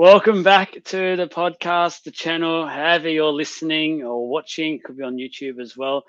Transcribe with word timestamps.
Welcome 0.00 0.44
back 0.44 0.74
to 0.84 1.16
the 1.16 1.26
podcast, 1.26 2.04
the 2.04 2.12
channel, 2.12 2.68
however 2.68 3.08
you're 3.08 3.32
listening 3.32 4.04
or 4.04 4.28
watching, 4.28 4.78
could 4.78 4.96
be 4.96 5.02
on 5.02 5.16
YouTube 5.16 5.60
as 5.60 5.76
well. 5.76 6.04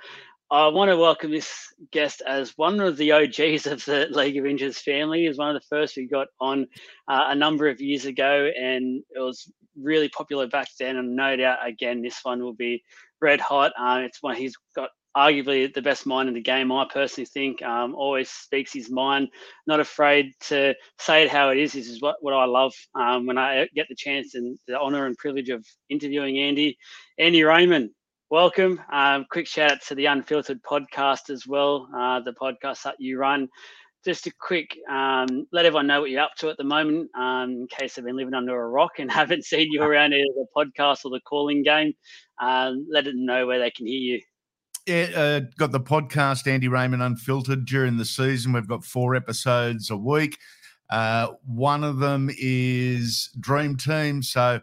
I 0.51 0.67
want 0.67 0.91
to 0.91 0.95
welcome 0.97 1.31
this 1.31 1.73
guest 1.91 2.21
as 2.23 2.55
one 2.55 2.79
of 2.81 2.97
the 2.97 3.13
OGs 3.13 3.65
of 3.65 3.83
the 3.85 4.07
League 4.11 4.37
of 4.37 4.45
Injuries 4.45 4.77
family. 4.77 5.25
Is 5.25 5.39
one 5.39 5.55
of 5.55 5.59
the 5.59 5.67
first 5.67 5.97
we 5.97 6.05
got 6.07 6.27
on 6.39 6.67
uh, 7.07 7.29
a 7.29 7.35
number 7.35 7.67
of 7.67 7.81
years 7.81 8.05
ago, 8.05 8.51
and 8.55 9.01
it 9.09 9.19
was 9.19 9.51
really 9.75 10.09
popular 10.09 10.45
back 10.45 10.67
then. 10.79 10.97
And 10.97 11.15
no 11.15 11.35
doubt, 11.35 11.67
again, 11.67 12.03
this 12.03 12.19
one 12.21 12.43
will 12.43 12.53
be 12.53 12.83
red 13.19 13.39
hot. 13.39 13.71
Uh, 13.75 14.01
it's 14.03 14.21
one 14.21 14.35
he's 14.35 14.53
got 14.75 14.91
arguably 15.19 15.71
the 15.73 15.81
best 15.81 16.05
mind 16.05 16.29
in 16.29 16.35
the 16.35 16.41
game. 16.41 16.71
I 16.71 16.87
personally 16.91 17.25
think 17.25 17.61
um, 17.61 17.93
always 17.93 18.29
speaks 18.29 18.71
his 18.71 18.89
mind, 18.89 19.27
not 19.67 19.81
afraid 19.81 20.31
to 20.47 20.73
say 20.97 21.23
it 21.23 21.29
how 21.29 21.49
it 21.49 21.57
is. 21.57 21.73
This 21.73 21.89
is 21.89 22.01
what, 22.01 22.15
what 22.21 22.33
I 22.33 22.45
love 22.45 22.73
um, 22.95 23.25
when 23.25 23.37
I 23.37 23.67
get 23.75 23.87
the 23.89 23.95
chance 23.95 24.35
and 24.35 24.57
the 24.67 24.79
honour 24.79 25.05
and 25.07 25.17
privilege 25.17 25.49
of 25.49 25.65
interviewing 25.89 26.39
Andy. 26.39 26.77
Andy 27.17 27.43
Raymond, 27.43 27.89
welcome. 28.29 28.79
Um, 28.93 29.25
quick 29.29 29.45
shout 29.45 29.71
out 29.73 29.81
to 29.87 29.95
the 29.95 30.05
Unfiltered 30.05 30.63
podcast 30.63 31.29
as 31.29 31.45
well, 31.45 31.89
uh, 31.95 32.21
the 32.21 32.33
podcast 32.33 32.83
that 32.83 32.95
you 32.99 33.19
run. 33.19 33.49
Just 34.05 34.27
a 34.27 34.31
quick 34.39 34.73
um, 34.89 35.45
let 35.51 35.65
everyone 35.65 35.87
know 35.87 35.99
what 35.99 36.09
you're 36.09 36.21
up 36.21 36.31
to 36.39 36.49
at 36.49 36.55
the 36.55 36.63
moment, 36.63 37.09
um, 37.17 37.49
in 37.51 37.67
case 37.67 37.95
they've 37.95 38.05
been 38.05 38.15
living 38.15 38.33
under 38.33 38.57
a 38.57 38.69
rock 38.69 38.91
and 38.99 39.11
haven't 39.21 39.43
seen 39.43 39.67
you 39.69 39.83
around 39.83 40.13
either 40.13 40.23
the 40.33 40.45
podcast 40.55 40.99
or 41.03 41.11
the 41.11 41.19
calling 41.27 41.61
game. 41.61 41.91
Um, 42.41 42.87
let 42.89 43.03
them 43.03 43.25
know 43.25 43.45
where 43.45 43.59
they 43.59 43.71
can 43.71 43.85
hear 43.85 44.15
you 44.15 44.21
uh, 44.87 45.41
got 45.57 45.71
the 45.71 45.79
podcast 45.79 46.47
Andy 46.47 46.67
Raymond 46.67 47.01
Unfiltered 47.01 47.65
during 47.65 47.97
the 47.97 48.05
season. 48.05 48.53
We've 48.53 48.67
got 48.67 48.83
four 48.83 49.15
episodes 49.15 49.89
a 49.89 49.97
week. 49.97 50.37
Uh, 50.89 51.33
one 51.45 51.83
of 51.83 51.99
them 51.99 52.29
is 52.37 53.29
Dream 53.39 53.75
Team. 53.77 54.23
So 54.23 54.59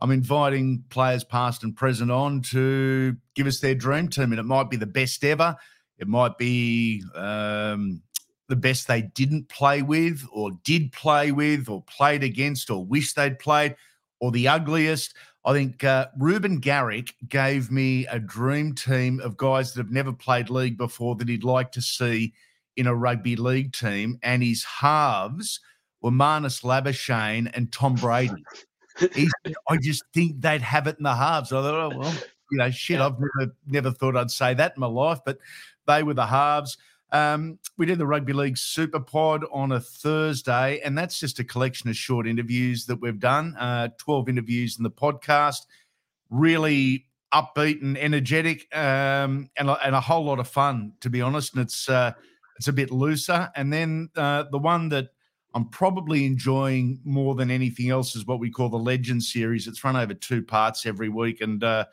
I'm 0.00 0.10
inviting 0.10 0.84
players 0.90 1.24
past 1.24 1.64
and 1.64 1.76
present 1.76 2.10
on 2.10 2.42
to 2.42 3.16
give 3.34 3.46
us 3.46 3.60
their 3.60 3.74
dream 3.74 4.08
team. 4.08 4.32
And 4.32 4.40
it 4.40 4.44
might 4.44 4.70
be 4.70 4.76
the 4.76 4.86
best 4.86 5.24
ever. 5.24 5.56
It 5.98 6.08
might 6.08 6.38
be 6.38 7.02
um, 7.14 8.02
the 8.48 8.56
best 8.56 8.86
they 8.86 9.02
didn't 9.02 9.48
play 9.48 9.82
with 9.82 10.24
or 10.32 10.52
did 10.64 10.92
play 10.92 11.32
with 11.32 11.68
or 11.68 11.82
played 11.82 12.22
against 12.22 12.70
or 12.70 12.84
wish 12.84 13.14
they'd 13.14 13.38
played 13.38 13.76
or 14.20 14.30
the 14.30 14.48
ugliest. 14.48 15.14
I 15.44 15.52
think 15.52 15.84
uh, 15.84 16.08
Reuben 16.18 16.58
Garrick 16.58 17.14
gave 17.28 17.70
me 17.70 18.06
a 18.06 18.18
dream 18.18 18.74
team 18.74 19.20
of 19.20 19.36
guys 19.36 19.72
that 19.72 19.82
have 19.82 19.92
never 19.92 20.12
played 20.12 20.50
league 20.50 20.76
before 20.76 21.14
that 21.16 21.28
he'd 21.28 21.44
like 21.44 21.72
to 21.72 21.82
see 21.82 22.34
in 22.76 22.86
a 22.86 22.94
rugby 22.94 23.36
league 23.36 23.72
team, 23.72 24.18
and 24.22 24.42
his 24.42 24.64
halves 24.64 25.60
were 26.00 26.10
Marnus 26.10 26.62
Labuschagne 26.62 27.50
and 27.54 27.72
Tom 27.72 27.94
Brady. 27.94 28.44
I 29.68 29.76
just 29.80 30.04
think 30.12 30.40
they'd 30.40 30.62
have 30.62 30.86
it 30.86 30.98
in 30.98 31.04
the 31.04 31.14
halves. 31.14 31.52
I 31.52 31.62
thought, 31.62 31.92
oh 31.92 31.98
well, 31.98 32.14
you 32.50 32.58
know, 32.58 32.70
shit, 32.70 33.00
I've 33.00 33.16
never 33.18 33.52
never 33.66 33.90
thought 33.90 34.16
I'd 34.16 34.30
say 34.30 34.54
that 34.54 34.74
in 34.76 34.80
my 34.80 34.86
life, 34.86 35.20
but 35.24 35.38
they 35.86 36.02
were 36.02 36.14
the 36.14 36.26
halves. 36.26 36.76
Um, 37.10 37.58
we 37.76 37.86
did 37.86 37.98
the 37.98 38.06
Rugby 38.06 38.32
League 38.32 38.58
Super 38.58 39.00
Pod 39.00 39.44
on 39.50 39.72
a 39.72 39.80
Thursday, 39.80 40.80
and 40.80 40.96
that's 40.96 41.18
just 41.18 41.38
a 41.38 41.44
collection 41.44 41.88
of 41.88 41.96
short 41.96 42.26
interviews 42.26 42.86
that 42.86 43.00
we've 43.00 43.18
done. 43.18 43.56
Uh, 43.56 43.88
12 43.98 44.28
interviews 44.28 44.76
in 44.76 44.82
the 44.82 44.90
podcast. 44.90 45.60
Really 46.30 47.06
upbeat 47.32 47.82
and 47.82 47.96
energetic, 47.96 48.66
um, 48.76 49.48
and, 49.56 49.70
and 49.70 49.94
a 49.94 50.00
whole 50.00 50.24
lot 50.24 50.38
of 50.38 50.48
fun, 50.48 50.92
to 51.00 51.10
be 51.10 51.22
honest. 51.22 51.54
And 51.54 51.62
it's 51.62 51.88
uh, 51.88 52.12
it's 52.56 52.68
a 52.68 52.72
bit 52.72 52.90
looser. 52.90 53.50
And 53.56 53.72
then 53.72 54.10
uh, 54.16 54.44
the 54.50 54.58
one 54.58 54.90
that 54.90 55.08
I'm 55.54 55.68
probably 55.70 56.26
enjoying 56.26 57.00
more 57.04 57.34
than 57.34 57.50
anything 57.50 57.88
else 57.88 58.14
is 58.14 58.26
what 58.26 58.40
we 58.40 58.50
call 58.50 58.68
the 58.68 58.76
Legend 58.76 59.22
series. 59.22 59.66
It's 59.66 59.82
run 59.82 59.96
over 59.96 60.12
two 60.12 60.42
parts 60.42 60.84
every 60.84 61.08
week, 61.08 61.40
and 61.40 61.64
uh, 61.64 61.86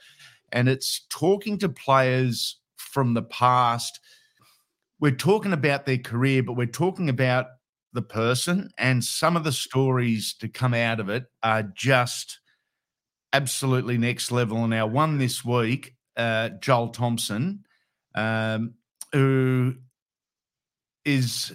and 0.51 0.67
it's 0.67 1.05
talking 1.09 1.57
to 1.59 1.69
players 1.69 2.57
from 2.75 3.13
the 3.13 3.23
past 3.23 3.99
we're 4.99 5.11
talking 5.11 5.53
about 5.53 5.85
their 5.85 5.97
career, 5.97 6.43
but 6.43 6.53
we're 6.53 6.65
talking 6.65 7.09
about 7.09 7.47
the 7.93 8.01
person 8.01 8.69
and 8.77 9.03
some 9.03 9.37
of 9.37 9.43
the 9.43 9.51
stories 9.51 10.33
to 10.39 10.47
come 10.47 10.73
out 10.73 10.99
of 10.99 11.09
it 11.09 11.25
are 11.41 11.63
just 11.63 12.39
absolutely 13.31 13.97
next 13.97 14.31
level. 14.31 14.63
And 14.63 14.73
our 14.73 14.87
one 14.87 15.17
this 15.17 15.43
week, 15.43 15.95
uh, 16.17 16.49
Joel 16.61 16.89
Thompson, 16.89 17.65
um, 18.13 18.75
who 19.11 19.75
is 21.05 21.53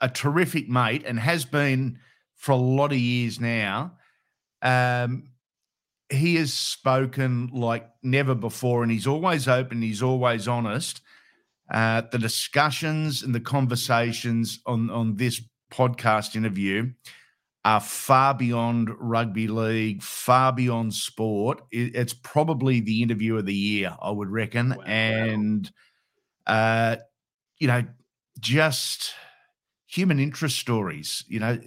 a 0.00 0.08
terrific 0.08 0.68
mate 0.68 1.04
and 1.06 1.18
has 1.18 1.44
been 1.44 1.98
for 2.36 2.52
a 2.52 2.56
lot 2.56 2.92
of 2.92 2.98
years 2.98 3.40
now. 3.40 3.92
Um, 4.62 5.30
he 6.08 6.36
has 6.36 6.52
spoken 6.52 7.50
like 7.52 7.88
never 8.02 8.34
before, 8.34 8.82
and 8.82 8.90
he's 8.90 9.06
always 9.06 9.46
open. 9.46 9.80
He's 9.80 10.02
always 10.02 10.48
honest, 10.48 11.00
uh, 11.70 12.02
the 12.10 12.18
discussions 12.18 13.22
and 13.22 13.34
the 13.34 13.40
conversations 13.40 14.60
on, 14.66 14.90
on 14.90 15.16
this 15.16 15.40
podcast 15.72 16.34
interview 16.34 16.90
are 17.64 17.80
far 17.80 18.34
beyond 18.34 18.90
rugby 18.98 19.46
league, 19.46 20.02
far 20.02 20.52
beyond 20.52 20.94
sport. 20.94 21.62
It, 21.70 21.94
it's 21.94 22.14
probably 22.14 22.80
the 22.80 23.02
interview 23.02 23.36
of 23.36 23.46
the 23.46 23.54
year, 23.54 23.96
I 24.00 24.10
would 24.10 24.30
reckon. 24.30 24.70
Wow. 24.70 24.82
And, 24.84 25.70
uh, 26.46 26.96
you 27.58 27.68
know, 27.68 27.84
just 28.40 29.12
human 29.86 30.18
interest 30.18 30.58
stories. 30.58 31.24
You 31.28 31.40
know, 31.40 31.58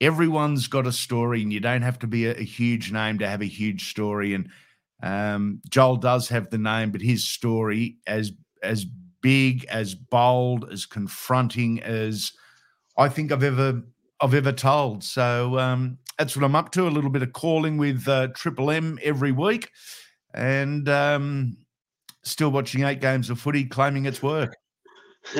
everyone's 0.00 0.66
got 0.66 0.86
a 0.86 0.92
story, 0.92 1.42
and 1.42 1.52
you 1.52 1.60
don't 1.60 1.82
have 1.82 2.00
to 2.00 2.06
be 2.06 2.26
a, 2.26 2.32
a 2.32 2.44
huge 2.44 2.90
name 2.90 3.18
to 3.18 3.28
have 3.28 3.40
a 3.40 3.46
huge 3.46 3.88
story. 3.88 4.34
And 4.34 4.50
um, 5.02 5.60
Joel 5.70 5.96
does 5.96 6.28
have 6.28 6.50
the 6.50 6.58
name, 6.58 6.90
but 6.90 7.00
his 7.00 7.24
story, 7.24 7.98
as 8.06 8.32
as 8.62 8.84
big, 9.26 9.64
as 9.64 9.92
bold, 9.92 10.70
as 10.70 10.86
confronting 10.86 11.82
as 11.82 12.30
I 12.96 13.08
think 13.08 13.32
I've 13.32 13.42
ever 13.42 13.82
I've 14.20 14.34
ever 14.34 14.52
told. 14.52 15.02
So 15.02 15.58
um, 15.58 15.98
that's 16.16 16.36
what 16.36 16.44
I'm 16.44 16.54
up 16.54 16.70
to. 16.72 16.86
A 16.86 16.88
little 16.88 17.10
bit 17.10 17.24
of 17.24 17.32
calling 17.32 17.76
with 17.76 18.06
uh, 18.06 18.28
Triple 18.36 18.70
M 18.70 19.00
every 19.02 19.32
week, 19.32 19.72
and 20.32 20.88
um, 20.88 21.56
still 22.22 22.52
watching 22.52 22.84
eight 22.84 23.00
games 23.00 23.28
of 23.28 23.40
footy, 23.40 23.64
claiming 23.64 24.06
it's 24.06 24.22
work. 24.22 24.54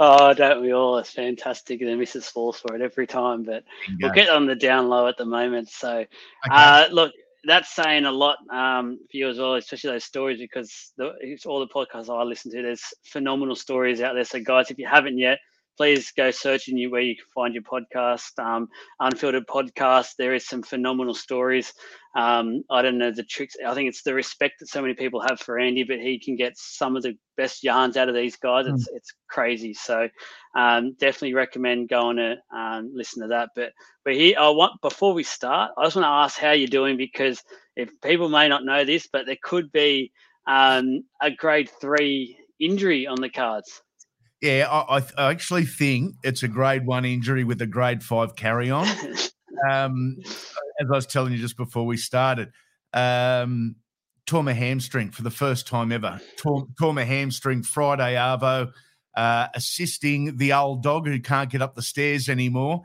oh, 0.00 0.34
don't 0.34 0.60
we 0.60 0.72
all? 0.74 0.98
It's 0.98 1.12
fantastic. 1.12 1.80
And 1.82 1.96
missus 1.96 2.28
falls 2.28 2.58
for 2.58 2.74
it 2.74 2.82
every 2.82 3.06
time, 3.06 3.44
but 3.44 3.62
we'll 4.00 4.10
get 4.10 4.30
on 4.30 4.46
the 4.46 4.56
down 4.56 4.88
low 4.88 5.06
at 5.06 5.16
the 5.16 5.24
moment. 5.24 5.68
So, 5.68 5.98
okay. 5.98 6.08
uh, 6.50 6.88
look, 6.90 7.12
that's 7.44 7.74
saying 7.74 8.04
a 8.04 8.12
lot 8.12 8.36
um, 8.52 8.98
for 9.10 9.16
you 9.16 9.28
as 9.28 9.38
well, 9.38 9.54
especially 9.54 9.90
those 9.90 10.04
stories, 10.04 10.38
because 10.38 10.92
the, 10.96 11.12
it's 11.20 11.46
all 11.46 11.60
the 11.60 11.68
podcasts 11.68 12.10
I 12.10 12.22
listen 12.22 12.50
to. 12.52 12.62
There's 12.62 12.84
phenomenal 13.04 13.56
stories 13.56 14.00
out 14.00 14.14
there. 14.14 14.24
So, 14.24 14.40
guys, 14.40 14.70
if 14.70 14.78
you 14.78 14.86
haven't 14.86 15.18
yet, 15.18 15.38
please 15.80 16.12
go 16.14 16.30
searching 16.30 16.76
you 16.76 16.90
where 16.90 17.00
you 17.00 17.16
can 17.16 17.24
find 17.34 17.54
your 17.54 17.62
podcast, 17.62 18.38
um, 18.38 18.68
Unfiltered 19.00 19.46
Podcast. 19.46 20.08
There 20.18 20.34
is 20.34 20.46
some 20.46 20.62
phenomenal 20.62 21.14
stories. 21.14 21.72
Um, 22.14 22.64
I 22.68 22.82
don't 22.82 22.98
know 22.98 23.10
the 23.10 23.22
tricks. 23.22 23.54
I 23.66 23.72
think 23.72 23.88
it's 23.88 24.02
the 24.02 24.12
respect 24.12 24.56
that 24.60 24.68
so 24.68 24.82
many 24.82 24.92
people 24.92 25.22
have 25.22 25.40
for 25.40 25.58
Andy, 25.58 25.84
but 25.84 25.98
he 25.98 26.20
can 26.20 26.36
get 26.36 26.58
some 26.58 26.96
of 26.96 27.02
the 27.02 27.16
best 27.38 27.64
yarns 27.64 27.96
out 27.96 28.10
of 28.10 28.14
these 28.14 28.36
guys. 28.36 28.66
It's 28.66 28.90
mm. 28.90 28.94
it's 28.94 29.14
crazy. 29.30 29.72
So 29.72 30.06
um, 30.54 30.96
definitely 31.00 31.32
recommend 31.32 31.88
going 31.88 32.18
to 32.18 32.36
um, 32.54 32.90
listen 32.94 33.22
to 33.22 33.28
that. 33.28 33.48
But 33.56 33.72
but 34.04 34.12
here, 34.12 34.36
I 34.38 34.50
want 34.50 34.82
before 34.82 35.14
we 35.14 35.22
start, 35.22 35.70
I 35.78 35.84
just 35.84 35.96
want 35.96 36.04
to 36.04 36.10
ask 36.10 36.38
how 36.38 36.52
you're 36.52 36.68
doing 36.68 36.98
because 36.98 37.42
if 37.74 37.88
people 38.02 38.28
may 38.28 38.48
not 38.48 38.66
know 38.66 38.84
this, 38.84 39.08
but 39.10 39.24
there 39.24 39.38
could 39.42 39.72
be 39.72 40.12
um, 40.46 41.04
a 41.22 41.30
grade 41.30 41.70
three 41.80 42.36
injury 42.60 43.06
on 43.06 43.18
the 43.18 43.30
cards. 43.30 43.80
Yeah, 44.40 44.68
I, 44.70 45.02
I, 45.18 45.30
actually 45.30 45.66
think 45.66 46.14
it's 46.22 46.42
a 46.42 46.48
grade 46.48 46.86
one 46.86 47.04
injury 47.04 47.44
with 47.44 47.60
a 47.60 47.66
grade 47.66 48.02
five 48.02 48.36
carry 48.36 48.70
on. 48.70 48.88
um, 49.70 50.16
as 50.80 50.86
I 50.90 50.94
was 50.94 51.06
telling 51.06 51.32
you 51.32 51.38
just 51.38 51.58
before 51.58 51.84
we 51.84 51.98
started, 51.98 52.50
um, 52.94 53.76
tore 54.26 54.42
my 54.42 54.54
hamstring 54.54 55.10
for 55.10 55.22
the 55.22 55.30
first 55.30 55.66
time 55.66 55.92
ever. 55.92 56.20
Tore, 56.38 56.66
tore 56.78 56.94
my 56.94 57.04
hamstring 57.04 57.62
Friday 57.62 58.14
Arvo, 58.14 58.72
uh, 59.14 59.48
assisting 59.54 60.38
the 60.38 60.54
old 60.54 60.82
dog 60.82 61.06
who 61.06 61.20
can't 61.20 61.50
get 61.50 61.60
up 61.60 61.74
the 61.74 61.82
stairs 61.82 62.28
anymore. 62.30 62.82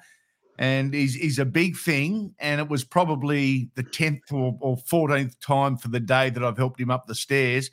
And 0.58 0.94
he's, 0.94 1.16
he's 1.16 1.40
a 1.40 1.46
big 1.46 1.78
thing. 1.78 2.34
And 2.40 2.60
it 2.60 2.68
was 2.68 2.84
probably 2.84 3.70
the 3.76 3.84
10th 3.84 4.32
or, 4.32 4.58
or 4.60 4.78
14th 4.78 5.40
time 5.40 5.78
for 5.78 5.88
the 5.88 6.00
day 6.02 6.30
that 6.30 6.44
I've 6.44 6.58
helped 6.58 6.82
him 6.82 6.92
up 6.92 7.08
the 7.08 7.16
stairs. 7.16 7.72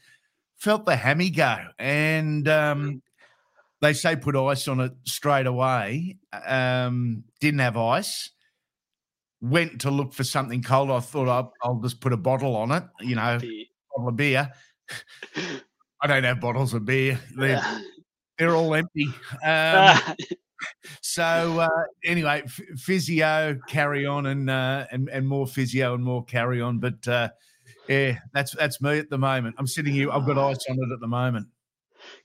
Felt 0.56 0.86
the 0.86 0.94
hammy 0.94 1.30
go. 1.30 1.58
And 1.78 2.46
um, 2.46 3.02
they 3.82 3.92
say 3.92 4.14
put 4.14 4.36
ice 4.36 4.68
on 4.68 4.80
it 4.80 4.92
straight 5.04 5.46
away. 5.46 6.16
Um, 6.46 7.24
didn't 7.40 7.58
have 7.58 7.76
ice. 7.76 8.30
Went 9.40 9.80
to 9.80 9.90
look 9.90 10.14
for 10.14 10.22
something 10.22 10.62
cold. 10.62 10.90
I 10.90 11.00
thought 11.00 11.28
I'll, 11.28 11.52
I'll 11.62 11.80
just 11.80 12.00
put 12.00 12.12
a 12.12 12.16
bottle 12.16 12.54
on 12.54 12.70
it, 12.70 12.84
you 13.00 13.16
know, 13.16 13.40
bottle 13.94 14.08
of 14.08 14.16
beer. 14.16 14.50
I 16.00 16.06
don't 16.06 16.22
have 16.22 16.40
bottles 16.40 16.74
of 16.74 16.84
beer. 16.84 17.18
They're, 17.36 17.60
they're 18.38 18.54
all 18.54 18.74
empty. 18.74 19.08
Um, 19.44 19.98
so 21.00 21.58
uh, 21.58 21.68
anyway, 22.04 22.42
f- 22.44 22.60
physio, 22.76 23.58
carry 23.66 24.06
on, 24.06 24.26
and 24.26 24.48
uh, 24.48 24.86
and 24.92 25.08
and 25.08 25.26
more 25.26 25.44
physio 25.44 25.94
and 25.94 26.04
more 26.04 26.24
carry 26.24 26.60
on. 26.60 26.78
But 26.78 27.08
uh, 27.08 27.30
yeah, 27.88 28.18
that's 28.32 28.52
that's 28.52 28.80
me 28.80 28.98
at 28.98 29.10
the 29.10 29.18
moment. 29.18 29.56
I'm 29.58 29.66
sitting 29.66 29.92
here. 29.92 30.12
I've 30.12 30.24
got 30.24 30.38
ice 30.38 30.64
on 30.70 30.76
it 30.76 30.92
at 30.92 31.00
the 31.00 31.08
moment. 31.08 31.48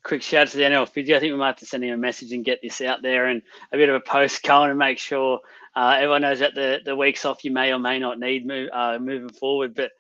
Quick 0.04 0.22
shout 0.22 0.44
out 0.44 0.48
to 0.50 0.58
the 0.58 0.64
NRL 0.64 0.90
physio. 0.90 1.18
I 1.18 1.20
think 1.20 1.32
we 1.32 1.38
might 1.38 1.48
have 1.48 1.58
to 1.58 1.66
send 1.66 1.84
him 1.84 1.94
a 1.94 1.98
message 1.98 2.32
and 2.32 2.46
get 2.46 2.60
this 2.62 2.82
out 2.82 3.02
there 3.02 3.28
and 3.28 3.42
a 3.74 3.78
bit 3.78 3.90
of 3.90 3.96
a 3.96 4.00
post 4.00 4.44
going 4.44 4.70
and 4.70 4.80
make 4.80 5.00
sure 5.00 5.40
uh, 5.76 5.96
everyone 5.98 6.22
knows 6.22 6.40
that 6.40 6.56
the, 6.56 6.80
the 6.84 6.96
weeks 6.96 7.26
off 7.26 7.44
you 7.44 7.52
may 7.52 7.72
or 7.72 7.80
may 7.80 8.00
not 8.00 8.20
need 8.20 8.46
move, 8.46 8.70
uh, 8.74 8.98
moving 9.00 9.30
forward. 9.30 9.76
But 9.76 9.92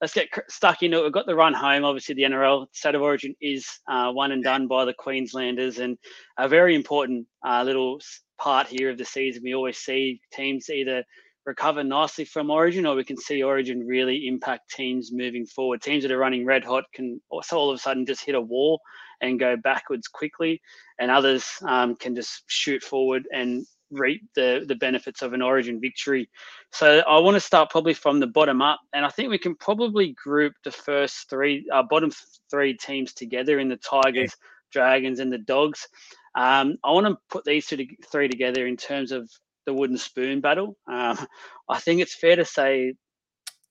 let's 0.00 0.14
get 0.14 0.28
stuck 0.48 0.82
into 0.82 0.98
it. 0.98 1.02
We've 1.02 1.12
got 1.12 1.26
the 1.26 1.34
run 1.34 1.54
home. 1.54 1.84
Obviously, 1.84 2.14
the 2.14 2.22
NRL 2.22 2.66
State 2.72 2.94
of 2.94 3.02
Origin 3.02 3.34
is 3.40 3.66
uh, 3.88 4.12
one 4.12 4.32
and 4.32 4.42
done 4.42 4.66
by 4.66 4.84
the 4.84 4.94
Queenslanders, 4.94 5.78
and 5.78 5.98
a 6.38 6.48
very 6.48 6.74
important 6.74 7.26
uh, 7.46 7.62
little 7.62 8.00
part 8.38 8.66
here 8.66 8.90
of 8.90 8.98
the 8.98 9.04
season. 9.04 9.42
We 9.44 9.54
always 9.54 9.78
see 9.78 10.20
teams 10.32 10.70
either 10.70 11.04
recover 11.46 11.84
nicely 11.84 12.24
from 12.24 12.50
Origin, 12.50 12.86
or 12.86 12.96
we 12.96 13.04
can 13.04 13.16
see 13.16 13.42
Origin 13.42 13.86
really 13.86 14.26
impact 14.26 14.70
teams 14.70 15.10
moving 15.12 15.46
forward. 15.46 15.80
Teams 15.80 16.02
that 16.02 16.12
are 16.12 16.18
running 16.18 16.44
red 16.44 16.64
hot 16.64 16.84
can 16.92 17.20
also 17.30 17.56
all 17.56 17.70
of 17.70 17.76
a 17.76 17.78
sudden 17.78 18.04
just 18.04 18.24
hit 18.24 18.34
a 18.34 18.40
wall 18.40 18.80
and 19.20 19.40
go 19.40 19.56
backwards 19.56 20.08
quickly, 20.08 20.60
and 20.98 21.10
others 21.10 21.46
um, 21.62 21.96
can 21.96 22.14
just 22.14 22.42
shoot 22.46 22.82
forward 22.82 23.26
and 23.32 23.66
reap 23.90 24.22
the 24.34 24.64
the 24.66 24.74
benefits 24.74 25.22
of 25.22 25.32
an 25.32 25.42
Origin 25.42 25.80
victory. 25.80 26.28
So 26.72 27.00
I 27.00 27.18
want 27.20 27.34
to 27.34 27.40
start 27.40 27.70
probably 27.70 27.94
from 27.94 28.20
the 28.20 28.26
bottom 28.26 28.62
up, 28.62 28.80
and 28.92 29.04
I 29.04 29.08
think 29.08 29.30
we 29.30 29.38
can 29.38 29.54
probably 29.54 30.14
group 30.22 30.54
the 30.64 30.72
first 30.72 31.28
three, 31.30 31.66
uh, 31.72 31.82
bottom 31.82 32.10
three 32.50 32.76
teams 32.76 33.12
together 33.12 33.58
in 33.58 33.68
the 33.68 33.76
Tigers, 33.76 34.34
yeah. 34.34 34.46
Dragons, 34.72 35.20
and 35.20 35.32
the 35.32 35.38
Dogs. 35.38 35.86
Um, 36.34 36.76
I 36.84 36.92
want 36.92 37.06
to 37.06 37.16
put 37.30 37.44
these 37.44 37.66
two 37.66 37.78
to, 37.78 37.86
three 38.10 38.28
together 38.28 38.66
in 38.66 38.76
terms 38.76 39.10
of 39.12 39.30
the 39.64 39.72
wooden 39.72 39.98
spoon 39.98 40.40
battle. 40.40 40.76
Um, 40.90 41.18
I 41.68 41.80
think 41.80 42.00
it's 42.00 42.14
fair 42.14 42.36
to 42.36 42.44
say 42.44 42.94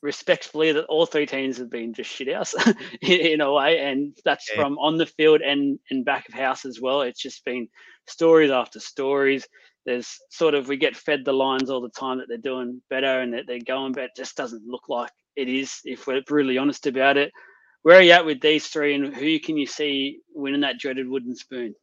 respectfully 0.01 0.71
that 0.71 0.85
all 0.85 1.05
three 1.05 1.25
teams 1.25 1.57
have 1.57 1.69
been 1.69 1.93
just 1.93 2.09
shit 2.09 2.33
house 2.33 2.53
in, 3.01 3.19
in, 3.19 3.41
a 3.41 3.51
way, 3.51 3.79
and 3.79 4.17
that's 4.23 4.49
yeah. 4.49 4.61
from 4.61 4.77
on 4.77 4.97
the 4.97 5.05
field 5.05 5.41
and 5.41 5.79
and 5.89 6.05
back 6.05 6.27
of 6.27 6.33
house 6.33 6.65
as 6.65 6.79
well. 6.81 7.01
It's 7.01 7.21
just 7.21 7.43
been 7.45 7.67
stories 8.07 8.51
after 8.51 8.79
stories 8.79 9.47
there's 9.85 10.19
sort 10.29 10.55
of 10.55 10.67
we 10.67 10.77
get 10.77 10.95
fed 10.95 11.23
the 11.23 11.33
lines 11.33 11.69
all 11.69 11.81
the 11.81 11.89
time 11.89 12.17
that 12.17 12.27
they're 12.27 12.37
doing 12.37 12.81
better 12.89 13.21
and 13.21 13.33
that 13.33 13.43
they're 13.47 13.59
going, 13.59 13.93
but 13.93 14.05
it 14.05 14.11
just 14.15 14.35
doesn't 14.35 14.65
look 14.65 14.89
like 14.89 15.11
it 15.35 15.47
is 15.47 15.79
if 15.83 16.07
we're 16.07 16.21
brutally 16.23 16.57
honest 16.57 16.87
about 16.87 17.17
it. 17.17 17.31
Where 17.83 17.99
are 17.99 18.01
you 18.01 18.11
at 18.11 18.25
with 18.25 18.41
these 18.41 18.67
three, 18.67 18.95
and 18.95 19.15
who 19.15 19.39
can 19.39 19.57
you 19.57 19.67
see 19.67 20.19
winning 20.33 20.61
that 20.61 20.79
dreaded 20.79 21.07
wooden 21.07 21.35
spoon? 21.35 21.75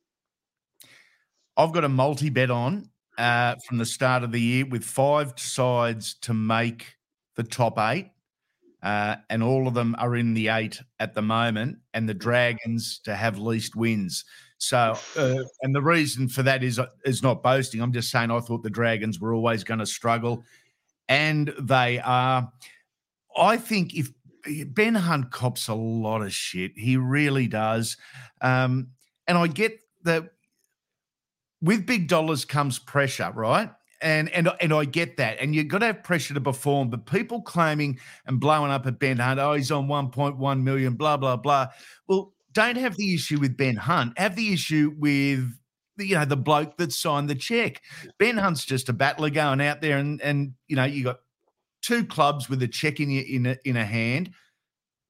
I've 1.57 1.73
got 1.73 1.85
a 1.85 1.89
multi 1.89 2.29
bet 2.29 2.51
on 2.51 2.91
uh, 3.17 3.55
from 3.69 3.79
the 3.79 3.87
start 3.87 4.25
of 4.25 4.33
the 4.33 4.41
year 4.41 4.67
with 4.67 4.83
five 4.83 5.35
sides 5.37 6.15
to 6.23 6.35
make 6.35 6.97
the 7.37 7.43
top 7.43 7.79
eight. 7.79 8.11
Uh, 8.83 9.15
and 9.31 9.45
all 9.45 9.69
of 9.69 9.75
them 9.75 9.95
are 9.99 10.17
in 10.17 10.35
the 10.35 10.49
eight 10.49 10.81
at 10.99 11.15
the 11.15 11.23
moment, 11.23 11.79
and 11.95 12.09
the 12.09 12.15
Dragons 12.15 12.99
to 13.05 13.15
have 13.15 13.39
least 13.39 13.77
wins. 13.77 14.25
So, 14.59 14.99
uh, 15.17 15.45
and 15.63 15.73
the 15.73 15.83
reason 15.83 16.29
for 16.29 16.43
that 16.43 16.65
is 16.65 16.81
is 17.05 17.23
not 17.23 17.45
boasting. 17.45 17.81
I'm 17.81 17.93
just 17.93 18.11
saying 18.11 18.33
I 18.33 18.41
thought 18.41 18.65
the 18.65 18.71
Dragons 18.71 19.21
were 19.21 19.35
always 19.35 19.63
going 19.63 19.79
to 19.79 19.87
struggle, 19.87 20.43
and 21.09 21.55
they 21.61 22.01
are. 22.01 22.51
I 23.37 23.57
think 23.57 23.95
if 23.95 24.11
Ben 24.75 24.97
Hunt 24.97 25.31
cops 25.31 25.69
a 25.69 25.75
lot 25.75 26.23
of 26.23 26.33
shit, 26.33 26.73
he 26.75 26.97
really 26.97 27.47
does, 27.47 27.97
um, 28.41 28.89
and 29.29 29.39
I 29.39 29.47
get 29.47 29.79
that. 30.03 30.25
With 31.61 31.87
big 31.87 32.09
dollars 32.09 32.45
comes 32.45 32.81
pressure, 32.81 33.31
right? 33.33 33.71
And 34.03 34.29
and 34.31 34.51
and 34.61 34.73
I 34.73 34.85
get 34.85 35.17
that, 35.17 35.39
and 35.41 35.55
you've 35.55 35.69
got 35.69 35.79
to 35.79 35.87
have 35.87 36.03
pressure 36.03 36.35
to 36.35 36.41
perform. 36.41 36.91
But 36.91 37.07
people 37.07 37.41
claiming 37.41 37.99
and 38.27 38.41
blowing 38.41 38.71
up 38.71 38.87
at 38.87 38.99
Ben 38.99 39.19
Hunt, 39.19 39.41
oh, 39.41 39.55
he's 39.55 39.71
on 39.71 39.87
1.1 39.87 40.63
million, 40.63 40.95
blah 40.95 41.17
blah 41.17 41.37
blah. 41.37 41.69
Well, 42.09 42.35
don't 42.53 42.77
have 42.77 42.97
the 42.97 43.15
issue 43.15 43.39
with 43.39 43.57
Ben 43.57 43.77
Hunt. 43.77 44.19
Have 44.19 44.37
the 44.37 44.53
issue 44.53 44.95
with 44.99 45.51
you 45.99 46.15
know 46.15 46.25
the 46.25 46.37
bloke 46.37 46.77
that 46.77 46.93
signed 46.93 47.31
the 47.31 47.35
check. 47.35 47.83
Ben 48.19 48.37
Hunt's 48.37 48.65
just 48.65 48.89
a 48.89 48.93
battler 48.93 49.31
going 49.31 49.61
out 49.61 49.81
there, 49.81 49.99
and 49.99 50.21
and 50.21 50.55
you 50.67 50.77
know 50.77 50.85
you 50.85 51.05
got 51.05 51.21
two 51.81 52.05
clubs 52.05 52.49
with 52.49 52.63
a 52.63 52.69
check 52.69 53.01
in 53.01 53.11
your, 53.11 53.25
in 53.25 53.47
a, 53.47 53.57
in 53.65 53.77
a 53.77 53.85
hand. 53.85 54.31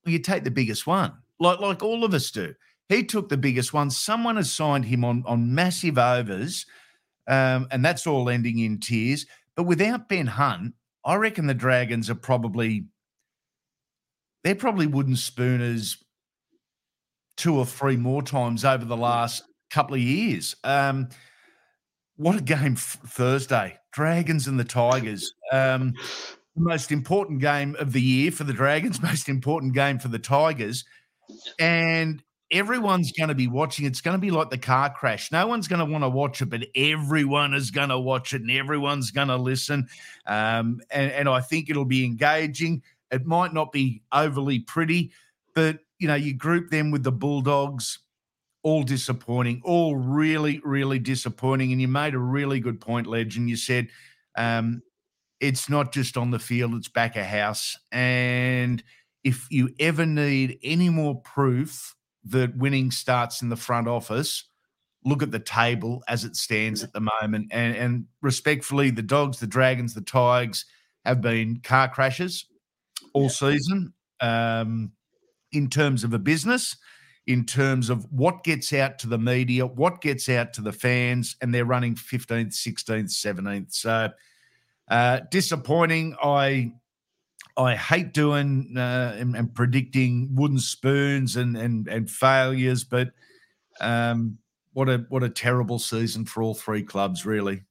You 0.05 0.19
take 0.19 0.45
the 0.45 0.51
biggest 0.51 0.87
one, 0.87 1.13
like 1.41 1.61
like 1.61 1.83
all 1.83 2.05
of 2.05 2.15
us 2.15 2.31
do. 2.31 2.55
He 2.89 3.05
took 3.05 3.29
the 3.29 3.37
biggest 3.37 3.73
one. 3.73 3.91
Someone 3.91 4.37
has 4.37 4.53
signed 4.53 4.85
him 4.85 5.05
on 5.05 5.25
on 5.27 5.55
massive 5.55 5.99
overs, 5.99 6.67
um, 7.29 7.69
and 7.71 7.85
that's 7.85 8.07
all 8.07 8.29
ending 8.29 8.59
in 8.59 8.81
tears. 8.81 9.27
But 9.57 9.65
without 9.65 10.09
Ben 10.09 10.27
Hunt, 10.27 10.75
I 11.05 11.17
reckon 11.17 11.47
the 11.47 11.55
Dragons 11.55 12.09
are 12.11 12.15
probably 12.15 12.87
they're 14.45 14.55
probably 14.55 14.87
wooden 14.87 15.17
spooners 15.17 16.03
two 17.37 17.57
or 17.57 17.67
three 17.67 17.97
more 17.97 18.23
times 18.23 18.65
over 18.65 18.85
the 18.85 18.97
last 18.97 19.45
couple 19.71 19.95
of 19.95 20.01
years. 20.01 20.55
Um, 20.65 21.09
what 22.17 22.37
a 22.37 22.43
game 22.43 22.75
f- 22.75 22.99
Thursday. 23.07 23.79
Dragons 23.93 24.47
and 24.47 24.59
the 24.59 24.65
Tigers. 24.65 25.33
Um, 25.51 25.95
the 26.57 26.63
most 26.63 26.93
important 26.93 27.41
game 27.41 27.77
of 27.79 27.93
the 27.93 28.01
year 28.01 28.31
for 28.31 28.45
the 28.45 28.53
Dragons, 28.53 29.03
most 29.03 29.29
important 29.29 29.75
game 29.75 29.99
for 29.99 30.09
the 30.09 30.19
Tigers. 30.19 30.85
And 31.59 32.23
everyone's 32.53 33.11
going 33.13 33.31
to 33.31 33.35
be 33.35 33.49
watching. 33.49 33.87
It's 33.87 34.03
going 34.03 34.17
to 34.17 34.21
be 34.21 34.31
like 34.31 34.51
the 34.51 34.59
car 34.59 34.93
crash. 34.93 35.33
No 35.33 35.47
one's 35.47 35.67
going 35.67 35.79
to 35.79 35.91
want 35.91 36.05
to 36.05 36.09
watch 36.09 36.43
it, 36.43 36.47
but 36.51 36.67
everyone 36.75 37.55
is 37.55 37.71
going 37.71 37.89
to 37.89 37.99
watch 37.99 38.35
it 38.35 38.43
and 38.43 38.51
everyone's 38.51 39.11
going 39.11 39.29
to 39.29 39.37
listen. 39.37 39.89
Um, 40.27 40.81
and, 40.91 41.11
and 41.11 41.29
I 41.29 41.41
think 41.41 41.71
it'll 41.71 41.87
be 41.87 42.05
engaging. 42.05 42.83
It 43.11 43.27
might 43.27 43.55
not 43.55 43.73
be 43.73 44.03
overly 44.13 44.61
pretty, 44.61 45.13
but 45.55 45.79
you 45.99 46.07
know, 46.07 46.15
you 46.15 46.35
group 46.35 46.71
them 46.71 46.91
with 46.91 47.03
the 47.03 47.13
Bulldogs, 47.13 47.99
all 48.63 48.83
disappointing, 48.83 49.63
all 49.65 49.97
really, 49.97 50.61
really 50.65 50.99
disappointing. 50.99 51.73
And 51.73 51.81
you 51.81 51.89
made 51.89 52.15
a 52.15 52.19
really 52.19 52.61
good 52.61 52.81
point, 52.81 53.07
Legend. 53.07 53.49
You 53.49 53.57
said 53.57 53.89
um, 54.37 54.83
it's 55.41 55.69
not 55.69 55.93
just 55.93 56.17
on 56.17 56.31
the 56.31 56.39
field, 56.39 56.75
it's 56.75 56.89
back 56.89 57.17
a 57.17 57.25
house. 57.25 57.79
And 57.91 58.83
if 59.25 59.47
you 59.51 59.71
ever 59.79 60.05
need 60.05 60.59
any 60.63 60.89
more 60.89 61.21
proof 61.21 61.95
that 62.25 62.57
winning 62.57 62.91
starts 62.91 63.43
in 63.43 63.49
the 63.49 63.57
front 63.57 63.89
office, 63.89 64.45
look 65.05 65.23
at 65.23 65.31
the 65.31 65.39
table 65.39 66.03
as 66.09 66.25
it 66.25 66.37
stands 66.37 66.83
at 66.83 66.93
the 66.93 67.09
moment. 67.21 67.49
And, 67.51 67.77
and 67.77 68.07
respectfully, 68.21 68.91
the 68.91 69.03
Dogs, 69.03 69.41
the 69.41 69.47
Dragons, 69.47 69.95
the 69.95 70.01
Tigers 70.01 70.65
have 71.05 71.21
been 71.21 71.61
car 71.61 71.89
crashes 71.89 72.47
all 73.13 73.29
season. 73.29 73.93
Um, 74.21 74.93
in 75.51 75.69
terms 75.69 76.05
of 76.05 76.15
a 76.15 76.19
business, 76.19 76.77
in 77.27 77.45
terms 77.45 77.91
of 77.91 78.07
what 78.11 78.43
gets 78.43 78.73
out 78.73 78.99
to 79.01 79.09
the 79.09 79.19
media, 79.19 79.67
what 79.67 80.01
gets 80.01 80.29
out 80.29 80.53
to 80.55 80.63
the 80.63 80.73
fans, 80.73 81.37
and 81.41 81.55
they're 81.55 81.65
running 81.65 81.95
15th, 81.95 82.55
16th, 82.55 83.11
17th. 83.11 83.73
So 83.73 84.11
uh, 84.89 85.21
disappointing. 85.31 86.17
I 86.23 86.73
I 87.57 87.77
hate 87.77 88.13
doing 88.13 88.75
uh, 88.77 89.17
and, 89.19 89.37
and, 89.37 89.55
predicting 89.55 90.35
wooden 90.35 90.59
spoons 90.59 91.37
and 91.37 91.57
and 91.57 91.87
and 91.89 92.11
failures, 92.11 92.85
but 92.85 93.13
um, 93.81 94.39
what 94.73 94.89
a 94.89 95.05
what 95.09 95.23
a 95.23 95.29
terrible 95.29 95.79
season 95.79 96.25
for 96.25 96.43
all 96.43 96.55
three 96.55 96.83
clubs, 96.83 97.27
really. 97.27 97.63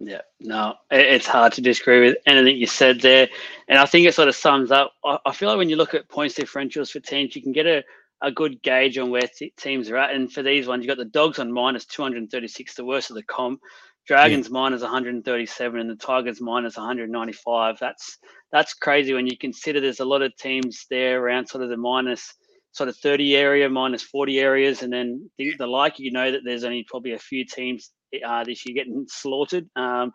Yeah, 0.00 0.20
no, 0.38 0.74
it's 0.90 1.26
hard 1.26 1.52
to 1.54 1.60
disagree 1.60 2.00
with 2.00 2.16
anything 2.24 2.56
you 2.56 2.68
said 2.68 3.00
there. 3.00 3.28
And 3.66 3.78
I 3.78 3.86
think 3.86 4.06
it 4.06 4.14
sort 4.14 4.28
of 4.28 4.36
sums 4.36 4.70
up. 4.70 4.92
I 5.04 5.32
feel 5.32 5.48
like 5.48 5.58
when 5.58 5.68
you 5.68 5.76
look 5.76 5.92
at 5.92 6.08
points 6.08 6.36
differentials 6.36 6.92
for 6.92 7.00
teams, 7.00 7.34
you 7.34 7.42
can 7.42 7.50
get 7.50 7.66
a, 7.66 7.82
a 8.22 8.30
good 8.30 8.62
gauge 8.62 8.96
on 8.96 9.10
where 9.10 9.28
teams 9.56 9.90
are 9.90 9.96
at. 9.96 10.14
And 10.14 10.32
for 10.32 10.42
these 10.42 10.68
ones, 10.68 10.84
you've 10.84 10.96
got 10.96 11.02
the 11.02 11.10
Dogs 11.10 11.40
on 11.40 11.52
minus 11.52 11.84
236, 11.86 12.76
the 12.76 12.84
worst 12.84 13.10
of 13.10 13.16
the 13.16 13.24
comp. 13.24 13.60
Dragons 14.08 14.46
yeah. 14.46 14.52
minus 14.52 14.80
137 14.80 15.80
and 15.80 15.90
the 15.90 15.94
Tigers 15.94 16.40
minus 16.40 16.78
195. 16.78 17.78
That's 17.78 18.18
that's 18.50 18.72
crazy 18.72 19.12
when 19.12 19.26
you 19.26 19.36
consider 19.36 19.80
there's 19.80 20.00
a 20.00 20.04
lot 20.04 20.22
of 20.22 20.34
teams 20.36 20.86
there 20.90 21.22
around 21.22 21.46
sort 21.46 21.62
of 21.62 21.68
the 21.68 21.76
minus 21.76 22.34
sort 22.72 22.88
of 22.88 22.96
30 22.96 23.36
area, 23.36 23.68
minus 23.68 24.02
40 24.02 24.40
areas, 24.40 24.82
and 24.82 24.90
then 24.90 25.30
the, 25.36 25.52
the 25.58 25.66
like. 25.66 25.98
You 25.98 26.10
know 26.10 26.32
that 26.32 26.40
there's 26.42 26.64
only 26.64 26.86
probably 26.88 27.12
a 27.12 27.18
few 27.18 27.44
teams 27.44 27.92
uh, 28.26 28.44
this 28.44 28.66
year 28.66 28.74
getting 28.74 29.04
slaughtered. 29.08 29.68
Um, 29.76 30.12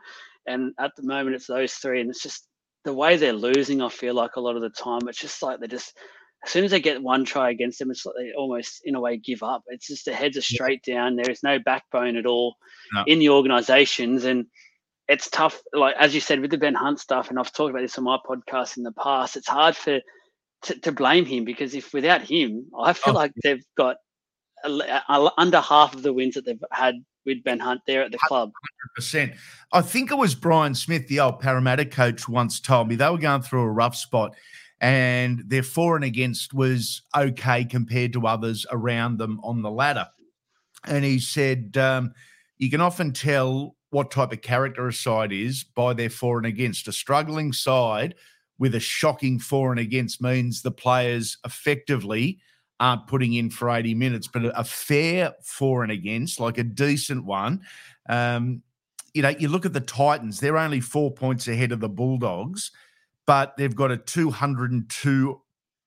and 0.47 0.73
at 0.79 0.91
the 0.97 1.03
moment, 1.03 1.35
it's 1.35 1.47
those 1.47 1.73
three, 1.73 2.01
and 2.01 2.09
it's 2.09 2.23
just 2.23 2.47
the 2.85 2.93
way 2.93 3.15
they're 3.15 3.31
losing. 3.31 3.81
I 3.81 3.89
feel 3.89 4.15
like 4.15 4.37
a 4.37 4.41
lot 4.41 4.55
of 4.55 4.63
the 4.63 4.71
time, 4.71 5.07
it's 5.07 5.21
just 5.21 5.43
like 5.43 5.59
they're 5.59 5.67
just 5.67 5.95
as 6.45 6.51
soon 6.51 6.65
as 6.65 6.71
they 6.71 6.81
get 6.81 7.01
one 7.01 7.23
try 7.23 7.49
against 7.49 7.79
them, 7.79 7.89
it's 7.89 8.05
like 8.05 8.15
they 8.17 8.33
almost 8.33 8.81
in 8.83 8.95
a 8.95 8.99
way 8.99 9.17
give 9.17 9.43
up. 9.43 9.63
It's 9.67 9.87
just 9.87 10.05
the 10.05 10.13
heads 10.13 10.37
are 10.37 10.41
straight 10.41 10.83
down. 10.83 11.15
There 11.15 11.29
is 11.29 11.43
no 11.43 11.57
backbone 11.57 12.17
at 12.17 12.25
all 12.25 12.57
no. 12.93 13.03
in 13.07 13.19
the 13.19 13.29
organizations, 13.29 14.25
and 14.25 14.45
it's 15.07 15.29
tough. 15.29 15.61
Like 15.73 15.95
as 15.97 16.13
you 16.13 16.19
said 16.19 16.41
with 16.41 16.51
the 16.51 16.57
Ben 16.57 16.75
Hunt 16.75 16.99
stuff, 16.99 17.29
and 17.29 17.39
I've 17.39 17.53
talked 17.53 17.71
about 17.71 17.81
this 17.81 17.97
on 17.97 18.03
my 18.03 18.17
podcast 18.27 18.77
in 18.77 18.83
the 18.83 18.91
past. 18.91 19.37
It's 19.37 19.47
hard 19.47 19.75
for 19.75 20.01
to, 20.63 20.79
to 20.79 20.91
blame 20.91 21.25
him 21.25 21.45
because 21.45 21.73
if 21.73 21.93
without 21.93 22.21
him, 22.21 22.65
I 22.77 22.93
feel 22.93 23.13
oh. 23.13 23.17
like 23.17 23.31
they've 23.41 23.63
got 23.77 23.97
under 25.37 25.61
half 25.61 25.93
of 25.93 26.03
the 26.03 26.13
wins 26.13 26.35
that 26.35 26.45
they've 26.45 26.63
had 26.71 26.95
with 27.25 27.43
Ben 27.43 27.59
Hunt 27.59 27.81
there 27.87 28.03
at 28.03 28.11
the 28.11 28.17
club. 28.27 28.51
100%. 28.99 29.35
I 29.71 29.81
think 29.81 30.11
it 30.11 30.17
was 30.17 30.35
Brian 30.35 30.75
Smith, 30.75 31.07
the 31.07 31.21
old 31.21 31.39
Parramatta 31.39 31.85
coach, 31.85 32.27
once 32.27 32.59
told 32.59 32.89
me 32.89 32.95
they 32.95 33.09
were 33.09 33.17
going 33.17 33.41
through 33.41 33.61
a 33.61 33.71
rough 33.71 33.95
spot 33.95 34.35
and 34.83 35.41
their 35.47 35.63
for 35.63 35.95
and 35.95 36.03
against 36.03 36.53
was 36.53 37.03
okay 37.15 37.63
compared 37.63 38.11
to 38.11 38.27
others 38.27 38.65
around 38.69 39.17
them 39.17 39.39
on 39.41 39.61
the 39.61 39.71
ladder. 39.71 40.05
And 40.85 41.05
he 41.05 41.19
said, 41.19 41.77
um, 41.77 42.13
you 42.57 42.69
can 42.69 42.81
often 42.81 43.13
tell 43.13 43.77
what 43.91 44.11
type 44.11 44.33
of 44.33 44.41
character 44.41 44.85
a 44.89 44.93
side 44.93 45.31
is 45.31 45.63
by 45.63 45.93
their 45.93 46.09
for 46.09 46.37
and 46.37 46.45
against. 46.45 46.89
A 46.89 46.91
struggling 46.91 47.53
side 47.53 48.15
with 48.59 48.75
a 48.75 48.79
shocking 48.81 49.39
for 49.39 49.71
and 49.71 49.79
against 49.79 50.21
means 50.21 50.61
the 50.61 50.69
players 50.69 51.37
effectively 51.45 52.39
aren't 52.81 53.07
putting 53.07 53.35
in 53.35 53.49
for 53.49 53.69
80 53.69 53.93
minutes, 53.93 54.27
but 54.27 54.51
a 54.53 54.65
fair 54.65 55.31
for 55.43 55.83
and 55.83 55.93
against, 55.93 56.41
like 56.41 56.57
a 56.57 56.63
decent 56.63 57.23
one. 57.23 57.61
Um, 58.09 58.61
you 59.13 59.21
know, 59.21 59.29
you 59.29 59.47
look 59.47 59.65
at 59.65 59.71
the 59.71 59.79
Titans, 59.79 60.41
they're 60.41 60.57
only 60.57 60.81
four 60.81 61.09
points 61.09 61.47
ahead 61.47 61.71
of 61.71 61.79
the 61.79 61.87
Bulldogs, 61.87 62.71
but 63.25 63.55
they've 63.57 63.75
got 63.75 63.91
a 63.91 63.97
202 63.97 65.41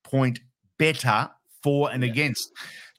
point 0.05 0.41
better 0.79 1.31
for 1.63 1.91
and 1.91 2.03
yeah. 2.03 2.11
against. 2.11 2.51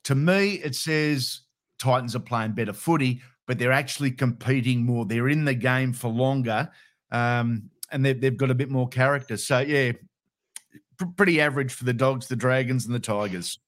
To 0.06 0.16
me, 0.16 0.56
it 0.56 0.76
says 0.76 1.42
Titans 1.80 2.16
are 2.16 2.20
playing 2.20 2.54
better 2.54 2.74
footy, 2.74 3.22
but 3.46 3.60
they're 3.60 3.72
actually 3.72 4.12
competing 4.12 4.86
more. 4.86 5.06
They're 5.06 5.30
in 5.30 5.46
the 5.46 5.54
game 5.54 5.94
for 5.94 6.10
longer. 6.10 6.70
Um, 7.12 7.70
and 7.92 8.06
they've, 8.06 8.20
they've 8.20 8.38
got 8.38 8.52
a 8.52 8.56
bit 8.56 8.70
more 8.70 8.88
character. 8.88 9.38
So, 9.38 9.60
yeah, 9.60 9.94
pr- 10.98 11.06
pretty 11.16 11.40
average 11.40 11.72
for 11.74 11.86
the 11.86 11.94
Dogs, 11.94 12.28
the 12.28 12.36
Dragons, 12.36 12.86
and 12.86 12.94
the 12.94 13.00
Tigers. 13.00 13.60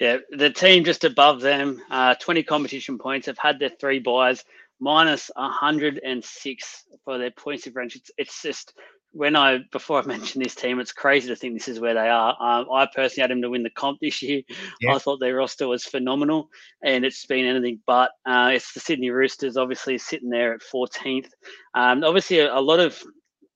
Yeah, 0.00 0.18
the 0.30 0.50
team 0.50 0.84
just 0.84 1.04
above 1.04 1.40
them, 1.40 1.80
uh, 1.90 2.16
20 2.16 2.42
competition 2.42 2.98
points, 2.98 3.26
have 3.26 3.38
had 3.38 3.58
their 3.58 3.70
three 3.70 3.98
buys, 3.98 4.44
minus 4.78 5.30
106 5.36 6.84
for 7.04 7.18
their 7.18 7.30
points 7.30 7.64
differential. 7.64 8.00
It's, 8.00 8.10
it's 8.18 8.42
just 8.42 8.74
when 9.16 9.34
I 9.34 9.60
before 9.72 10.00
I 10.00 10.06
mentioned 10.06 10.44
this 10.44 10.54
team, 10.54 10.78
it's 10.78 10.92
crazy 10.92 11.28
to 11.28 11.36
think 11.36 11.54
this 11.54 11.68
is 11.68 11.80
where 11.80 11.94
they 11.94 12.08
are. 12.08 12.36
Um, 12.40 12.66
I 12.72 12.86
personally 12.94 13.22
had 13.22 13.30
them 13.30 13.42
to 13.42 13.50
win 13.50 13.62
the 13.62 13.70
comp 13.70 14.00
this 14.00 14.22
year. 14.22 14.42
Yeah. 14.80 14.94
I 14.94 14.98
thought 14.98 15.20
their 15.20 15.36
roster 15.36 15.66
was 15.66 15.84
phenomenal, 15.84 16.48
and 16.82 17.04
it's 17.04 17.24
been 17.26 17.46
anything 17.46 17.80
but. 17.86 18.10
Uh, 18.26 18.50
it's 18.52 18.72
the 18.72 18.80
Sydney 18.80 19.10
Roosters, 19.10 19.56
obviously 19.56 19.98
sitting 19.98 20.30
there 20.30 20.54
at 20.54 20.60
14th. 20.60 21.28
Um, 21.74 22.04
obviously, 22.04 22.40
a, 22.40 22.54
a, 22.54 22.60
lot 22.60 22.80
of 22.80 23.02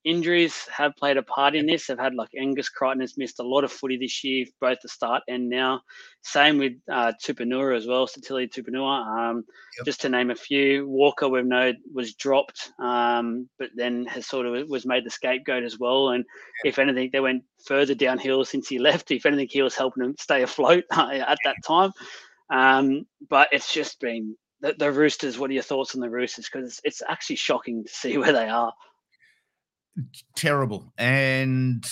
injuries 0.04 0.66
have 0.68 0.96
played 0.96 1.16
a 1.16 1.22
part 1.22 1.54
in 1.54 1.66
this. 1.66 1.86
They've 1.86 1.98
had 1.98 2.14
like 2.14 2.30
Angus 2.38 2.68
Crichton 2.68 3.00
has 3.00 3.18
missed 3.18 3.38
a 3.38 3.46
lot 3.46 3.64
of 3.64 3.72
footy 3.72 3.96
this 3.96 4.24
year, 4.24 4.46
both 4.60 4.78
the 4.82 4.88
start 4.88 5.22
and 5.28 5.48
now. 5.48 5.82
Same 6.22 6.58
with 6.58 6.72
uh, 6.90 7.12
Tupouniua 7.22 7.76
as 7.76 7.86
well, 7.86 8.06
Sitili 8.06 8.50
Tupouniua. 8.50 9.30
Um, 9.30 9.44
yep. 9.76 9.86
Just 9.86 10.00
to 10.02 10.08
name 10.08 10.30
a 10.30 10.34
few, 10.34 10.88
Walker 10.88 11.28
we've 11.28 11.44
known 11.44 11.76
was 11.92 12.14
dropped, 12.14 12.72
um, 12.78 13.48
but 13.58 13.70
then 13.74 14.06
has 14.06 14.26
sort 14.26 14.46
of 14.46 14.68
was 14.68 14.86
made 14.86 15.04
the 15.04 15.10
scapegoat 15.10 15.64
as 15.64 15.78
well. 15.78 16.10
And 16.10 16.24
yep. 16.64 16.72
if 16.72 16.78
anything, 16.78 17.10
they 17.12 17.20
went 17.20 17.44
further 17.66 17.94
downhill 17.94 18.44
since 18.44 18.68
he 18.68 18.78
left. 18.80 19.10
If 19.10 19.26
anything, 19.26 19.48
he 19.50 19.62
was 19.62 19.76
helping 19.76 20.02
them 20.02 20.14
stay 20.18 20.42
afloat 20.42 20.84
at 20.90 21.38
that 21.44 21.56
time. 21.66 21.92
Um, 22.50 23.06
but 23.28 23.48
it's 23.52 23.72
just 23.72 24.00
been 24.00 24.36
the, 24.60 24.74
the 24.78 24.90
Roosters. 24.90 25.38
What 25.38 25.50
are 25.50 25.54
your 25.54 25.62
thoughts 25.62 25.94
on 25.94 26.00
the 26.00 26.10
Roosters? 26.10 26.48
Because 26.50 26.68
it's, 26.68 26.80
it's 26.84 27.02
actually 27.06 27.36
shocking 27.36 27.84
to 27.84 27.92
see 27.92 28.16
where 28.18 28.32
they 28.32 28.48
are 28.48 28.72
terrible. 30.36 30.92
And 30.98 31.84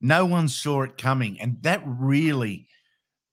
no 0.00 0.26
one 0.26 0.48
saw 0.48 0.82
it 0.82 0.98
coming. 0.98 1.40
And 1.40 1.62
that 1.62 1.82
really, 1.84 2.68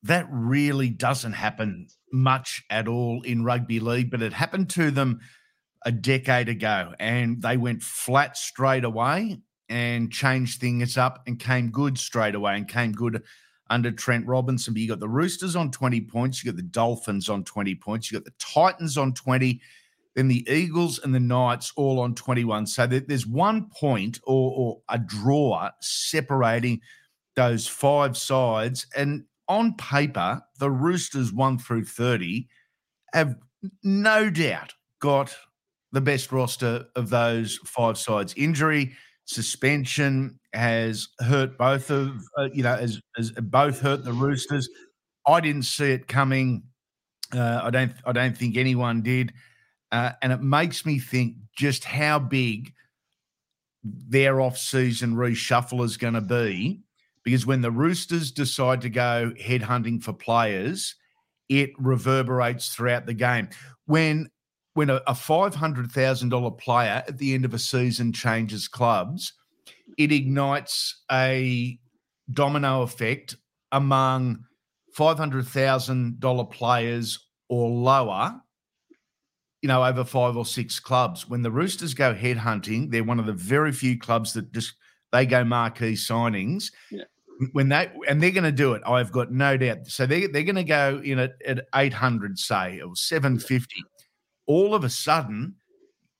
that 0.04 0.28
really 0.30 0.90
doesn't 0.90 1.34
happen 1.34 1.88
much 2.14 2.64
at 2.70 2.88
all 2.88 3.22
in 3.24 3.44
rugby 3.44 3.80
league, 3.80 4.12
but 4.12 4.22
it 4.22 4.34
happened 4.34 4.70
to 4.72 4.92
them 4.92 5.20
a 5.86 5.92
decade 5.92 6.48
ago 6.48 6.94
and 7.00 7.42
they 7.42 7.58
went 7.58 7.82
flat 7.82 8.38
straight 8.38 8.84
away 8.84 9.42
and 9.70 10.12
changed 10.12 10.60
things 10.60 10.98
up 10.98 11.24
and 11.28 11.40
came 11.40 11.72
good 11.72 11.98
straight 11.98 12.36
away 12.36 12.56
and 12.56 12.68
came 12.68 12.92
good 12.92 13.24
under 13.70 13.92
Trent 13.92 14.28
Robinson. 14.28 14.74
But 14.74 14.82
you 14.82 14.90
got 14.90 15.00
the 15.00 15.10
Roosters 15.10 15.56
on 15.56 15.72
20 15.72 16.02
points, 16.02 16.44
you 16.44 16.52
got 16.52 16.58
the 16.58 16.64
Dolphins 16.64 17.30
on 17.30 17.44
20 17.44 17.76
points, 17.76 18.12
you 18.12 18.20
got 18.20 18.26
the 18.26 18.34
Titans 18.38 18.98
on 18.98 19.14
20, 19.14 19.62
then 20.16 20.28
the 20.28 20.48
Eagles 20.50 21.00
and 21.00 21.16
the 21.16 21.20
Knights 21.20 21.72
all 21.76 22.00
on 22.00 22.16
21. 22.16 22.68
So 22.68 22.86
there's 22.86 23.26
one 23.26 23.70
point 23.70 24.20
or, 24.26 24.54
or 24.56 24.82
a 24.90 25.00
draw 25.00 25.70
separating 25.82 26.82
those 27.36 27.68
five 27.68 28.18
sides. 28.18 28.86
And 28.96 29.24
on 29.48 29.76
paper, 29.76 30.42
the 30.60 30.70
Roosters 30.70 31.32
1 31.32 31.60
through 31.60 31.86
30 31.86 32.48
have 33.14 33.36
no 33.84 34.30
doubt 34.30 34.74
got 35.00 35.36
the 35.92 36.02
best 36.02 36.32
roster 36.32 36.86
of 36.96 37.10
those 37.10 37.58
five 37.66 37.98
sides. 37.98 38.34
Injury, 38.38 38.94
suspension 39.26 40.40
has 40.54 41.08
hurt 41.20 41.58
both 41.58 41.90
of 41.90 42.22
uh, 42.38 42.50
you 42.54 42.64
know 42.64 42.76
as, 42.76 43.00
as 43.18 43.32
both 43.32 43.80
hurt 43.80 44.04
the 44.04 44.14
Roosters. 44.14 44.68
I 45.28 45.40
didn't 45.40 45.64
see 45.64 45.92
it 45.92 46.08
coming. 46.08 46.64
Uh, 47.34 47.62
I 47.64 47.70
don't. 47.70 47.94
I 48.06 48.12
don't 48.12 48.38
think 48.38 48.58
anyone 48.58 49.02
did. 49.02 49.34
Uh, 49.92 50.12
and 50.22 50.32
it 50.32 50.42
makes 50.42 50.86
me 50.86 51.00
think 51.00 51.36
just 51.56 51.84
how 51.84 52.18
big 52.18 52.74
their 53.84 54.40
off-season 54.40 55.16
reshuffle 55.16 55.84
is 55.84 55.98
going 55.98 56.14
to 56.14 56.22
be 56.22 56.82
because 57.24 57.46
when 57.46 57.62
the 57.62 57.72
Roosters 57.72 58.32
decide 58.32 58.82
to 58.82 58.90
go 58.90 59.32
headhunting 59.40 60.02
for 60.02 60.14
players, 60.14 60.96
it 61.50 61.72
reverberates 61.78 62.74
throughout 62.74 63.06
the 63.06 63.14
game. 63.14 63.50
When 63.86 64.30
when 64.74 64.90
a, 64.90 65.02
a 65.06 65.14
five 65.14 65.54
hundred 65.54 65.92
thousand 65.92 66.30
dollar 66.30 66.52
player 66.52 67.04
at 67.08 67.18
the 67.18 67.34
end 67.34 67.46
of 67.46 67.54
a 67.54 67.60
season 67.60 68.14
changes 68.14 68.68
clubs, 68.68 69.34
it 69.98 70.12
ignites 70.12 71.04
a 71.12 71.78
domino 72.32 72.82
effect 72.84 73.36
among 73.72 74.40
five 74.94 75.18
hundred 75.18 75.48
thousand 75.48 76.20
dollar 76.20 76.46
players 76.46 77.28
or 77.50 77.70
lower 77.70 78.42
you 79.62 79.68
know, 79.68 79.84
over 79.84 80.04
five 80.04 80.36
or 80.36 80.46
six 80.46 80.80
clubs. 80.80 81.30
When 81.30 81.42
the 81.42 81.52
Roosters 81.52 81.94
go 81.94 82.14
headhunting, 82.14 82.92
they're 82.92 83.04
one 83.04 83.20
of 83.20 83.26
the 83.26 83.34
very 83.34 83.72
few 83.72 83.98
clubs 83.98 84.34
that 84.34 84.52
just 84.52 84.74
they 85.12 85.26
go 85.26 85.44
marquee 85.44 85.94
signings. 85.94 86.72
Yeah. 86.90 87.04
When 87.54 87.70
they 87.70 87.92
and 88.08 88.22
they're 88.22 88.32
going 88.32 88.44
to 88.44 88.52
do 88.52 88.74
it, 88.74 88.84
I've 88.86 89.12
got 89.12 89.32
no 89.32 89.58
doubt. 89.58 89.88
So 89.88 90.06
they 90.06 90.28
they're 90.28 90.44
going 90.44 90.56
to 90.56 90.64
go 90.64 91.02
in 91.04 91.20
at, 91.20 91.34
at 91.46 91.66
eight 91.76 91.94
hundred, 91.94 92.38
say, 92.38 92.80
or 92.82 92.96
seven 92.96 93.40
fifty. 93.40 93.84
All 94.46 94.76
of 94.76 94.84
a 94.84 94.90
sudden, 94.90 95.56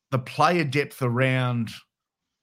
the 0.10 0.20
player 0.20 0.64
depth 0.64 1.02
around 1.02 1.70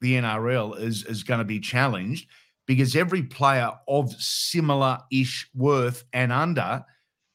the 0.00 0.14
NRL 0.14 0.78
is 0.81 1.05
is 1.05 1.23
going 1.25 1.38
to 1.38 1.45
be 1.45 1.59
challenged 1.59 2.28
because 2.67 2.95
every 2.95 3.23
player 3.23 3.73
of 3.88 4.12
similar 4.12 4.99
ish 5.11 5.49
worth 5.55 6.05
and 6.12 6.33
under 6.33 6.85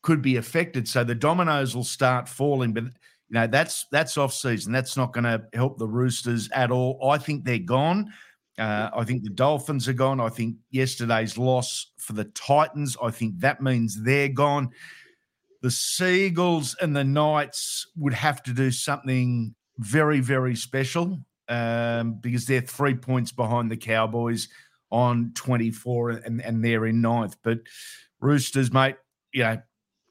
could 0.02 0.22
be 0.22 0.38
affected. 0.38 0.88
So 0.88 1.04
the 1.04 1.16
dominoes 1.16 1.76
will 1.76 1.84
start 1.84 2.30
falling, 2.30 2.74
but 2.74 2.86
you 3.30 3.36
know 3.36 3.48
that's 3.48 3.86
that's 3.92 4.18
off 4.18 4.34
season. 4.34 4.72
That's 4.72 4.98
not 4.98 5.14
going 5.14 5.24
to 5.24 5.44
help 5.54 5.78
the 5.78 5.88
Roosters 5.88 6.50
at 6.52 6.72
all. 6.72 7.00
I 7.10 7.18
think 7.18 7.46
they're 7.46 7.60
gone. 7.60 8.14
Uh, 8.58 8.90
I 8.96 9.04
think 9.04 9.24
the 9.24 9.30
Dolphins 9.30 9.88
are 9.88 9.94
gone. 9.94 10.20
I 10.20 10.30
think 10.30 10.58
yesterday's 10.70 11.38
loss 11.38 11.92
for 11.98 12.14
the 12.14 12.26
Titans. 12.26 12.96
I 13.02 13.10
think 13.10 13.40
that 13.40 13.62
means 13.62 14.02
they're 14.04 14.30
gone. 14.30 14.70
The 15.62 15.72
Seagulls 15.72 16.76
and 16.82 16.96
the 16.96 17.04
Knights 17.04 17.88
would 17.96 18.14
have 18.14 18.44
to 18.44 18.54
do 18.54 18.70
something 18.70 19.56
very, 19.80 20.20
very 20.20 20.56
special 20.56 21.20
um, 21.48 22.16
because 22.16 22.46
they're 22.46 22.62
three 22.62 22.96
points 22.96 23.32
behind 23.32 23.72
the 23.72 23.78
Cowboys 23.78 24.50
on 24.92 25.32
24 25.34 26.12
and, 26.12 26.42
and 26.42 26.64
they're 26.64 26.86
in 26.86 27.02
ninth. 27.02 27.38
But 27.44 27.60
Roosters, 28.20 28.72
mate, 28.72 28.98
you 29.32 29.44
know, 29.44 29.62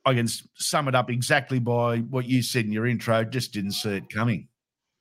I 0.05 0.15
can 0.15 0.29
sum 0.55 0.89
it 0.89 0.95
up 0.95 1.11
exactly 1.11 1.59
by 1.59 1.99
what 1.99 2.27
you 2.27 2.43
said 2.43 2.65
in 2.65 2.73
your 2.73 2.87
intro. 2.87 3.25
Just 3.25 3.53
didn't 3.53 3.73
see 3.73 3.97
it 3.97 4.09
coming. 4.09 4.49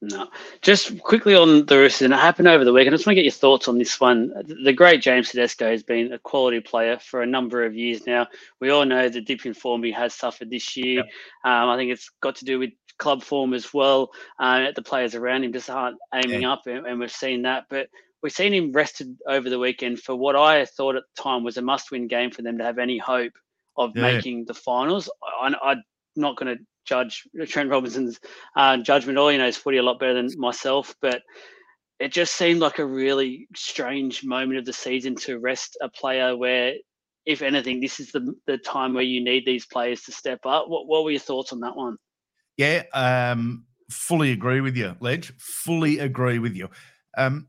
No, 0.04 0.30
just 0.64 1.00
quickly 1.04 1.36
on 1.36 1.68
the 1.68 1.78
Roosters, 1.78 2.06
and 2.06 2.14
it 2.14 2.18
happened 2.18 2.48
over 2.48 2.66
the 2.66 2.74
weekend. 2.74 2.96
I 2.96 2.98
just 2.98 3.06
want 3.06 3.18
to 3.18 3.22
get 3.22 3.26
your 3.26 3.32
thoughts 3.32 3.68
on 3.68 3.78
this 3.78 4.00
one. 4.00 4.34
The 4.64 4.74
great 4.74 5.00
James 5.00 5.30
Tedesco 5.30 5.70
has 5.70 5.84
been 5.84 6.12
a 6.12 6.18
quality 6.18 6.60
player 6.60 6.98
for 6.98 7.22
a 7.22 7.28
number 7.28 7.64
of 7.64 7.76
years 7.76 8.08
now. 8.08 8.26
We 8.60 8.72
all 8.72 8.84
know 8.84 9.10
the 9.10 9.22
dip 9.22 9.46
in 9.46 9.54
form 9.54 9.84
he 9.84 9.92
has 9.92 10.16
suffered 10.16 10.50
this 10.50 10.76
year. 10.76 10.98
Yep. 10.98 11.06
Um, 11.46 11.70
I 11.70 11.78
think 11.78 11.92
it's 11.92 12.10
got 12.20 12.36
to 12.38 12.46
do 12.46 12.58
with 12.58 12.72
club 12.98 13.22
form 13.22 13.54
as 13.54 13.76
well. 13.76 14.10
Uh, 14.40 14.72
the 14.76 14.82
players 14.82 15.14
around 15.14 15.44
him 15.44 15.54
just 15.54 15.70
aren't 15.70 15.98
aiming 16.16 16.42
yeah. 16.42 16.54
up, 16.54 16.64
and, 16.66 16.88
and 16.88 17.00
we've 17.00 17.12
seen 17.12 17.44
that. 17.44 17.66
But 17.70 17.88
we've 18.24 18.32
seen 18.32 18.56
him 18.56 18.72
rested 18.72 19.16
over 19.28 19.52
the 19.52 19.60
weekend 19.60 20.00
for 20.00 20.16
what 20.16 20.36
I 20.36 20.66
thought 20.66 20.96
at 20.96 21.04
the 21.16 21.22
time 21.22 21.44
was 21.44 21.58
a 21.58 21.62
must-win 21.62 22.08
game 22.08 22.32
for 22.32 22.42
them 22.42 22.58
to 22.58 22.64
have 22.64 22.80
any 22.80 22.98
hope 22.98 23.34
of 23.78 23.92
yeah. 23.96 24.02
making 24.04 24.46
the 24.46 24.54
finals. 24.54 25.10
I, 25.42 25.54
am 25.72 25.84
not 26.16 26.38
going 26.38 26.58
to 26.58 26.64
judge 26.86 27.24
Trent 27.48 27.70
Robinson's 27.70 28.20
uh, 28.56 28.78
judgment. 28.78 29.18
All 29.18 29.30
he 29.30 29.38
knows 29.38 29.58
footy 29.58 29.78
a 29.78 29.84
lot 29.84 30.00
better 30.00 30.14
than 30.14 30.30
myself, 30.38 30.96
but 31.02 31.22
it 32.00 32.12
just 32.12 32.36
seemed 32.36 32.60
like 32.60 32.80
a 32.80 32.86
really 32.86 33.48
strange 33.56 34.24
moment 34.24 34.60
of 34.60 34.66
the 34.66 34.74
season 34.74 35.16
to 35.16 35.40
rest 35.40 35.78
a 35.82 35.90
player 35.90 36.36
where, 36.36 36.74
if 37.26 37.42
anything, 37.42 37.80
this 37.80 38.00
is 38.00 38.12
the 38.12 38.34
the 38.48 38.58
time 38.58 38.94
where 38.94 39.04
you 39.04 39.24
need 39.24 39.46
these 39.46 39.66
players 39.66 40.02
to 40.04 40.12
step 40.12 40.40
up. 40.46 40.68
What 40.68 40.88
what 40.88 41.04
were 41.04 41.12
your 41.12 41.20
thoughts 41.20 41.54
on 41.54 41.60
that 41.60 41.76
one? 41.76 41.98
Yeah, 42.58 42.84
um, 42.94 43.66
fully 43.90 44.32
agree 44.32 44.62
with 44.62 44.76
you, 44.76 44.96
Ledge. 45.00 45.32
Fully 45.38 46.00
agree 46.00 46.40
with 46.40 46.56
you. 46.56 46.70
Um, 47.18 47.48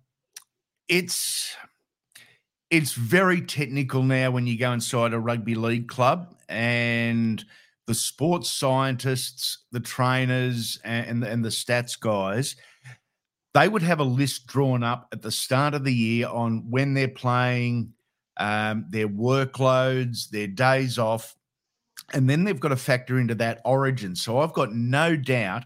it's 0.88 1.56
it's 2.72 2.94
very 2.94 3.42
technical 3.42 4.02
now 4.02 4.30
when 4.30 4.46
you 4.46 4.58
go 4.58 4.72
inside 4.72 5.12
a 5.12 5.20
rugby 5.20 5.54
league 5.54 5.88
club 5.88 6.34
and 6.48 7.44
the 7.86 7.92
sports 7.92 8.50
scientists, 8.50 9.58
the 9.72 9.80
trainers, 9.80 10.80
and, 10.82 11.22
and 11.22 11.44
the 11.44 11.50
stats 11.50 12.00
guys, 12.00 12.56
they 13.52 13.68
would 13.68 13.82
have 13.82 14.00
a 14.00 14.04
list 14.04 14.46
drawn 14.46 14.82
up 14.82 15.06
at 15.12 15.20
the 15.20 15.30
start 15.30 15.74
of 15.74 15.84
the 15.84 15.92
year 15.92 16.28
on 16.28 16.70
when 16.70 16.94
they're 16.94 17.08
playing, 17.08 17.92
um, 18.38 18.86
their 18.88 19.08
workloads, 19.08 20.30
their 20.30 20.46
days 20.46 20.98
off, 20.98 21.36
and 22.14 22.30
then 22.30 22.44
they've 22.44 22.58
got 22.58 22.68
to 22.68 22.76
factor 22.76 23.18
into 23.18 23.34
that 23.34 23.60
origin. 23.66 24.16
So 24.16 24.38
I've 24.38 24.54
got 24.54 24.72
no 24.72 25.14
doubt 25.14 25.64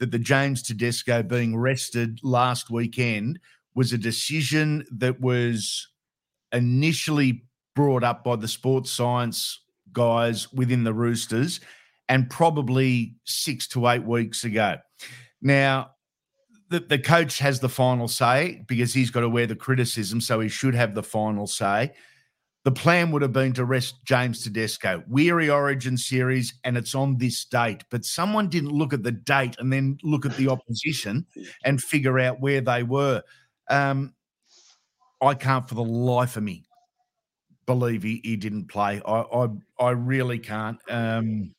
that 0.00 0.10
the 0.10 0.18
James 0.18 0.64
Tedesco 0.64 1.22
being 1.22 1.56
rested 1.56 2.18
last 2.24 2.68
weekend 2.68 3.38
was 3.76 3.92
a 3.92 3.98
decision 3.98 4.84
that 4.90 5.20
was 5.20 5.86
initially 6.52 7.44
brought 7.74 8.04
up 8.04 8.24
by 8.24 8.36
the 8.36 8.48
sports 8.48 8.90
science 8.90 9.60
guys 9.92 10.52
within 10.52 10.84
the 10.84 10.92
Roosters 10.92 11.60
and 12.08 12.28
probably 12.28 13.14
six 13.24 13.68
to 13.68 13.88
eight 13.88 14.04
weeks 14.04 14.44
ago. 14.44 14.76
Now, 15.40 15.90
the, 16.70 16.80
the 16.80 16.98
coach 16.98 17.38
has 17.38 17.60
the 17.60 17.68
final 17.68 18.08
say 18.08 18.64
because 18.66 18.92
he's 18.92 19.10
got 19.10 19.20
to 19.20 19.28
wear 19.28 19.46
the 19.46 19.56
criticism, 19.56 20.20
so 20.20 20.40
he 20.40 20.48
should 20.48 20.74
have 20.74 20.94
the 20.94 21.02
final 21.02 21.46
say. 21.46 21.92
The 22.64 22.72
plan 22.72 23.12
would 23.12 23.22
have 23.22 23.32
been 23.32 23.52
to 23.54 23.64
rest 23.64 24.04
James 24.04 24.42
Tedesco, 24.42 25.02
weary 25.08 25.48
Origin 25.48 25.96
series, 25.96 26.54
and 26.64 26.76
it's 26.76 26.94
on 26.94 27.16
this 27.16 27.44
date. 27.44 27.84
But 27.90 28.04
someone 28.04 28.48
didn't 28.48 28.72
look 28.72 28.92
at 28.92 29.02
the 29.02 29.12
date 29.12 29.56
and 29.58 29.72
then 29.72 29.96
look 30.02 30.26
at 30.26 30.36
the 30.36 30.48
opposition 30.48 31.24
and 31.64 31.82
figure 31.82 32.18
out 32.18 32.40
where 32.40 32.60
they 32.60 32.82
were. 32.82 33.22
Um, 33.70 34.14
I 35.20 35.34
can't 35.34 35.68
for 35.68 35.74
the 35.74 35.84
life 35.84 36.36
of 36.36 36.42
me 36.42 36.64
believe 37.68 38.02
he, 38.02 38.20
he 38.24 38.36
didn't 38.36 38.64
play. 38.64 39.00
I, 39.06 39.20
I 39.20 39.48
I 39.78 39.90
really 39.90 40.38
can't. 40.38 40.80
Um, 40.88 41.54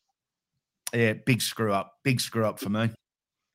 yeah, 0.94 1.13
big 1.13 1.42
screw 1.42 1.72
up. 1.72 1.94
Big 2.04 2.20
screw 2.20 2.46
up 2.46 2.60
for 2.60 2.70
me. 2.70 2.89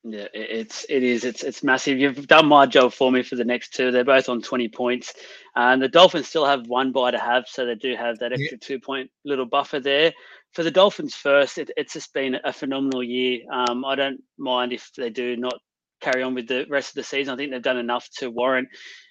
Yeah, 0.03 0.27
it's 0.33 0.85
it 0.87 1.03
is 1.03 1.25
it's 1.25 1.43
it's 1.43 1.63
massive. 1.63 1.99
You've 1.99 2.27
done 2.27 2.47
my 2.47 2.65
job 2.65 2.93
for 2.93 3.11
me 3.11 3.23
for 3.23 3.35
the 3.35 3.43
next 3.43 3.73
two. 3.73 3.91
They're 3.91 4.05
both 4.05 4.29
on 4.29 4.41
twenty 4.41 4.69
points, 4.69 5.13
and 5.55 5.81
the 5.81 5.89
Dolphins 5.89 6.29
still 6.29 6.45
have 6.45 6.67
one 6.67 6.91
bye 6.91 7.11
to 7.11 7.19
have, 7.19 7.45
so 7.47 7.65
they 7.65 7.75
do 7.75 7.95
have 7.95 8.17
that 8.19 8.31
extra 8.31 8.57
yeah. 8.61 8.67
two 8.67 8.79
point 8.79 9.11
little 9.25 9.45
buffer 9.45 9.79
there. 9.79 10.13
For 10.53 10.63
the 10.63 10.71
Dolphins 10.71 11.15
first, 11.15 11.57
it, 11.57 11.71
it's 11.75 11.93
just 11.93 12.13
been 12.13 12.37
a 12.45 12.53
phenomenal 12.53 13.03
year. 13.03 13.41
Um, 13.51 13.83
I 13.83 13.95
don't 13.95 14.21
mind 14.37 14.71
if 14.71 14.89
they 14.95 15.09
do 15.09 15.35
not 15.35 15.59
carry 16.01 16.23
on 16.23 16.35
with 16.35 16.47
the 16.47 16.65
rest 16.69 16.89
of 16.89 16.95
the 16.95 17.03
season. 17.03 17.33
I 17.33 17.37
think 17.37 17.51
they've 17.51 17.61
done 17.61 17.77
enough 17.77 18.07
to 18.17 18.29
warrant 18.29 18.67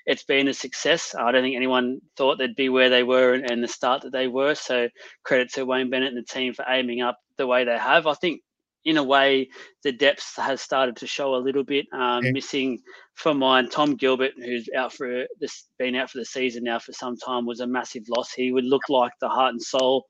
it's 0.06 0.24
been 0.24 0.48
a 0.48 0.54
success. 0.54 1.14
I 1.18 1.32
don't 1.32 1.42
think 1.42 1.56
anyone 1.56 2.00
thought 2.16 2.38
they'd 2.38 2.54
be 2.54 2.68
where 2.68 2.90
they 2.90 3.02
were 3.02 3.34
and, 3.34 3.50
and 3.50 3.62
the 3.62 3.68
start 3.68 4.02
that 4.02 4.12
they 4.12 4.28
were. 4.28 4.54
So 4.54 4.88
credit 5.24 5.52
to 5.54 5.64
Wayne 5.64 5.90
Bennett 5.90 6.12
and 6.12 6.18
the 6.18 6.22
team 6.22 6.52
for 6.52 6.64
aiming 6.68 7.00
up 7.00 7.18
the 7.38 7.46
way 7.46 7.64
they 7.64 7.78
have. 7.78 8.06
I 8.06 8.14
think 8.14 8.42
in 8.84 8.98
a 8.98 9.02
way, 9.02 9.48
the 9.82 9.92
depth 9.92 10.36
has 10.36 10.60
started 10.60 10.96
to 10.96 11.06
show 11.06 11.34
a 11.34 11.36
little 11.36 11.64
bit. 11.64 11.86
Um, 11.94 12.22
yeah. 12.22 12.32
Missing 12.32 12.80
for 13.14 13.32
mine, 13.32 13.70
Tom 13.70 13.96
Gilbert, 13.96 14.32
who's 14.36 14.68
out 14.76 14.92
for 14.92 15.24
this, 15.40 15.68
been 15.78 15.94
out 15.94 16.10
for 16.10 16.18
the 16.18 16.24
season 16.26 16.64
now 16.64 16.78
for 16.78 16.92
some 16.92 17.16
time, 17.16 17.46
was 17.46 17.60
a 17.60 17.66
massive 17.66 18.02
loss. 18.14 18.32
He 18.32 18.52
would 18.52 18.66
look 18.66 18.90
like 18.90 19.12
the 19.20 19.28
heart 19.28 19.54
and 19.54 19.62
soul 19.62 20.04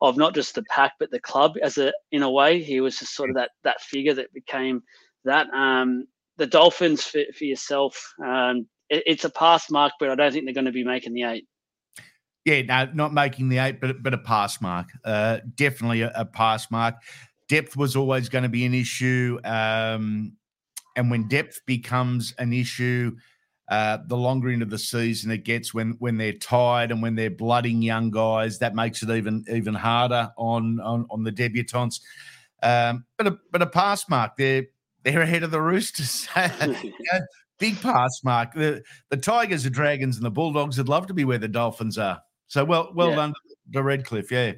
of 0.00 0.16
not 0.16 0.34
just 0.34 0.54
the 0.54 0.62
pack 0.70 0.92
but 1.00 1.10
the 1.10 1.20
club. 1.20 1.54
As 1.60 1.76
a 1.76 1.92
in 2.12 2.22
a 2.22 2.30
way, 2.30 2.62
he 2.62 2.80
was 2.80 3.00
just 3.00 3.16
sort 3.16 3.30
of 3.30 3.36
that 3.36 3.50
that 3.64 3.80
figure 3.80 4.14
that 4.14 4.32
became 4.32 4.82
that. 5.24 5.48
Um, 5.52 6.06
the 6.40 6.46
Dolphins 6.46 7.04
for, 7.04 7.20
for 7.36 7.44
yourself. 7.44 8.14
Um, 8.24 8.66
it, 8.88 9.04
it's 9.06 9.24
a 9.24 9.30
pass 9.30 9.70
mark, 9.70 9.92
but 10.00 10.10
I 10.10 10.14
don't 10.16 10.32
think 10.32 10.46
they're 10.46 10.54
going 10.54 10.64
to 10.64 10.72
be 10.72 10.82
making 10.82 11.12
the 11.12 11.22
eight. 11.22 11.46
Yeah, 12.46 12.62
no, 12.62 12.90
not 12.94 13.12
making 13.12 13.50
the 13.50 13.58
eight, 13.58 13.80
but 13.80 14.02
but 14.02 14.14
a 14.14 14.18
pass 14.18 14.60
mark. 14.60 14.88
Uh, 15.04 15.38
definitely 15.54 16.00
a, 16.00 16.10
a 16.16 16.24
pass 16.24 16.70
mark. 16.70 16.96
Depth 17.48 17.76
was 17.76 17.94
always 17.94 18.28
going 18.30 18.44
to 18.44 18.48
be 18.48 18.64
an 18.64 18.72
issue, 18.72 19.38
um, 19.44 20.32
and 20.96 21.10
when 21.10 21.28
depth 21.28 21.60
becomes 21.66 22.32
an 22.38 22.54
issue, 22.54 23.14
uh, 23.68 23.98
the 24.06 24.16
longer 24.16 24.48
into 24.48 24.64
the 24.64 24.78
season 24.78 25.30
it 25.30 25.44
gets, 25.44 25.74
when 25.74 25.96
when 25.98 26.16
they're 26.16 26.32
tired 26.32 26.90
and 26.90 27.02
when 27.02 27.14
they're 27.14 27.30
blooding 27.30 27.82
young 27.82 28.10
guys, 28.10 28.58
that 28.60 28.74
makes 28.74 29.02
it 29.02 29.10
even 29.10 29.44
even 29.52 29.74
harder 29.74 30.32
on 30.38 30.80
on, 30.80 31.06
on 31.10 31.22
the 31.22 31.32
debutants. 31.32 32.00
Um, 32.62 33.04
but 33.18 33.26
a 33.26 33.38
but 33.52 33.60
a 33.60 33.66
pass 33.66 34.08
mark, 34.08 34.36
they're 34.38 34.64
they're 35.02 35.22
ahead 35.22 35.42
of 35.42 35.50
the 35.50 35.60
Roosters. 35.60 36.28
big 37.58 37.80
pass 37.80 38.20
mark. 38.24 38.54
The 38.54 38.82
the 39.10 39.16
Tigers, 39.16 39.64
the 39.64 39.70
Dragons, 39.70 40.16
and 40.16 40.24
the 40.24 40.30
Bulldogs 40.30 40.78
would 40.78 40.88
love 40.88 41.06
to 41.06 41.14
be 41.14 41.24
where 41.24 41.38
the 41.38 41.48
Dolphins 41.48 41.98
are. 41.98 42.20
So 42.48 42.64
well, 42.64 42.92
well 42.94 43.10
yeah. 43.10 43.16
done 43.16 43.34
to 43.72 43.82
Redcliffe. 43.82 44.30
Yeah. 44.30 44.52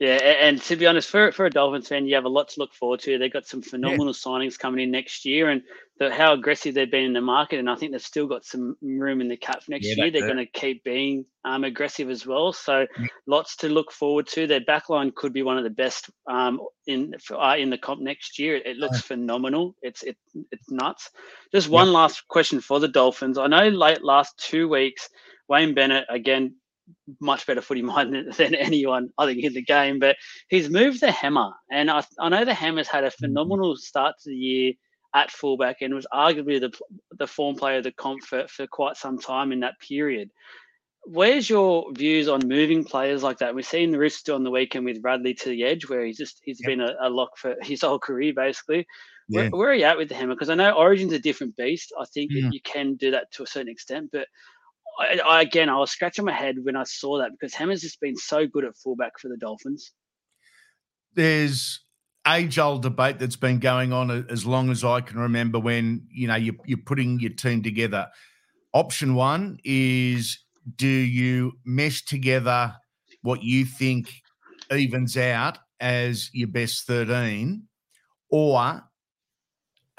Yeah, 0.00 0.14
and 0.14 0.62
to 0.62 0.76
be 0.76 0.86
honest, 0.86 1.10
for 1.10 1.30
for 1.30 1.44
a 1.44 1.50
Dolphins 1.50 1.88
fan, 1.88 2.06
you 2.06 2.14
have 2.14 2.24
a 2.24 2.30
lot 2.30 2.48
to 2.48 2.60
look 2.60 2.72
forward 2.72 3.00
to. 3.00 3.18
They've 3.18 3.30
got 3.30 3.46
some 3.46 3.60
phenomenal 3.60 4.06
yeah. 4.06 4.12
signings 4.12 4.58
coming 4.58 4.82
in 4.82 4.90
next 4.90 5.26
year, 5.26 5.50
and 5.50 5.60
the, 5.98 6.10
how 6.10 6.32
aggressive 6.32 6.74
they've 6.74 6.90
been 6.90 7.04
in 7.04 7.12
the 7.12 7.20
market. 7.20 7.58
And 7.58 7.68
I 7.68 7.74
think 7.74 7.92
they've 7.92 8.00
still 8.00 8.26
got 8.26 8.46
some 8.46 8.78
room 8.80 9.20
in 9.20 9.28
the 9.28 9.36
cap 9.36 9.62
for 9.62 9.72
next 9.72 9.88
yeah, 9.88 9.96
year. 10.04 10.10
They're 10.10 10.22
going 10.22 10.38
to 10.38 10.46
keep 10.46 10.84
being 10.84 11.26
um, 11.44 11.64
aggressive 11.64 12.08
as 12.08 12.26
well. 12.26 12.54
So 12.54 12.86
yeah. 12.98 13.06
lots 13.26 13.56
to 13.56 13.68
look 13.68 13.92
forward 13.92 14.26
to. 14.28 14.46
Their 14.46 14.62
backline 14.62 15.14
could 15.14 15.34
be 15.34 15.42
one 15.42 15.58
of 15.58 15.64
the 15.64 15.70
best 15.70 16.08
um, 16.26 16.60
in 16.86 17.12
uh, 17.30 17.56
in 17.58 17.68
the 17.68 17.76
comp 17.76 18.00
next 18.00 18.38
year. 18.38 18.56
It, 18.56 18.64
it 18.64 18.76
looks 18.78 19.02
phenomenal. 19.02 19.76
It's 19.82 20.02
it, 20.02 20.16
it's 20.50 20.70
nuts. 20.70 21.10
Just 21.52 21.68
one 21.68 21.92
last 21.92 22.26
question 22.26 22.62
for 22.62 22.80
the 22.80 22.88
Dolphins. 22.88 23.36
I 23.36 23.48
know 23.48 23.68
late 23.68 24.02
last 24.02 24.38
two 24.38 24.66
weeks, 24.66 25.10
Wayne 25.46 25.74
Bennett 25.74 26.06
again 26.08 26.54
much 27.20 27.46
better 27.46 27.60
footy 27.60 27.82
mind 27.94 28.14
than, 28.14 28.30
than, 28.36 28.54
anyone 28.54 29.10
I 29.18 29.26
think 29.26 29.44
in 29.44 29.54
the 29.54 29.62
game. 29.62 29.98
But 29.98 30.16
he's 30.48 30.70
moved 30.70 31.00
the 31.00 31.10
hammer, 31.10 31.52
and 31.70 31.90
I, 31.90 32.04
I 32.18 32.28
know 32.28 32.44
the 32.44 32.54
hammer's 32.54 32.88
had 32.88 33.04
a 33.04 33.08
mm-hmm. 33.08 33.26
phenomenal 33.26 33.76
start 33.76 34.16
to 34.22 34.30
the 34.30 34.36
year 34.36 34.72
at 35.14 35.30
fullback 35.30 35.78
and 35.80 35.94
was 35.94 36.06
arguably 36.12 36.60
the 36.60 36.72
the 37.18 37.26
form 37.26 37.56
player 37.56 37.78
of 37.78 37.84
the 37.84 37.92
comp 37.92 38.22
for, 38.22 38.46
for 38.48 38.66
quite 38.66 38.96
some 38.96 39.18
time 39.18 39.52
in 39.52 39.60
that 39.60 39.78
period. 39.80 40.30
Where's 41.04 41.48
your 41.48 41.90
views 41.94 42.28
on 42.28 42.46
moving 42.46 42.84
players 42.84 43.22
like 43.22 43.38
that? 43.38 43.54
We've 43.54 43.64
seen 43.64 43.90
the 43.90 43.98
risk 43.98 44.28
on 44.28 44.44
the 44.44 44.50
weekend 44.50 44.84
with 44.84 45.00
Bradley 45.00 45.32
to 45.34 45.48
the 45.48 45.64
edge, 45.64 45.88
where 45.88 46.04
he's 46.04 46.18
just 46.18 46.40
he's 46.44 46.60
yep. 46.60 46.68
been 46.68 46.80
a, 46.80 46.94
a, 47.00 47.08
lock 47.08 47.36
for 47.38 47.56
his 47.62 47.80
whole 47.80 47.98
career 47.98 48.32
basically. 48.34 48.86
Yeah. 49.28 49.42
Where, 49.42 49.50
where, 49.50 49.70
are 49.70 49.74
you 49.74 49.84
at 49.84 49.96
with 49.96 50.08
the 50.08 50.14
hammer? 50.14 50.34
Because 50.34 50.50
I 50.50 50.56
know 50.56 50.72
Origin's 50.72 51.12
a 51.12 51.18
different 51.18 51.56
beast. 51.56 51.92
I 51.98 52.04
think 52.12 52.32
mm. 52.32 52.52
you 52.52 52.60
can 52.62 52.96
do 52.96 53.12
that 53.12 53.32
to 53.32 53.44
a 53.44 53.46
certain 53.46 53.70
extent, 53.70 54.10
but 54.12 54.26
I, 54.98 55.20
I, 55.26 55.42
again, 55.42 55.68
I 55.68 55.78
was 55.78 55.90
scratching 55.90 56.24
my 56.24 56.32
head 56.32 56.56
when 56.62 56.76
I 56.76 56.84
saw 56.84 57.18
that 57.18 57.30
because 57.32 57.54
Hammer's 57.54 57.80
just 57.80 58.00
been 58.00 58.16
so 58.16 58.46
good 58.46 58.64
at 58.64 58.76
fullback 58.76 59.12
for 59.18 59.28
the 59.28 59.36
Dolphins. 59.36 59.92
There's 61.14 61.80
age 62.28 62.58
old 62.58 62.82
debate 62.82 63.18
that's 63.18 63.36
been 63.36 63.58
going 63.58 63.92
on 63.92 64.26
as 64.28 64.44
long 64.44 64.70
as 64.70 64.84
I 64.84 65.00
can 65.00 65.18
remember 65.18 65.58
when 65.58 66.06
you 66.10 66.28
know 66.28 66.36
you're, 66.36 66.54
you're 66.66 66.78
putting 66.78 67.18
your 67.20 67.32
team 67.32 67.62
together. 67.62 68.08
Option 68.72 69.14
one 69.14 69.58
is 69.64 70.38
do 70.76 70.86
you 70.86 71.52
mesh 71.64 72.04
together 72.04 72.74
what 73.22 73.42
you 73.42 73.64
think 73.64 74.12
evens 74.70 75.16
out 75.16 75.58
as 75.80 76.30
your 76.32 76.48
best 76.48 76.86
13 76.86 77.62
or 78.30 78.52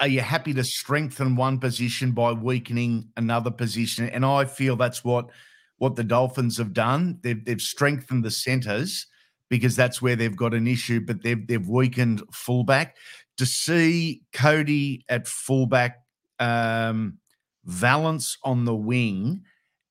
are 0.02 0.08
you 0.08 0.20
happy 0.20 0.52
to 0.52 0.64
strengthen 0.64 1.36
one 1.36 1.60
position 1.60 2.10
by 2.10 2.32
weakening 2.32 3.08
another 3.16 3.52
position? 3.52 4.08
And 4.08 4.26
I 4.26 4.44
feel 4.46 4.74
that's 4.74 5.04
what 5.04 5.30
what 5.78 5.94
the 5.94 6.02
Dolphins 6.02 6.58
have 6.58 6.72
done. 6.72 7.20
They've 7.22 7.42
they've 7.44 7.62
strengthened 7.62 8.24
the 8.24 8.30
centers 8.30 9.06
because 9.48 9.76
that's 9.76 10.02
where 10.02 10.16
they've 10.16 10.36
got 10.36 10.54
an 10.54 10.66
issue, 10.66 11.00
but 11.00 11.22
they've 11.22 11.46
they've 11.46 11.68
weakened 11.68 12.20
fullback. 12.32 12.96
To 13.36 13.46
see 13.46 14.22
Cody 14.32 15.04
at 15.08 15.28
fullback, 15.28 16.02
um, 16.40 17.18
Valence 17.64 18.38
on 18.42 18.64
the 18.64 18.74
wing, 18.74 19.42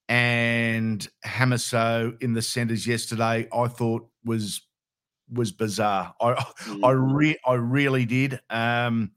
and 0.09 1.07
Hamiso 1.25 2.21
in 2.21 2.33
the 2.33 2.41
centers 2.41 2.85
yesterday, 2.85 3.47
I 3.53 3.67
thought 3.69 4.09
was 4.25 4.61
was 5.31 5.53
bizarre. 5.53 6.13
I 6.19 6.33
mm. 6.63 6.83
I 6.83 6.91
re 6.91 7.37
I 7.45 7.53
really 7.53 8.05
did. 8.05 8.41
Um, 8.49 9.11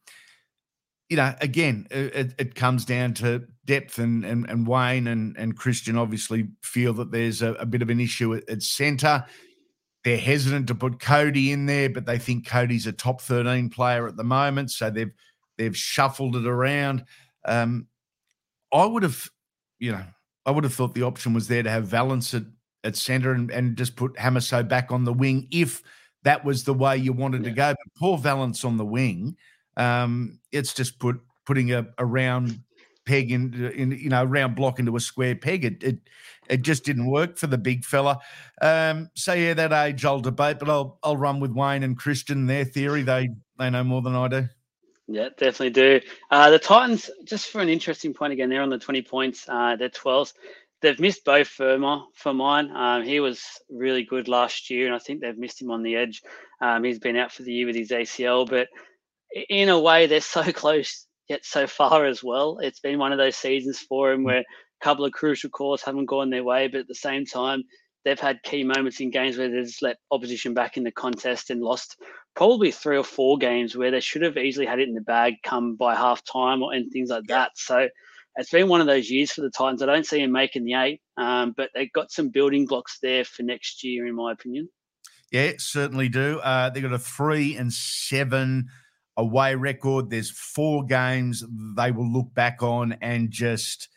you 1.08 1.16
know, 1.16 1.34
again, 1.40 1.86
it, 1.90 2.34
it, 2.38 2.54
comes 2.54 2.84
down 2.84 3.14
to 3.14 3.46
depth, 3.66 3.98
and 3.98 4.24
and, 4.24 4.48
and 4.48 4.66
Wayne 4.66 5.06
and, 5.06 5.36
and 5.36 5.58
Kristian 5.58 5.98
obviously 5.98 6.48
feel 6.62 6.92
that 6.94 7.10
there's 7.10 7.42
a, 7.42 7.52
a 7.54 7.66
bit 7.66 7.82
of 7.82 7.90
an 7.90 8.00
issue 8.00 8.34
at, 8.34 8.48
at 8.48 8.62
centre. 8.62 9.24
They're 10.02 10.18
hesitant 10.18 10.66
to 10.68 10.74
put 10.74 11.00
Cody 11.00 11.52
in 11.52 11.66
there, 11.66 11.88
but 11.88 12.06
they 12.06 12.18
think 12.18 12.46
Cody's 12.46 12.86
a 12.86 12.92
top 12.92 13.20
13 13.22 13.70
player 13.70 14.06
at 14.06 14.16
the 14.16 14.24
moment, 14.24 14.70
so 14.70 14.90
they've 14.90 15.12
they've 15.58 15.76
shuffled 15.76 16.36
it 16.36 16.46
around. 16.46 17.04
Um, 17.44 17.86
I 18.72 18.84
would 18.84 19.02
have, 19.02 19.28
you 19.78 19.92
know, 19.92 20.04
I 20.46 20.50
would 20.50 20.64
have 20.64 20.74
thought 20.74 20.94
the 20.94 21.02
option 21.02 21.32
was 21.32 21.48
there 21.48 21.62
to 21.62 21.70
have 21.70 21.86
Valence 21.86 22.34
at, 22.34 22.44
at 22.82 22.96
centre 22.96 23.32
and, 23.32 23.50
and 23.50 23.76
just 23.76 23.96
put 23.96 24.14
Hamiso 24.14 24.66
back 24.66 24.90
on 24.90 25.04
the 25.04 25.12
wing 25.12 25.48
if 25.50 25.82
that 26.24 26.44
was 26.44 26.64
the 26.64 26.74
way 26.74 26.96
you 26.96 27.12
wanted 27.12 27.42
yeah. 27.42 27.50
to 27.50 27.54
go. 27.54 27.68
But 27.70 28.00
poor 28.00 28.18
Valence 28.18 28.64
on 28.64 28.76
the 28.76 28.84
wing 28.84 29.36
Um, 29.76 30.40
it's 30.52 30.74
just 30.74 30.98
put 30.98 31.20
putting 31.44 31.72
a, 31.72 31.86
a 31.98 32.06
round 32.06 32.60
peg 33.04 33.30
in, 33.30 33.52
in 33.74 33.92
you 33.92 34.08
know, 34.08 34.24
round 34.24 34.56
block 34.56 34.78
into 34.78 34.96
a 34.96 35.00
square 35.00 35.34
peg. 35.34 35.64
It 35.64 35.82
it, 35.82 35.98
it 36.48 36.62
just 36.62 36.84
didn't 36.84 37.06
work 37.06 37.36
for 37.36 37.46
the 37.46 37.58
big 37.58 37.84
fella. 37.84 38.18
Um, 38.60 39.10
so 39.14 39.32
yeah, 39.32 39.54
that 39.54 39.72
age 39.72 40.04
old 40.04 40.24
debate, 40.24 40.58
but 40.58 40.68
I'll 40.68 40.98
I'll 41.02 41.16
run 41.16 41.40
with 41.40 41.52
Wayne 41.52 41.82
and 41.82 41.98
Kristian. 41.98 42.46
Their 42.46 42.64
theory, 42.64 43.02
they 43.02 43.30
they 43.58 43.70
know 43.70 43.84
more 43.84 44.02
than 44.02 44.14
I 44.14 44.28
do. 44.28 44.48
Yeah, 45.06 45.28
definitely 45.36 45.70
do. 45.70 46.00
Uh, 46.30 46.50
the 46.50 46.58
Titans, 46.58 47.10
just 47.24 47.50
for 47.50 47.60
an 47.60 47.68
interesting 47.68 48.14
point 48.14 48.32
again, 48.32 48.48
they're 48.48 48.62
on 48.62 48.70
the 48.70 48.78
20 48.78 49.02
points. 49.02 49.46
Uh, 49.48 49.76
they're 49.76 49.90
twelves. 49.90 50.32
They've 50.80 50.98
missed 51.00 51.24
Beau 51.24 51.44
Fermor 51.44 52.02
for 52.14 52.34
mine. 52.34 52.70
Um, 52.74 53.02
he 53.02 53.20
was 53.20 53.42
really 53.70 54.04
good 54.04 54.28
last 54.28 54.68
year, 54.68 54.86
and 54.86 54.94
I 54.94 54.98
think 54.98 55.20
they've 55.20 55.36
missed 55.36 55.60
him 55.60 55.70
on 55.70 55.82
the 55.82 55.96
edge. 55.96 56.22
Um, 56.60 56.84
he's 56.84 56.98
been 56.98 57.16
out 57.16 57.32
for 57.32 57.42
the 57.42 57.52
year 57.52 57.66
with 57.66 57.76
his 57.76 57.90
ACL, 57.90 58.48
but 58.48 58.68
in 59.48 59.68
a 59.68 59.78
way, 59.78 60.06
they're 60.06 60.20
so 60.20 60.42
close 60.52 61.06
yet 61.28 61.44
so 61.44 61.66
far 61.66 62.06
as 62.06 62.22
well. 62.22 62.58
It's 62.60 62.80
been 62.80 62.98
one 62.98 63.12
of 63.12 63.18
those 63.18 63.36
seasons 63.36 63.78
for 63.78 64.12
him 64.12 64.24
where 64.24 64.40
a 64.40 64.44
couple 64.82 65.04
of 65.04 65.12
crucial 65.12 65.50
calls 65.50 65.82
haven't 65.82 66.06
gone 66.06 66.30
their 66.30 66.44
way, 66.44 66.68
but 66.68 66.80
at 66.80 66.88
the 66.88 66.94
same 66.94 67.24
time, 67.24 67.64
they've 68.04 68.20
had 68.20 68.42
key 68.42 68.64
moments 68.64 69.00
in 69.00 69.10
games 69.10 69.36
where 69.36 69.48
they've 69.48 69.64
just 69.64 69.82
let 69.82 69.96
opposition 70.10 70.54
back 70.54 70.76
in 70.76 70.84
the 70.84 70.92
contest 70.92 71.50
and 71.50 71.62
lost 71.62 71.96
probably 72.36 72.70
three 72.70 72.98
or 72.98 73.04
four 73.04 73.38
games 73.38 73.76
where 73.76 73.90
they 73.90 74.00
should 74.00 74.22
have 74.22 74.36
easily 74.36 74.66
had 74.66 74.80
it 74.80 74.88
in 74.88 74.94
the 74.94 75.00
bag 75.00 75.34
come 75.42 75.76
by 75.76 75.94
half 75.94 76.22
time 76.24 76.62
or 76.62 76.72
and 76.72 76.92
things 76.92 77.08
like 77.08 77.24
that. 77.28 77.52
So 77.54 77.88
it's 78.36 78.50
been 78.50 78.68
one 78.68 78.80
of 78.80 78.86
those 78.86 79.10
years 79.10 79.32
for 79.32 79.42
the 79.42 79.50
Titans. 79.50 79.82
I 79.82 79.86
don't 79.86 80.06
see 80.06 80.20
them 80.20 80.32
making 80.32 80.64
the 80.64 80.74
eight, 80.74 81.00
um, 81.16 81.54
but 81.56 81.70
they've 81.74 81.92
got 81.92 82.10
some 82.10 82.30
building 82.30 82.66
blocks 82.66 82.98
there 83.00 83.24
for 83.24 83.42
next 83.42 83.84
year, 83.84 84.06
in 84.06 84.14
my 84.14 84.32
opinion. 84.32 84.68
Yeah, 85.30 85.52
certainly 85.58 86.08
do. 86.08 86.40
Uh, 86.40 86.70
they've 86.70 86.82
got 86.82 86.92
a 86.92 86.98
three 86.98 87.56
and 87.56 87.72
seven 87.72 88.68
away 89.16 89.54
record. 89.54 90.10
There's 90.10 90.30
four 90.30 90.84
games 90.84 91.44
they 91.76 91.90
will 91.90 92.10
look 92.10 92.32
back 92.34 92.62
on 92.62 92.96
and 93.00 93.30
just 93.30 93.88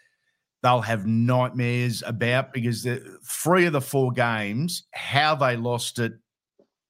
they'll 0.63 0.81
have 0.81 1.05
nightmares 1.05 2.03
about 2.05 2.53
because 2.53 2.83
the 2.83 3.19
three 3.25 3.65
of 3.65 3.73
the 3.73 3.81
four 3.81 4.11
games, 4.11 4.83
how 4.91 5.35
they 5.35 5.55
lost 5.55 5.99
it 5.99 6.13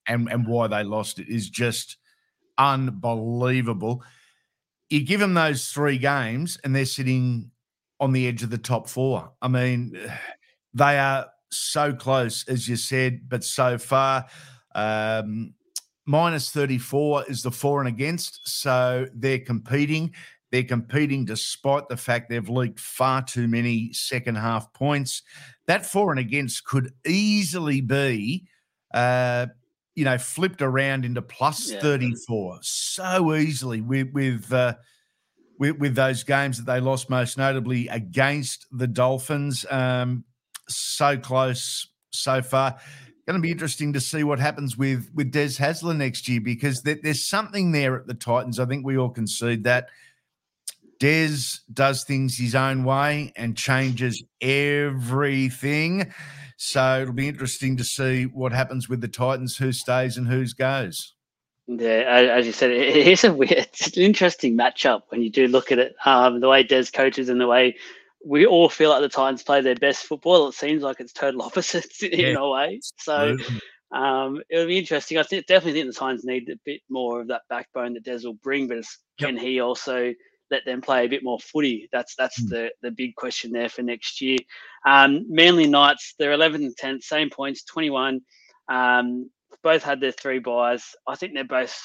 and, 0.07 0.29
and 0.29 0.47
why 0.47 0.67
they 0.67 0.83
lost 0.83 1.19
it 1.19 1.27
is 1.27 1.49
just 1.49 1.97
unbelievable. 2.57 4.03
You 4.89 5.03
give 5.03 5.19
them 5.19 5.33
those 5.33 5.67
three 5.67 5.97
games 5.97 6.57
and 6.63 6.75
they're 6.75 6.85
sitting 6.85 7.51
on 7.99 8.13
the 8.13 8.27
edge 8.27 8.43
of 8.43 8.49
the 8.49 8.57
top 8.57 8.87
four. 8.87 9.31
I 9.41 9.47
mean, 9.47 9.97
they 10.73 10.97
are 10.99 11.27
so 11.51 11.93
close, 11.93 12.47
as 12.47 12.67
you 12.67 12.75
said, 12.75 13.21
but 13.27 13.43
so 13.43 13.77
far. 13.77 14.25
Um, 14.75 15.53
minus 16.07 16.49
34 16.49 17.25
is 17.27 17.43
the 17.43 17.51
for 17.51 17.79
and 17.79 17.87
against. 17.87 18.39
So 18.47 19.07
they're 19.13 19.39
competing. 19.39 20.13
They're 20.51 20.63
competing 20.63 21.25
despite 21.25 21.89
the 21.89 21.97
fact 21.97 22.29
they've 22.29 22.49
leaked 22.49 22.79
far 22.79 23.21
too 23.21 23.47
many 23.47 23.91
second 23.93 24.35
half 24.35 24.71
points. 24.73 25.21
That 25.67 25.85
for 25.85 26.11
and 26.11 26.19
against 26.19 26.63
could 26.63 26.93
easily 27.05 27.81
be, 27.81 28.47
uh, 28.93 29.47
you 29.93 30.05
know, 30.05 30.17
flipped 30.17 30.61
around 30.61 31.03
into 31.03 31.21
plus 31.21 31.71
yeah. 31.71 31.81
34 31.81 32.59
so 32.61 33.35
easily 33.35 33.81
with, 33.81 34.07
with, 34.13 34.51
uh, 34.53 34.75
with, 35.59 35.77
with, 35.77 35.95
those 35.95 36.23
games 36.23 36.57
that 36.57 36.71
they 36.71 36.79
lost, 36.79 37.09
most 37.09 37.37
notably 37.37 37.89
against 37.89 38.65
the 38.71 38.87
Dolphins. 38.87 39.65
Um, 39.69 40.23
so 40.69 41.17
close 41.17 41.89
so 42.11 42.41
far 42.41 42.77
going 43.27 43.41
to 43.41 43.45
be 43.45 43.51
interesting 43.51 43.91
to 43.93 43.99
see 43.99 44.23
what 44.23 44.39
happens 44.39 44.77
with 44.77 45.09
with 45.13 45.31
Des 45.31 45.59
Hasler 45.59 45.95
next 45.95 46.29
year 46.29 46.39
because 46.39 46.81
there, 46.81 46.97
there's 47.03 47.27
something 47.27 47.73
there 47.73 47.97
at 47.97 48.07
the 48.07 48.13
Titans. 48.13 48.59
I 48.59 48.65
think 48.65 48.85
we 48.85 48.97
all 48.97 49.09
concede 49.09 49.65
that. 49.65 49.89
Des 50.99 51.59
does 51.71 52.03
things 52.05 52.37
his 52.37 52.55
own 52.55 52.83
way 52.83 53.31
and 53.35 53.55
changes 53.55 54.23
everything. 54.41 56.11
So 56.55 57.01
it'll 57.01 57.13
be 57.13 57.27
interesting 57.27 57.77
to 57.77 57.83
see 57.83 58.23
what 58.23 58.51
happens 58.51 58.89
with 58.89 59.01
the 59.01 59.07
Titans, 59.07 59.55
who 59.57 59.71
stays 59.71 60.17
and 60.17 60.27
whose 60.27 60.53
goes. 60.53 61.13
Yeah, 61.67 62.31
as 62.35 62.47
you 62.47 62.53
said, 62.53 62.71
it 62.71 62.95
is 62.95 63.23
a 63.25 63.33
weird, 63.33 63.51
it's 63.51 63.95
an 63.95 64.01
interesting 64.01 64.57
matchup 64.57 65.01
when 65.09 65.21
you 65.21 65.29
do 65.29 65.47
look 65.47 65.71
at 65.71 65.77
it. 65.77 65.95
Um, 66.05 66.39
the 66.39 66.47
way 66.47 66.63
Des 66.63 66.85
coaches 66.93 67.29
and 67.29 67.39
the 67.39 67.47
way 67.47 67.75
we 68.25 68.45
all 68.45 68.69
feel 68.69 68.89
like 68.89 69.01
the 69.01 69.09
Titans 69.09 69.43
play 69.43 69.61
their 69.61 69.75
best 69.75 70.05
football. 70.05 70.47
It 70.47 70.53
seems 70.55 70.83
like 70.83 70.99
it's 70.99 71.13
total 71.13 71.41
opposites 71.43 72.03
in 72.03 72.19
yeah. 72.19 72.35
a 72.37 72.49
way. 72.49 72.79
So 72.97 73.37
um, 73.91 74.41
it'll 74.49 74.67
be 74.67 74.77
interesting. 74.77 75.17
I 75.17 75.23
think 75.23 75.45
definitely 75.45 75.81
think 75.81 75.93
the 75.93 75.99
Titans 75.99 76.25
need 76.25 76.49
a 76.49 76.59
bit 76.65 76.81
more 76.89 77.21
of 77.21 77.27
that 77.27 77.43
backbone 77.49 77.93
that 77.93 78.03
Des 78.03 78.25
will 78.25 78.33
bring, 78.33 78.67
but 78.67 78.83
can 79.19 79.35
yep. 79.35 79.43
he 79.43 79.59
also 79.59 80.13
let 80.49 80.65
them 80.65 80.81
play 80.81 81.05
a 81.05 81.09
bit 81.09 81.23
more 81.23 81.39
footy? 81.39 81.87
That's 81.91 82.15
that's 82.15 82.41
mm. 82.41 82.49
the 82.49 82.71
the 82.81 82.91
big 82.91 83.15
question 83.15 83.51
there 83.51 83.69
for 83.69 83.81
next 83.81 84.21
year. 84.21 84.39
Um, 84.85 85.25
Manly 85.29 85.67
Knights, 85.67 86.15
they're 86.17 86.31
11th 86.37 86.55
and 86.55 86.77
10, 86.77 87.01
same 87.01 87.29
points, 87.29 87.63
21. 87.65 88.21
Um, 88.69 89.29
both 89.63 89.83
had 89.83 89.99
their 89.99 90.11
three 90.11 90.39
buys. 90.39 90.83
I 91.07 91.15
think 91.15 91.33
they're 91.33 91.43
both. 91.43 91.77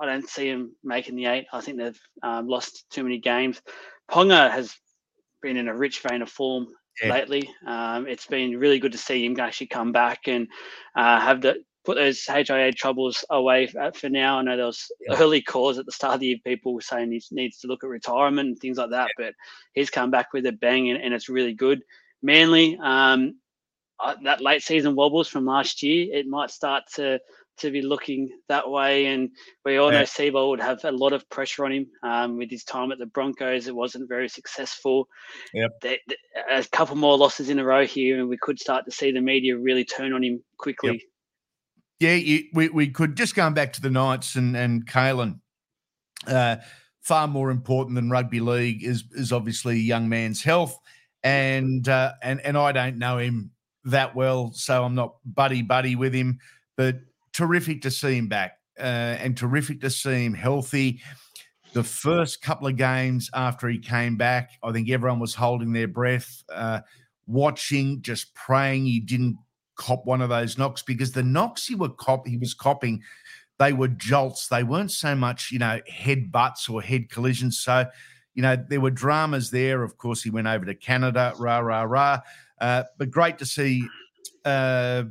I 0.00 0.06
don't 0.06 0.28
see 0.28 0.50
them 0.50 0.74
making 0.82 1.16
the 1.16 1.26
eight. 1.26 1.46
I 1.52 1.60
think 1.60 1.78
they've 1.78 2.00
um, 2.22 2.48
lost 2.48 2.86
too 2.90 3.02
many 3.02 3.18
games. 3.18 3.60
Ponga 4.10 4.50
has 4.50 4.74
been 5.40 5.56
in 5.56 5.68
a 5.68 5.76
rich 5.76 6.00
vein 6.00 6.22
of 6.22 6.30
form 6.30 6.68
yeah. 7.02 7.12
lately. 7.12 7.50
Um, 7.66 8.06
it's 8.06 8.26
been 8.26 8.58
really 8.58 8.78
good 8.78 8.92
to 8.92 8.98
see 8.98 9.24
him 9.24 9.38
actually 9.38 9.68
come 9.68 9.92
back 9.92 10.28
and 10.28 10.48
uh, 10.94 11.20
have 11.20 11.40
the 11.40 11.62
put 11.84 11.96
those 11.96 12.24
HIA 12.26 12.72
troubles 12.72 13.24
away 13.30 13.66
for, 13.66 13.90
for 13.92 14.08
now. 14.08 14.38
I 14.38 14.42
know 14.42 14.56
there 14.56 14.66
was 14.66 14.90
yeah. 15.00 15.16
early 15.18 15.42
calls 15.42 15.78
at 15.78 15.86
the 15.86 15.92
start 15.92 16.14
of 16.14 16.20
the 16.20 16.26
year, 16.26 16.36
people 16.44 16.80
saying 16.80 17.10
he 17.10 17.22
needs 17.30 17.58
to 17.60 17.68
look 17.68 17.84
at 17.84 17.90
retirement 17.90 18.48
and 18.48 18.58
things 18.58 18.76
like 18.76 18.90
that, 18.90 19.08
yeah. 19.18 19.26
but 19.26 19.34
he's 19.72 19.90
come 19.90 20.10
back 20.10 20.32
with 20.32 20.46
a 20.46 20.52
bang 20.52 20.90
and, 20.90 21.02
and 21.02 21.14
it's 21.14 21.28
really 21.28 21.54
good. 21.54 21.82
Manly, 22.22 22.78
um, 22.82 23.36
uh, 23.98 24.14
that 24.24 24.40
late 24.40 24.62
season 24.62 24.94
wobbles 24.94 25.28
from 25.28 25.46
last 25.46 25.82
year, 25.82 26.14
it 26.14 26.26
might 26.26 26.50
start 26.50 26.84
to 26.94 27.18
to 27.60 27.70
be 27.70 27.82
looking 27.82 28.28
that 28.48 28.68
way. 28.68 29.06
And 29.06 29.30
we 29.64 29.76
all 29.76 29.92
yeah. 29.92 30.00
know 30.00 30.04
Seibold 30.04 30.50
would 30.50 30.60
have 30.60 30.84
a 30.84 30.92
lot 30.92 31.12
of 31.12 31.28
pressure 31.30 31.64
on 31.64 31.72
him 31.72 31.86
um, 32.02 32.36
with 32.36 32.50
his 32.50 32.64
time 32.64 32.92
at 32.92 32.98
the 32.98 33.06
Broncos. 33.06 33.66
It 33.66 33.74
wasn't 33.74 34.08
very 34.08 34.28
successful. 34.28 35.08
Yep. 35.54 35.70
They, 35.82 35.98
they, 36.08 36.16
a 36.50 36.64
couple 36.64 36.96
more 36.96 37.16
losses 37.16 37.48
in 37.48 37.58
a 37.58 37.64
row 37.64 37.86
here, 37.86 38.18
and 38.18 38.28
we 38.28 38.38
could 38.38 38.58
start 38.58 38.84
to 38.84 38.90
see 38.90 39.12
the 39.12 39.20
media 39.20 39.56
really 39.56 39.84
turn 39.84 40.12
on 40.12 40.22
him 40.22 40.42
quickly. 40.58 40.92
Yep. 40.92 41.00
Yeah, 42.00 42.14
you, 42.14 42.44
we, 42.54 42.68
we 42.70 42.88
could 42.88 43.16
just 43.16 43.34
going 43.34 43.52
back 43.52 43.74
to 43.74 43.82
the 43.82 43.90
Knights 43.90 44.34
and, 44.34 44.56
and 44.56 44.86
Kalyn. 44.86 45.40
Uh, 46.26 46.56
far 47.02 47.26
more 47.28 47.50
important 47.50 47.94
than 47.94 48.10
rugby 48.10 48.40
league 48.40 48.84
is 48.84 49.04
is 49.12 49.32
obviously 49.32 49.78
young 49.78 50.08
man's 50.08 50.42
health, 50.42 50.78
and 51.22 51.88
uh, 51.88 52.12
and 52.22 52.40
and 52.40 52.56
I 52.56 52.72
don't 52.72 52.98
know 52.98 53.18
him 53.18 53.50
that 53.84 54.14
well, 54.14 54.52
so 54.52 54.84
I'm 54.84 54.94
not 54.94 55.16
buddy 55.24 55.62
buddy 55.62 55.96
with 55.96 56.14
him. 56.14 56.38
But 56.76 56.96
terrific 57.32 57.82
to 57.82 57.90
see 57.90 58.16
him 58.16 58.28
back 58.28 58.58
uh, 58.78 59.16
and 59.20 59.36
terrific 59.36 59.80
to 59.82 59.90
see 59.90 60.24
him 60.24 60.34
healthy. 60.34 61.00
The 61.72 61.84
first 61.84 62.42
couple 62.42 62.66
of 62.66 62.76
games 62.76 63.30
after 63.32 63.68
he 63.68 63.78
came 63.78 64.16
back, 64.16 64.50
I 64.62 64.72
think 64.72 64.90
everyone 64.90 65.20
was 65.20 65.34
holding 65.34 65.72
their 65.72 65.86
breath, 65.88 66.42
uh, 66.52 66.80
watching, 67.26 68.02
just 68.02 68.34
praying 68.34 68.86
he 68.86 68.98
didn't 68.98 69.38
cop 69.76 70.04
one 70.04 70.20
of 70.20 70.28
those 70.28 70.58
knocks 70.58 70.82
because 70.82 71.12
the 71.12 71.22
knocks 71.22 71.66
he 71.66 71.76
cop 71.96 72.26
he 72.26 72.36
was 72.36 72.54
copping, 72.54 73.02
they 73.58 73.72
were 73.72 73.88
jolts. 73.88 74.48
They 74.48 74.62
weren't 74.62 74.90
so 74.90 75.14
much, 75.14 75.50
you 75.52 75.58
know, 75.58 75.80
head 75.86 76.32
butts 76.32 76.68
or 76.68 76.82
head 76.82 77.08
collisions. 77.08 77.58
So, 77.60 77.86
you 78.34 78.42
know, 78.42 78.56
there 78.56 78.80
were 78.80 78.90
dramas 78.90 79.50
there. 79.50 79.82
Of 79.82 79.96
course, 79.96 80.22
he 80.22 80.30
went 80.30 80.48
over 80.48 80.64
to 80.64 80.74
Canada, 80.74 81.34
rah 81.38 81.58
rah 81.58 81.82
rah. 81.82 82.20
Uh, 82.60 82.84
but 82.98 83.10
great 83.10 83.38
to 83.38 83.46
see 83.46 83.86
uh, 84.44 85.04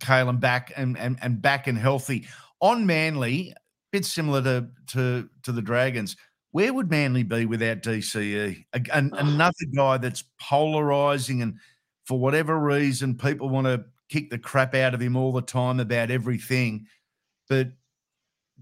Kalyn 0.00 0.40
back 0.40 0.72
and, 0.76 0.98
and, 0.98 1.18
and 1.22 1.40
back 1.40 1.66
and 1.66 1.78
healthy. 1.78 2.26
On 2.60 2.86
Manly, 2.86 3.50
a 3.50 3.54
bit 3.92 4.04
similar 4.04 4.42
to, 4.42 4.68
to, 4.88 5.28
to 5.42 5.52
the 5.52 5.62
Dragons. 5.62 6.16
Where 6.52 6.74
would 6.74 6.90
Manly 6.90 7.22
be 7.22 7.46
without 7.46 7.82
DCE? 7.82 8.64
A, 8.72 8.96
an. 8.96 9.12
Another 9.16 9.66
guy 9.74 9.98
that's 9.98 10.24
polarizing, 10.40 11.42
and 11.42 11.58
for 12.04 12.18
whatever 12.18 12.58
reason, 12.58 13.16
people 13.16 13.48
want 13.48 13.66
to 13.66 13.84
kick 14.08 14.30
the 14.30 14.38
crap 14.38 14.74
out 14.74 14.94
of 14.94 15.00
him 15.00 15.16
all 15.16 15.32
the 15.32 15.42
time 15.42 15.78
about 15.78 16.10
everything. 16.10 16.86
But 17.48 17.68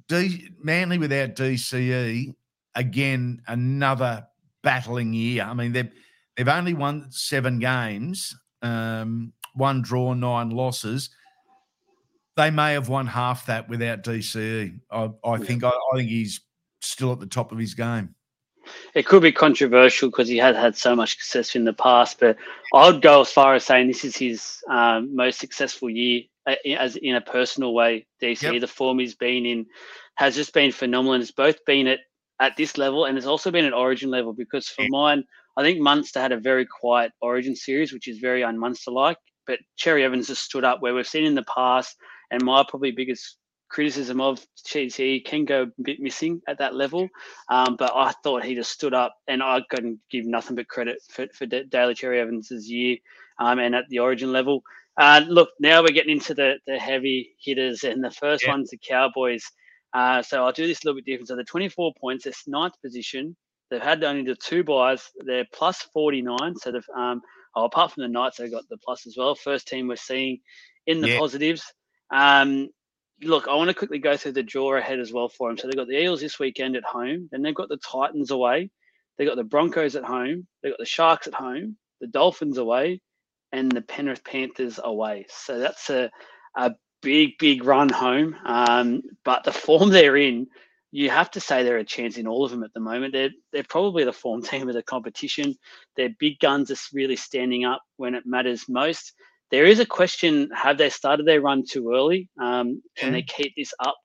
D, 0.09 0.51
Manly 0.63 0.99
without 0.99 1.35
DCE, 1.35 2.35
again, 2.75 3.43
another 3.47 4.27
battling 4.63 5.15
year. 5.15 5.45
I 5.45 5.55
mean, 5.55 5.73
they've 5.73 5.91
they've 6.37 6.49
only 6.49 6.75
won 6.75 7.11
seven 7.11 7.59
games, 7.59 8.37
um, 8.63 9.33
one 9.55 9.83
draw, 9.83 10.13
nine 10.15 10.51
losses 10.51 11.11
they 12.39 12.51
may 12.51 12.73
have 12.73 12.89
won 12.89 13.07
half 13.07 13.47
that 13.47 13.69
without 13.69 14.05
DCE. 14.05 14.79
I, 14.93 15.11
I 15.25 15.39
think 15.39 15.65
I, 15.65 15.71
I, 15.71 15.97
think 15.97 16.09
he's 16.09 16.41
still 16.81 17.11
at 17.11 17.19
the 17.19 17.27
top 17.27 17.51
of 17.51 17.59
his 17.59 17.75
game. 17.75 18.15
It 18.95 19.07
could 19.07 19.23
be 19.23 19.33
controversial 19.33 20.09
because 20.09 20.29
he 20.29 20.37
has 20.37 20.55
had 20.55 20.77
so 20.77 20.95
much 20.95 21.17
success 21.17 21.57
in 21.57 21.65
the 21.65 21.73
past, 21.73 22.21
but 22.21 22.37
I'd 22.73 23.03
go 23.03 23.23
as 23.23 23.33
far 23.33 23.55
as 23.55 23.65
saying 23.65 23.89
this 23.89 24.05
is 24.05 24.17
his 24.17 24.59
um, 24.71 25.15
most 25.17 25.41
successful 25.41 25.91
year 25.91 26.23
uh, 26.47 26.55
as 26.79 26.95
in 26.97 27.17
a 27.17 27.21
personal 27.21 27.75
way. 27.75 28.07
DC, 28.23 28.43
yep. 28.43 28.61
the 28.61 28.69
form 28.69 29.01
he's 29.01 29.17
been 29.17 29.45
in 29.45 29.67
has 30.15 30.37
just 30.37 30.55
been 30.55 30.71
phenomenal. 30.71 31.15
And 31.15 31.23
it's 31.23 31.33
both 31.33 31.65
been 31.65 31.89
at 31.89 32.01
at 32.41 32.57
this 32.57 32.79
level 32.79 33.07
and 33.07 33.19
it's 33.19 33.27
also 33.27 33.51
been 33.51 33.65
at 33.65 33.73
Origin 33.73 34.11
level 34.11 34.33
because 34.33 34.69
for 34.69 34.83
yeah. 34.83 34.89
mine, 34.93 35.25
I 35.57 35.63
think 35.63 35.81
Munster 35.81 36.21
had 36.21 36.31
a 36.31 36.39
very 36.39 36.65
quiet 36.65 37.11
Origin 37.21 37.57
series, 37.57 37.93
which 37.93 38.07
is 38.07 38.19
very 38.19 38.45
un-Munster 38.45 38.93
like. 38.93 39.19
But 39.45 39.59
Cherry 39.77 40.05
Evans 40.05 40.29
has 40.29 40.39
stood 40.39 40.63
up 40.63 40.81
where 40.81 40.95
we've 40.95 41.09
seen 41.09 41.25
in 41.25 41.35
the 41.35 41.43
past, 41.45 41.97
and 42.31 42.43
my 42.43 42.65
probably 42.69 42.93
biggest 42.93 43.37
criticism 43.69 44.21
of 44.21 44.45
he 44.65 45.21
can 45.21 45.45
go 45.45 45.63
a 45.63 45.83
bit 45.83 46.01
missing 46.01 46.41
at 46.49 46.59
that 46.59 46.75
level. 46.75 47.09
Um, 47.51 47.77
but 47.79 47.93
I 47.95 48.13
thought 48.23 48.45
he 48.45 48.55
just 48.55 48.73
stood 48.73 48.95
up, 48.95 49.15
and 49.27 49.43
I 49.43 49.61
couldn't 49.71 50.01
give 50.11 50.27
nothing 50.27 50.57
but 50.57 50.69
credit 50.69 50.99
for, 51.11 51.27
for 51.35 51.47
Daly 51.47 51.95
Cherry 51.95 52.21
Evans's 52.21 52.69
year 52.69 52.97
um, 53.39 53.59
and 53.59 53.75
at 53.75 53.89
the 53.89 54.01
Origin 54.01 54.33
level. 54.33 54.63
Uh, 54.97 55.23
look, 55.29 55.51
now 55.61 55.81
we're 55.81 55.89
getting 55.89 56.13
into 56.13 56.35
the, 56.35 56.59
the 56.67 56.79
heavy 56.79 57.37
hitters, 57.41 57.85
and 57.85 58.03
the 58.03 58.11
first 58.11 58.45
yeah. 58.45 58.51
one's 58.51 58.71
the 58.71 58.79
Cowboys. 58.79 59.45
Uh, 59.95 60.23
so 60.23 60.45
I'll 60.45 60.53
do 60.53 60.67
this 60.67 60.83
a 60.83 60.87
little 60.87 61.01
bit 61.01 61.07
different. 61.07 61.29
So 61.29 61.37
the 61.37 61.45
24 61.45 61.93
points, 62.01 62.27
it's 62.27 62.49
ninth 62.49 62.75
position. 62.83 63.37
They've 63.71 63.81
had 63.81 64.03
only 64.03 64.25
the 64.25 64.35
two 64.35 64.65
buys. 64.65 65.03
They're 65.25 65.47
plus 65.53 65.83
49. 65.93 66.57
So 66.57 66.73
they've, 66.73 66.83
um, 66.97 67.21
oh, 67.55 67.65
apart 67.65 67.93
from 67.93 68.03
the 68.03 68.09
Knights, 68.09 68.39
they've 68.39 68.51
got 68.51 68.69
the 68.69 68.79
plus 68.79 69.07
as 69.07 69.17
well. 69.17 69.35
First 69.35 69.69
team 69.69 69.89
we're 69.89 69.97
seeing 69.97 70.41
in 70.87 71.01
the 71.01 71.11
yeah. 71.11 71.19
positives. 71.19 71.63
Um, 72.11 72.69
look, 73.23 73.49
I 73.49 73.55
want 73.55 73.69
to 73.69 73.75
quickly 73.75 73.99
go 73.99 74.17
through 74.17 74.33
the 74.33 74.43
draw 74.43 74.77
ahead 74.77 75.01
as 75.01 75.13
well 75.13 75.29
for 75.29 75.49
them. 75.49 75.59
So 75.59 75.67
they've 75.67 75.77
got 75.77 75.89
the 75.89 76.01
Eels 76.01 76.21
this 76.21 76.39
weekend 76.39 76.77
at 76.77 76.85
home. 76.85 77.29
Then 77.31 77.43
they've 77.43 77.55
got 77.55 77.69
the 77.69 77.79
Titans 77.79 78.31
away. 78.31 78.71
They've 79.17 79.29
got 79.29 79.37
the 79.37 79.45
Broncos 79.45 79.97
at 79.97 80.05
home. 80.05 80.47
They've 80.63 80.73
got 80.73 80.79
the 80.79 80.87
Sharks 80.87 81.27
at 81.27 81.35
home. 81.35 81.77
The 82.01 82.07
Dolphins 82.07 82.59
away 82.59 83.01
and 83.53 83.71
the 83.71 83.83
Penrith 83.83 84.25
Panthers 84.25 84.79
away. 84.83 85.27
So 85.29 85.59
that's 85.59 85.91
a, 85.91 86.11
a 86.57 86.73
big, 87.03 87.39
big 87.39 87.65
run 87.65 87.89
home. 87.89 88.37
Um, 88.45 89.03
but 89.25 89.45
the 89.45 89.53
form 89.53 89.91
they're 89.91 90.17
in, 90.17 90.47
you 90.91 91.11
have 91.11 91.31
to 91.33 91.41
say 91.41 91.63
they're 91.63 91.79
a 91.79 91.85
chance 91.85 92.17
in 92.17 92.27
all 92.27 92.45
of 92.45 92.51
them 92.51 92.63
at 92.63 92.73
the 92.73 92.81
moment. 92.81 93.13
They're 93.13 93.31
they're 93.53 93.65
probably 93.65 94.05
the 94.05 94.13
form 94.13 94.43
team 94.45 94.69
of 94.69 94.75
the 94.75 94.83
competition. 94.83 95.55
Their 95.97 96.11
big 96.19 96.39
guns 96.39 96.71
are 96.71 96.77
really 96.93 97.17
standing 97.17 97.65
up 97.65 97.83
when 97.97 98.15
it 98.15 98.25
matters 98.27 98.69
most. 98.69 99.13
There 99.51 99.67
is 99.67 99.79
a 99.81 99.87
question: 99.87 100.51
Have 100.55 100.79
they 100.79 100.91
started 100.91 101.27
their 101.27 101.41
run 101.41 101.65
too 101.69 101.93
early? 101.93 102.29
Um, 102.41 102.83
can 102.97 103.13
they 103.13 103.23
keep 103.23 103.55
this 103.57 103.73
up 103.81 103.97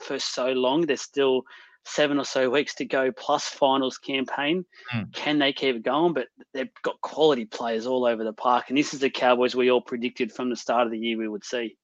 for 0.00 0.18
so 0.18 0.52
long? 0.52 0.86
There's 0.86 1.02
still 1.02 1.42
seven 1.84 2.18
or 2.18 2.24
so 2.24 2.48
weeks 2.48 2.74
to 2.76 2.84
go 2.84 3.10
plus 3.12 3.44
finals 3.44 3.98
campaign. 3.98 4.64
Mm. 4.92 5.12
Can 5.12 5.38
they 5.38 5.52
keep 5.52 5.76
it 5.76 5.82
going? 5.82 6.12
But 6.12 6.28
they've 6.54 6.70
got 6.82 7.00
quality 7.00 7.44
players 7.44 7.86
all 7.86 8.04
over 8.04 8.24
the 8.24 8.32
park. 8.32 8.66
And 8.68 8.78
this 8.78 8.94
is 8.94 9.00
the 9.00 9.10
Cowboys 9.10 9.54
we 9.54 9.70
all 9.70 9.80
predicted 9.80 10.32
from 10.32 10.50
the 10.50 10.56
start 10.56 10.86
of 10.86 10.92
the 10.92 10.98
year 10.98 11.18
we 11.18 11.28
would 11.28 11.44
see. 11.44 11.76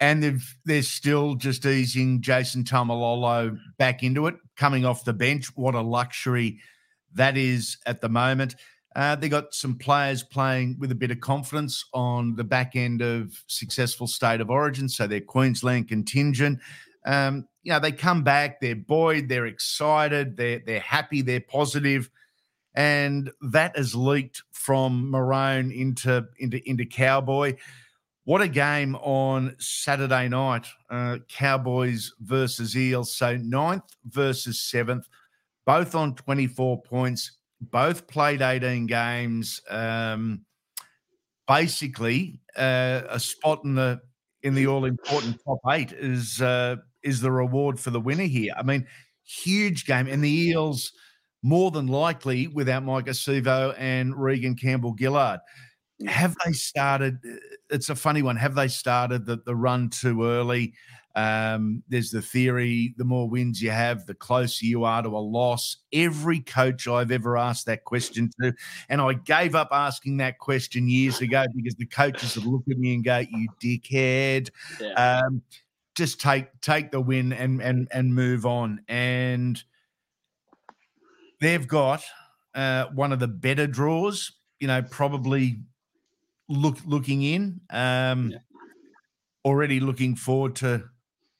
And 0.00 0.22
they've, 0.22 0.56
they're 0.64 0.82
still 0.82 1.34
just 1.34 1.64
easing 1.64 2.20
Jason 2.20 2.64
Taumalolo 2.64 3.56
back 3.78 4.02
into 4.02 4.26
it, 4.26 4.34
coming 4.56 4.84
off 4.84 5.04
the 5.04 5.14
bench. 5.14 5.48
What 5.56 5.74
a 5.74 5.80
luxury 5.80 6.60
that 7.14 7.36
is 7.36 7.78
at 7.86 8.00
the 8.00 8.08
moment. 8.08 8.56
Uh, 8.96 9.14
they 9.14 9.28
got 9.28 9.52
some 9.52 9.76
players 9.76 10.22
playing 10.22 10.74
with 10.78 10.90
a 10.90 10.94
bit 10.94 11.10
of 11.10 11.20
confidence 11.20 11.84
on 11.92 12.34
the 12.34 12.42
back 12.42 12.74
end 12.76 13.02
of 13.02 13.44
successful 13.46 14.06
state 14.06 14.40
of 14.40 14.48
origin. 14.48 14.88
So 14.88 15.06
they're 15.06 15.20
Queensland 15.20 15.88
contingent. 15.88 16.60
Um, 17.04 17.46
you 17.62 17.72
know, 17.72 17.78
they 17.78 17.92
come 17.92 18.22
back, 18.22 18.58
they're 18.58 18.74
buoyed, 18.74 19.28
they're 19.28 19.46
excited, 19.46 20.38
they're 20.38 20.62
they're 20.64 20.80
happy, 20.80 21.20
they're 21.20 21.42
positive, 21.42 22.08
and 22.74 23.30
that 23.42 23.76
has 23.76 23.94
leaked 23.94 24.42
from 24.52 25.10
Maroon 25.10 25.70
into 25.72 26.26
into 26.38 26.66
into 26.66 26.86
Cowboy. 26.86 27.56
What 28.24 28.40
a 28.40 28.48
game 28.48 28.96
on 28.96 29.56
Saturday 29.58 30.28
night, 30.28 30.66
uh, 30.88 31.18
Cowboys 31.28 32.14
versus 32.20 32.74
Eels. 32.74 33.14
So 33.14 33.36
ninth 33.36 33.84
versus 34.06 34.58
seventh, 34.62 35.06
both 35.66 35.94
on 35.94 36.14
24 36.14 36.82
points, 36.82 37.35
both 37.60 38.06
played 38.06 38.42
18 38.42 38.86
games. 38.86 39.60
Um, 39.68 40.42
basically, 41.48 42.40
uh, 42.56 43.02
a 43.08 43.20
spot 43.20 43.64
in 43.64 43.74
the 43.74 44.00
in 44.42 44.54
the 44.54 44.66
all 44.66 44.84
important 44.84 45.40
top 45.44 45.58
eight 45.70 45.92
is 45.92 46.40
uh, 46.40 46.76
is 47.02 47.20
the 47.20 47.30
reward 47.30 47.80
for 47.80 47.90
the 47.90 48.00
winner 48.00 48.24
here. 48.24 48.52
I 48.56 48.62
mean, 48.62 48.86
huge 49.24 49.86
game. 49.86 50.06
And 50.06 50.22
the 50.22 50.30
Eels, 50.30 50.92
more 51.42 51.70
than 51.70 51.86
likely, 51.86 52.48
without 52.48 52.84
Maika 52.84 53.10
Sivo 53.10 53.74
and 53.78 54.14
Reagan 54.16 54.54
Campbell 54.54 54.94
Gillard. 54.98 55.40
Have 56.06 56.36
they 56.44 56.52
started? 56.52 57.18
It's 57.70 57.88
a 57.88 57.94
funny 57.94 58.22
one. 58.22 58.36
Have 58.36 58.54
they 58.54 58.68
started 58.68 59.24
the, 59.24 59.38
the 59.46 59.56
run 59.56 59.88
too 59.88 60.24
early? 60.24 60.74
Um, 61.16 61.82
there's 61.88 62.10
the 62.10 62.20
theory 62.20 62.94
the 62.98 63.04
more 63.04 63.26
wins 63.26 63.62
you 63.62 63.70
have, 63.70 64.04
the 64.04 64.14
closer 64.14 64.66
you 64.66 64.84
are 64.84 65.02
to 65.02 65.08
a 65.08 65.18
loss. 65.18 65.78
Every 65.90 66.40
coach 66.40 66.86
I've 66.86 67.10
ever 67.10 67.38
asked 67.38 67.64
that 67.66 67.84
question 67.84 68.30
to, 68.40 68.52
and 68.90 69.00
I 69.00 69.14
gave 69.14 69.54
up 69.54 69.68
asking 69.72 70.18
that 70.18 70.38
question 70.38 70.90
years 70.90 71.22
ago 71.22 71.46
because 71.56 71.74
the 71.76 71.86
coaches 71.86 72.36
would 72.36 72.44
look 72.44 72.64
at 72.70 72.76
me 72.76 72.94
and 72.94 73.02
go, 73.02 73.24
You 73.30 73.48
dickhead. 73.62 74.50
Yeah. 74.78 75.22
Um, 75.22 75.42
just 75.94 76.20
take 76.20 76.48
take 76.60 76.90
the 76.90 77.00
win 77.00 77.32
and 77.32 77.62
and 77.62 77.88
and 77.90 78.14
move 78.14 78.44
on. 78.44 78.82
And 78.86 79.60
they've 81.40 81.66
got 81.66 82.04
uh, 82.54 82.86
one 82.94 83.12
of 83.12 83.20
the 83.20 83.28
better 83.28 83.66
draws. 83.66 84.32
You 84.60 84.66
know, 84.68 84.82
probably 84.82 85.60
look 86.50 86.76
looking 86.84 87.22
in. 87.22 87.62
Um, 87.70 88.32
yeah. 88.32 88.38
Already 89.46 89.80
looking 89.80 90.14
forward 90.16 90.56
to 90.56 90.90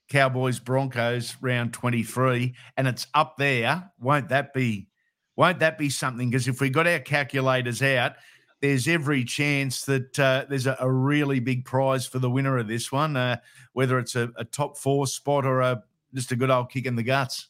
Cowboys 0.08 0.58
Broncos 0.58 1.36
round 1.40 1.72
twenty 1.72 2.02
three, 2.02 2.54
and 2.76 2.86
it's 2.86 3.06
up 3.14 3.36
there. 3.36 3.90
Won't 4.00 4.28
that 4.28 4.52
be? 4.52 4.88
Won't 5.36 5.60
that 5.60 5.78
be 5.78 5.90
something? 5.90 6.30
Because 6.30 6.48
if 6.48 6.60
we 6.60 6.70
got 6.70 6.86
our 6.86 6.98
calculators 6.98 7.82
out, 7.82 8.12
there's 8.60 8.88
every 8.88 9.24
chance 9.24 9.84
that 9.84 10.18
uh, 10.18 10.46
there's 10.48 10.66
a, 10.66 10.76
a, 10.80 10.90
really 10.90 11.40
big 11.40 11.64
prize 11.64 12.06
for 12.06 12.18
the 12.18 12.30
winner 12.30 12.56
of 12.56 12.68
this 12.68 12.90
one, 12.90 13.16
uh, 13.16 13.36
whether 13.74 13.98
it's 13.98 14.16
a, 14.16 14.30
a, 14.36 14.44
top 14.44 14.78
four 14.78 15.06
spot 15.06 15.44
or 15.44 15.60
a, 15.60 15.82
just 16.14 16.32
a 16.32 16.36
good 16.36 16.50
old 16.50 16.70
kick 16.70 16.86
in 16.86 16.96
the 16.96 17.02
guts. 17.02 17.48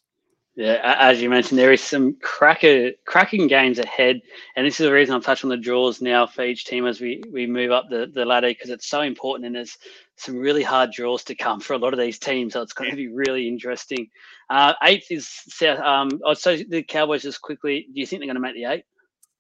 Yeah, 0.57 0.97
as 0.99 1.21
you 1.21 1.29
mentioned, 1.29 1.59
there 1.59 1.73
is 1.73 1.83
some 1.83 2.17
cracker, 2.23 2.93
cracking 3.05 3.47
games 3.47 3.79
ahead, 3.79 4.23
and 4.57 4.67
this 4.67 4.81
is 4.81 4.87
the 4.87 4.93
reason 4.93 5.15
I'm 5.15 5.21
touching 5.21 5.51
on 5.51 5.57
the 5.59 5.63
draws 5.63 6.01
now 6.01 6.27
for 6.27 6.47
each 6.47 6.65
team 6.65 6.87
as 6.87 6.99
we 6.99 7.23
we 7.31 7.47
move 7.47 7.73
up 7.73 7.91
the, 7.91 8.11
the 8.15 8.25
ladder 8.25 8.49
because 8.49 8.71
it's 8.71 8.89
so 8.89 9.03
important, 9.03 9.45
and 9.45 9.55
there's 9.55 9.77
some 10.17 10.35
really 10.35 10.63
hard 10.63 10.93
draws 10.93 11.23
to 11.25 11.35
come 11.35 11.61
for 11.61 11.75
a 11.75 11.79
lot 11.79 11.93
of 11.93 11.99
these 11.99 12.19
teams, 12.19 12.55
so 12.55 12.63
it's 12.63 12.73
going 12.73 12.89
to 12.89 12.97
be 12.97 13.09
really 13.09 13.47
interesting. 13.47 14.09
Uh, 14.49 14.73
eighth 14.83 15.09
is 15.11 15.29
South. 15.29 15.79
Um, 15.81 16.09
oh, 16.25 16.33
so 16.33 16.57
the 16.57 16.83
Cowboys 16.83 17.23
just 17.23 17.43
quickly. 17.43 17.87
Do 17.93 18.01
you 18.01 18.07
think 18.07 18.21
they're 18.21 18.27
going 18.27 18.37
to 18.37 18.41
make 18.41 18.55
the 18.55 18.65
eight? 18.65 18.85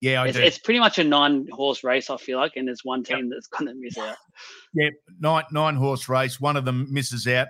Yeah, 0.02 0.22
I 0.22 0.28
it's, 0.28 0.36
do. 0.36 0.42
It's 0.44 0.58
pretty 0.58 0.80
much 0.80 0.98
a 0.98 1.04
nine 1.04 1.48
horse 1.50 1.82
race, 1.82 2.10
I 2.10 2.18
feel 2.18 2.38
like, 2.38 2.52
and 2.56 2.68
there's 2.68 2.84
one 2.84 3.02
team 3.02 3.18
yep. 3.20 3.26
that's 3.30 3.46
going 3.46 3.66
to 3.66 3.74
miss 3.74 3.96
out. 3.96 4.16
Yeah, 4.74 4.90
nine 5.18 5.44
nine 5.50 5.76
horse 5.76 6.06
race. 6.10 6.38
One 6.38 6.58
of 6.58 6.66
them 6.66 6.86
misses 6.90 7.26
out, 7.26 7.48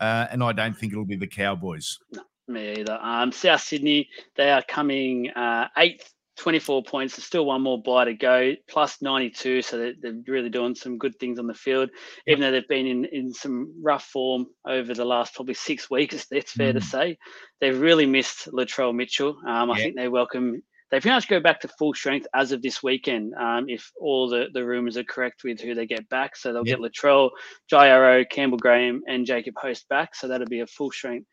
uh, 0.00 0.28
and 0.30 0.44
I 0.44 0.52
don't 0.52 0.78
think 0.78 0.92
it'll 0.92 1.04
be 1.04 1.16
the 1.16 1.26
Cowboys. 1.26 1.98
No, 2.12 2.22
me 2.48 2.80
either. 2.80 2.98
Um, 3.00 3.32
South 3.32 3.60
Sydney, 3.60 4.08
they 4.36 4.50
are 4.50 4.62
coming 4.62 5.30
uh, 5.30 5.68
eighth, 5.76 6.12
24 6.38 6.84
points. 6.84 7.16
There's 7.16 7.26
still 7.26 7.44
one 7.44 7.62
more 7.62 7.82
buy 7.82 8.04
to 8.04 8.14
go, 8.14 8.54
plus 8.68 9.02
92. 9.02 9.62
So 9.62 9.76
they're, 9.76 9.94
they're 10.00 10.20
really 10.26 10.48
doing 10.48 10.74
some 10.74 10.98
good 10.98 11.18
things 11.18 11.38
on 11.38 11.46
the 11.46 11.54
field, 11.54 11.90
yep. 12.26 12.38
even 12.38 12.40
though 12.40 12.52
they've 12.52 12.68
been 12.68 12.86
in, 12.86 13.04
in 13.06 13.34
some 13.34 13.74
rough 13.82 14.04
form 14.04 14.46
over 14.66 14.94
the 14.94 15.04
last 15.04 15.34
probably 15.34 15.54
six 15.54 15.90
weeks. 15.90 16.26
It's 16.30 16.52
fair 16.52 16.72
mm. 16.72 16.78
to 16.78 16.80
say. 16.80 17.18
They've 17.60 17.78
really 17.78 18.06
missed 18.06 18.50
Latrell 18.52 18.94
Mitchell. 18.94 19.36
Um, 19.46 19.70
I 19.70 19.76
yep. 19.76 19.84
think 19.84 19.96
they 19.96 20.08
welcome 20.08 20.62
they 20.90 21.00
pretty 21.00 21.14
much 21.14 21.28
go 21.28 21.40
back 21.40 21.60
to 21.60 21.68
full 21.68 21.92
strength 21.94 22.26
as 22.34 22.52
of 22.52 22.62
this 22.62 22.82
weekend, 22.82 23.34
um, 23.34 23.66
if 23.68 23.90
all 24.00 24.28
the, 24.28 24.46
the 24.52 24.64
rumors 24.64 24.96
are 24.96 25.04
correct 25.04 25.42
with 25.44 25.60
who 25.60 25.74
they 25.74 25.86
get 25.86 26.08
back. 26.08 26.36
So 26.36 26.52
they'll 26.52 26.66
yep. 26.66 26.78
get 26.78 26.92
Latrell, 26.92 27.30
Jai 27.68 27.88
Arrow, 27.88 28.24
Campbell 28.24 28.58
Graham, 28.58 29.02
and 29.06 29.26
Jacob 29.26 29.54
Host 29.60 29.88
back. 29.88 30.14
So 30.14 30.28
that'll 30.28 30.46
be 30.46 30.60
a 30.60 30.66
full 30.66 30.90
strength 30.90 31.26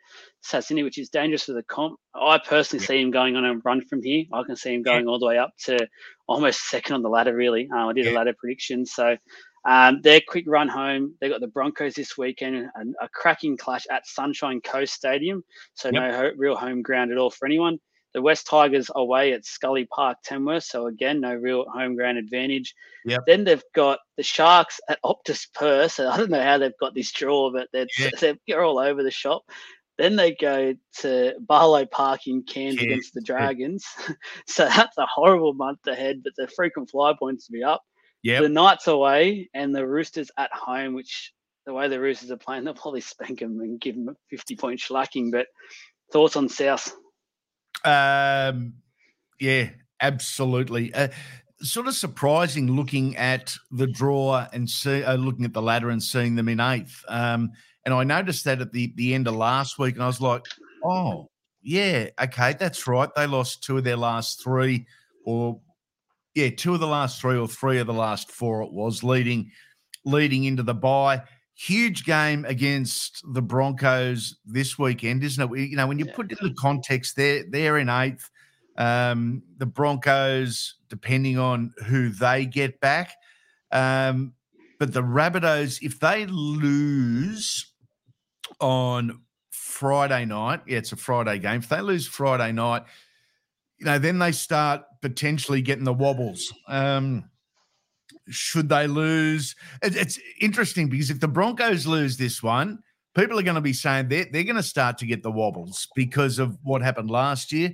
Sassini, 0.44 0.84
which 0.84 0.98
is 0.98 1.10
dangerous 1.10 1.46
for 1.46 1.54
the 1.54 1.64
comp. 1.64 1.98
I 2.14 2.40
personally 2.46 2.84
yep. 2.84 2.88
see 2.88 3.02
him 3.02 3.12
going 3.12 3.36
on 3.36 3.46
a 3.46 3.56
run 3.64 3.86
from 3.86 4.02
here. 4.04 4.26
I 4.34 4.44
can 4.44 4.56
see 4.56 4.74
him 4.74 4.84
going 4.84 5.06
yep. 5.06 5.08
all 5.08 5.20
the 5.20 5.26
way 5.28 5.38
up 5.38 5.52
to 5.66 5.88
almost 6.28 6.70
second 6.70 6.96
on 6.96 7.02
the 7.02 7.10
ladder, 7.10 7.36
really. 7.36 7.70
Um, 7.74 7.90
I 7.90 7.94
did 7.94 8.08
a 8.08 8.14
ladder 8.14 8.34
prediction. 8.38 8.86
So 8.86 9.16
um, 9.66 10.02
their 10.02 10.22
quick 10.28 10.46
run 10.48 10.68
home. 10.68 11.16
They 11.20 11.30
got 11.30 11.42
the 11.42 11.48
Broncos 11.48 11.96
this 11.96 12.18
weekend, 12.18 12.70
and 12.76 12.96
a 13.02 13.10
cracking 13.10 13.58
clash 13.58 13.86
at 13.90 14.06
Sunshine 14.06 14.62
Coast 14.62 14.94
Stadium. 14.94 15.44
So 15.74 15.90
yep. 15.90 15.94
no 15.94 16.12
ho- 16.12 16.32
real 16.38 16.56
home 16.56 16.82
ground 16.82 17.12
at 17.12 17.18
all 17.18 17.32
for 17.32 17.46
anyone. 17.46 17.80
The 18.16 18.22
West 18.22 18.48
Tigers 18.48 18.90
away 18.96 19.34
at 19.34 19.46
Scully 19.46 19.84
Park, 19.94 20.20
Tamworth. 20.24 20.64
So 20.64 20.88
again, 20.88 21.20
no 21.20 21.36
real 21.36 21.66
home 21.70 21.98
ground 21.98 22.18
advantage. 22.18 22.74
Yep. 23.04 23.26
Then 23.28 23.44
they've 23.44 23.64
got 23.76 24.00
the 24.16 24.24
Sharks 24.24 24.80
at 24.88 25.02
Optus 25.04 25.54
Perth. 25.54 25.92
So 25.92 26.10
I 26.10 26.16
don't 26.16 26.30
know 26.30 26.42
how 26.42 26.58
they've 26.58 26.80
got 26.80 26.96
this 26.96 27.12
draw, 27.12 27.52
but 27.52 27.68
they're, 27.74 27.88
yeah. 28.00 28.34
they're 28.48 28.64
all 28.64 28.80
over 28.80 29.04
the 29.04 29.12
shop. 29.12 29.44
Then 29.98 30.16
they 30.16 30.34
go 30.34 30.76
to 31.00 31.34
Barlow 31.42 31.86
Park 31.86 32.28
in 32.28 32.44
Cairns 32.44 32.78
yeah. 32.78 32.84
against 32.84 33.14
the 33.14 33.22
Dragons. 33.22 33.86
so 34.48 34.64
that's 34.64 34.98
a 34.98 35.06
horrible 35.06 35.54
month 35.54 35.86
ahead, 35.86 36.22
but 36.24 36.32
the 36.38 36.48
frequent 36.48 36.90
fly 36.90 37.14
points 37.20 37.48
to 37.48 37.52
be 37.52 37.64
up. 37.66 37.84
Yep. 38.24 38.44
The 38.44 38.50
Knights 38.50 38.88
away 38.88 39.50
and 39.54 39.76
the 39.76 39.86
Roosters 39.86 40.32
at 40.38 40.52
home, 40.54 40.94
which 40.94 41.34
the 41.66 41.74
way 41.74 41.90
the 41.90 42.00
Roosters 42.00 42.32
are 42.32 42.38
playing, 42.38 42.64
they'll 42.64 42.76
probably 42.76 43.02
spank 43.02 43.40
them 43.40 43.60
and 43.60 43.80
give 43.80 43.96
them 43.96 44.08
a 44.08 44.16
50 44.30 44.56
point 44.56 44.80
shellacking. 44.80 45.32
But 45.32 45.48
thoughts 46.14 46.38
on 46.38 46.48
South? 46.48 46.96
Um, 47.86 48.74
yeah, 49.40 49.70
absolutely. 50.02 50.94
Uh, 50.94 51.10
sort 51.62 51.88
of 51.88 51.96
surprising 51.96 52.72
looking 52.72 53.16
at 53.18 53.56
the 53.72 53.88
draw 53.88 54.48
and 54.54 54.70
see, 54.70 55.04
uh, 55.04 55.16
looking 55.16 55.46
at 55.46 55.54
the 55.54 55.62
ladder 55.62 55.90
and 55.90 56.02
seeing 56.02 56.36
them 56.36 56.50
in 56.50 56.60
eighth. 56.60 57.04
Um, 57.08 57.52
and 57.86 57.94
I 57.94 58.04
noticed 58.04 58.46
that 58.46 58.62
at 58.62 58.72
the, 58.72 58.92
the 58.96 59.14
end 59.14 59.28
of 59.28 59.36
last 59.36 59.78
week, 59.78 59.96
and 59.96 60.04
I 60.04 60.08
was 60.08 60.22
like, 60.22 60.46
oh, 60.84 61.30
yeah, 61.62 62.08
okay, 62.22 62.56
that's 62.60 62.88
right. 62.88 63.10
They 63.16 63.28
lost 63.28 63.64
two 63.64 63.78
of 63.78 63.84
their 63.84 63.98
last 63.98 64.44
three, 64.44 64.86
or 65.24 65.60
yeah, 66.34 66.50
two 66.50 66.74
of 66.74 66.80
the 66.80 66.88
last 66.88 67.22
three, 67.22 67.38
or 67.38 67.48
three 67.48 67.80
of 67.80 67.88
the 67.88 67.94
last 67.94 68.32
four. 68.32 68.62
It 68.62 68.72
was 68.72 69.04
leading 69.04 69.52
leading 70.04 70.44
into 70.44 70.64
the 70.64 70.74
bye. 70.74 71.24
Huge 71.56 72.04
game 72.04 72.44
against 72.46 73.24
the 73.34 73.42
Broncos 73.42 74.36
this 74.46 74.78
weekend, 74.78 75.24
isn't 75.24 75.42
it? 75.42 75.70
You 75.70 75.78
know, 75.78 75.88
when 75.88 76.00
you 76.00 76.06
put 76.06 76.32
it 76.32 76.40
in 76.42 76.50
the 76.50 76.54
context, 76.56 77.16
they're 77.16 77.44
they're 77.50 77.78
in 77.78 77.90
eighth. 77.90 78.30
Um, 78.78 79.42
the 79.58 79.66
Broncos, 79.66 80.76
depending 80.90 81.40
on 81.40 81.74
who 81.86 82.10
they 82.10 82.46
get 82.46 82.82
back, 82.82 83.16
um, 83.72 84.34
but 84.80 84.94
the 84.94 85.02
Rabbitohs, 85.02 85.82
if 85.82 86.00
they 86.00 86.26
lose 86.26 87.68
on 88.60 89.22
Friday 89.52 90.26
night, 90.26 90.62
yeah, 90.68 90.78
it's 90.78 90.92
a 90.92 90.98
Friday 90.98 91.40
game. 91.40 91.60
If 91.60 91.70
they 91.70 91.82
lose 91.82 92.08
Friday 92.08 92.52
night, 92.52 92.84
you 93.78 93.86
know, 93.86 94.00
then 94.00 94.20
they 94.20 94.32
start 94.32 94.84
potentially 95.02 95.62
getting 95.62 95.84
the 95.84 95.94
wobbles. 95.94 96.54
Um, 96.68 97.30
should 98.30 98.70
they 98.70 98.88
lose? 98.88 99.56
It's 99.82 100.20
interesting 100.40 100.90
because 100.90 101.10
if 101.10 101.20
the 101.20 101.28
Broncos 101.28 101.86
lose 101.86 102.18
this 102.18 102.42
one, 102.42 102.80
people 103.16 103.40
are 103.40 103.44
going 103.44 103.56
to 103.56 103.62
be 103.62 103.74
saying 103.74 104.10
they're, 104.10 104.28
they're 104.32 104.44
going 104.44 104.56
to 104.56 104.64
start 104.64 104.98
to 105.00 105.06
get 105.06 105.24
the 105.24 105.32
wobbles 105.32 105.88
because 105.96 106.40
of 106.40 106.58
what 106.64 106.82
happened 106.82 107.10
last 107.10 107.52
year. 107.52 107.74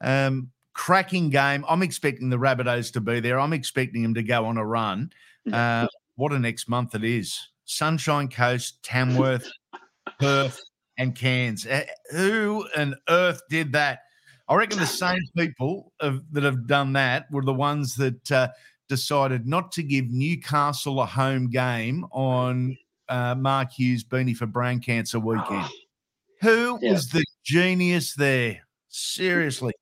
Um, 0.00 0.50
cracking 0.74 1.30
game. 1.30 1.64
I'm 1.68 1.82
expecting 1.82 2.28
the 2.28 2.36
Rabbitohs 2.36 2.92
to 2.92 3.00
be 3.00 3.20
there. 3.20 3.40
I'm 3.40 3.52
expecting 3.52 4.02
them 4.02 4.14
to 4.14 4.22
go 4.22 4.44
on 4.46 4.56
a 4.58 4.64
run. 4.64 5.10
Uh, 5.52 5.86
what 6.16 6.32
a 6.32 6.38
next 6.40 6.68
month 6.68 6.96
it 6.96 7.04
is. 7.04 7.38
Sunshine 7.66 8.26
Coast, 8.26 8.82
Tamworth, 8.82 9.48
Perth, 10.18 10.60
and 10.98 11.14
Cairns. 11.14 11.64
Uh, 11.64 11.84
who 12.10 12.66
on 12.76 12.96
earth 13.08 13.40
did 13.48 13.70
that? 13.70 14.00
I 14.48 14.56
reckon 14.56 14.80
the 14.80 14.86
same 14.86 15.20
people 15.36 15.92
have, 16.00 16.20
that 16.32 16.42
have 16.42 16.66
done 16.66 16.94
that 16.94 17.30
were 17.30 17.44
the 17.44 17.54
ones 17.54 17.94
that 17.94 18.32
uh, 18.32 18.48
decided 18.88 19.46
not 19.46 19.72
to 19.72 19.82
give 19.82 20.10
Newcastle 20.10 21.00
a 21.00 21.06
home 21.06 21.48
game 21.50 22.04
on 22.12 22.76
uh, 23.08 23.34
Mark 23.34 23.72
Hughes 23.72 24.04
Beanie 24.04 24.36
for 24.36 24.46
Brain 24.46 24.80
Cancer 24.80 25.18
Weekend. 25.18 25.66
Who 26.42 26.78
yeah. 26.82 26.92
was 26.92 27.08
the 27.08 27.24
genius 27.44 28.14
there? 28.14 28.60
Seriously. 28.88 29.72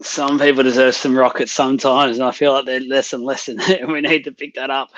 Some 0.00 0.38
people 0.38 0.64
deserve 0.64 0.96
some 0.96 1.16
rockets 1.16 1.52
sometimes, 1.52 2.16
and 2.16 2.26
I 2.26 2.32
feel 2.32 2.52
like 2.52 2.66
they're 2.66 2.80
less 2.80 3.12
and 3.12 3.22
less, 3.22 3.48
and 3.48 3.60
we 3.92 4.00
need 4.00 4.24
to 4.24 4.32
pick 4.32 4.54
that 4.54 4.70
up. 4.70 4.90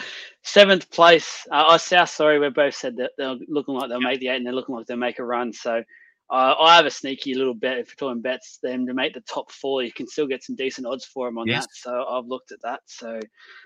Seventh 0.42 0.90
place, 0.90 1.46
uh, 1.50 1.64
oh, 1.68 1.76
South, 1.76 2.08
sorry, 2.08 2.38
we 2.38 2.48
both 2.48 2.74
said 2.74 2.96
that 2.96 3.12
they're 3.18 3.36
looking 3.48 3.74
like 3.74 3.90
they'll 3.90 4.00
make 4.00 4.20
the 4.20 4.28
eight, 4.28 4.36
and 4.36 4.46
they're 4.46 4.54
looking 4.54 4.74
like 4.74 4.86
they'll 4.86 4.96
make 4.96 5.18
a 5.18 5.24
run. 5.24 5.52
So 5.52 5.82
uh, 6.30 6.54
I 6.58 6.76
have 6.76 6.86
a 6.86 6.90
sneaky 6.90 7.34
little 7.34 7.54
bet 7.54 7.78
if 7.78 7.88
you're 7.88 8.08
talking 8.08 8.22
bets 8.22 8.58
them 8.62 8.86
to 8.86 8.94
make 8.94 9.12
the 9.12 9.20
top 9.22 9.52
four. 9.52 9.82
You 9.82 9.92
can 9.92 10.06
still 10.06 10.26
get 10.26 10.42
some 10.42 10.56
decent 10.56 10.86
odds 10.86 11.04
for 11.04 11.28
them 11.28 11.38
on 11.38 11.46
yes. 11.46 11.64
that. 11.64 11.70
So 11.74 12.04
I've 12.08 12.26
looked 12.26 12.50
at 12.50 12.62
that. 12.62 12.80
So 12.86 13.20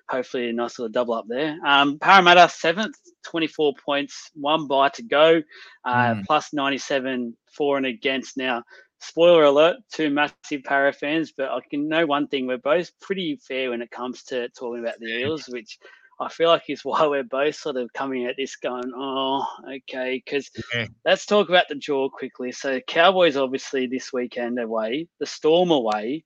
hopefully 0.09 0.49
a 0.49 0.53
nice 0.53 0.79
little 0.79 0.91
double 0.91 1.15
up 1.15 1.27
there. 1.29 1.57
Um, 1.65 1.99
Parramatta 2.01 2.49
seventh, 2.49 2.97
24 3.25 3.75
points, 3.85 4.31
one 4.35 4.67
bye 4.67 4.89
to 4.91 5.03
go, 5.03 5.41
uh, 5.85 6.15
mm. 6.15 6.25
plus 6.25 6.53
97 6.53 7.37
for 7.57 7.77
and 7.77 7.87
against. 7.87 8.37
Now, 8.37 8.65
spoiler 9.01 9.45
alert, 9.45 9.77
two 9.93 10.11
massive 10.11 10.65
Para 10.65 10.93
fans, 10.93 11.33
but 11.37 11.51
I 11.51 11.61
can 11.71 11.89
know 11.89 12.07
one 12.07 12.27
thing: 12.27 12.47
we're 12.47 12.59
both 12.59 12.91
pretty 13.01 13.39
fair 13.47 13.71
when 13.71 13.83
it 13.83 13.91
comes 13.91 14.25
to 14.25 14.49
talking 14.51 14.83
about 14.83 14.99
the 14.99 15.21
Eels, 15.21 15.49
which 15.49 15.79
I 16.21 16.29
feel 16.29 16.49
like 16.49 16.65
is 16.69 16.81
why 16.85 17.07
we're 17.07 17.23
both 17.23 17.57
sort 17.57 17.77
of 17.77 17.93
coming 17.93 18.27
at 18.27 18.37
this 18.37 18.57
going, 18.57 18.93
oh, 18.95 19.47
okay. 19.77 20.23
Because 20.25 20.51
yeah. 20.75 20.87
let's 21.05 21.27
talk 21.27 21.49
about 21.49 21.69
the 21.69 21.75
draw 21.75 22.09
quickly. 22.09 22.53
So, 22.53 22.81
Cowboys 22.81 23.37
obviously 23.37 23.87
this 23.87 24.13
weekend 24.13 24.59
away, 24.59 25.09
the 25.21 25.27
Storm 25.27 25.71
away, 25.71 26.25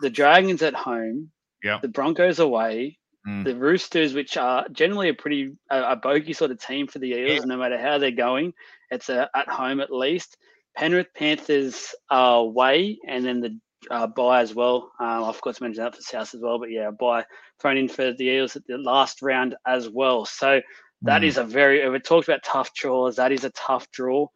the 0.00 0.10
Dragons 0.10 0.62
at 0.62 0.74
home, 0.74 1.30
yeah. 1.62 1.78
the 1.80 1.88
Broncos 1.88 2.38
away, 2.38 2.98
mm. 3.26 3.44
the 3.44 3.56
Roosters, 3.56 4.14
which 4.14 4.36
are 4.36 4.66
generally 4.72 5.08
a 5.08 5.14
pretty 5.14 5.52
a, 5.70 5.92
a 5.92 5.96
bogey 5.96 6.32
sort 6.32 6.50
of 6.50 6.60
team 6.60 6.86
for 6.86 6.98
the 6.98 7.12
Eels, 7.12 7.40
yeah. 7.40 7.44
no 7.44 7.56
matter 7.56 7.78
how 7.78 7.98
they're 7.98 8.10
going. 8.10 8.52
It's 8.90 9.08
a, 9.08 9.28
at 9.34 9.48
home 9.48 9.80
at 9.80 9.92
least. 9.92 10.36
Penrith 10.76 11.12
Panthers 11.14 11.94
are 12.10 12.38
away, 12.38 12.98
and 13.06 13.24
then 13.24 13.40
the 13.40 13.58
uh, 13.90 14.06
bye 14.06 14.40
as 14.40 14.54
well. 14.54 14.92
Um, 15.00 15.24
of 15.24 15.40
to 15.40 15.54
mention 15.60 15.82
that 15.82 15.94
for 15.94 16.02
South 16.02 16.34
as 16.34 16.40
well, 16.40 16.58
but 16.58 16.70
yeah, 16.70 16.90
buy 16.90 17.24
thrown 17.60 17.76
in 17.76 17.88
for 17.88 18.12
the 18.12 18.24
Eels 18.24 18.56
at 18.56 18.66
the 18.66 18.78
last 18.78 19.22
round 19.22 19.54
as 19.66 19.88
well. 19.88 20.24
So 20.24 20.60
that 21.02 21.22
mm. 21.22 21.26
is 21.26 21.36
a 21.36 21.44
very. 21.44 21.88
We 21.88 21.98
talked 21.98 22.28
about 22.28 22.42
tough 22.44 22.72
draws. 22.74 23.16
That 23.16 23.32
is 23.32 23.44
a 23.44 23.50
tough 23.50 23.90
draw. 23.90 24.26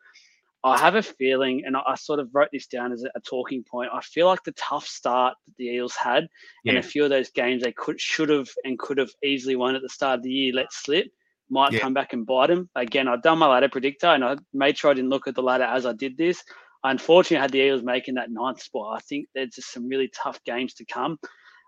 I 0.65 0.79
have 0.79 0.97
a 0.97 1.03
feeling, 1.03 1.63
and 1.65 1.77
I, 1.77 1.95
sort 1.95 2.19
of 2.19 2.29
wrote 2.33 2.49
this 2.53 2.67
down 2.67 2.93
as 2.93 3.05
a, 3.05 3.09
a, 3.15 3.21
talking 3.21 3.63
point. 3.63 3.91
I 3.93 4.01
feel 4.01 4.27
like 4.27 4.43
the 4.43 4.53
tough 4.53 4.85
start 4.85 5.35
that 5.47 5.57
the 5.59 5.67
Eels 5.67 5.95
had, 5.95 6.27
yeah. 6.65 6.71
and 6.71 6.79
a 6.79 6.83
few 6.83 7.05
of 7.05 7.11
those 7.11 7.31
games 7.31 7.63
they 7.63 7.71
could, 7.71 8.01
should 8.01 8.31
have, 8.31 8.49
and 8.65 8.77
could 8.77 8.99
have 8.99 9.11
easily 9.23 9.55
won 9.55 9.77
at 9.77 9.83
the 9.83 9.89
start 9.89 10.19
of 10.19 10.23
the 10.25 10.31
year, 10.31 10.53
let 10.53 10.73
slip, 10.73 11.07
might 11.51 11.73
yeah. 11.73 11.79
come 11.79 11.95
back 11.95 12.15
and 12.15 12.27
bite 12.27 12.49
them. 12.49 12.69
Again, 12.75 13.07
I've 13.07 13.23
done 13.23 13.39
my 13.39 13.47
ladder 13.47 13.69
predictor, 13.69 14.09
and 14.09 14.25
I 14.25 14.37
made 14.53 14.77
sure 14.77 14.91
I 14.91 14.95
didn't 14.95 15.11
look 15.11 15.29
at 15.29 15.37
the 15.37 15.43
ladder 15.43 15.65
as 15.65 15.87
I 15.87 15.93
did 15.93 16.17
this. 16.17 16.43
Unfortunately, 16.91 17.39
I 17.39 17.43
had 17.43 17.53
the 17.53 17.61
Eagles 17.61 17.83
making 17.83 18.15
that 18.15 18.31
ninth 18.31 18.63
spot. 18.63 18.97
I 18.97 19.01
think 19.01 19.27
there's 19.35 19.51
just 19.51 19.73
some 19.73 19.89
really 19.89 20.09
tough 20.09 20.43
games 20.45 20.75
to 20.75 20.85
come. 20.85 21.19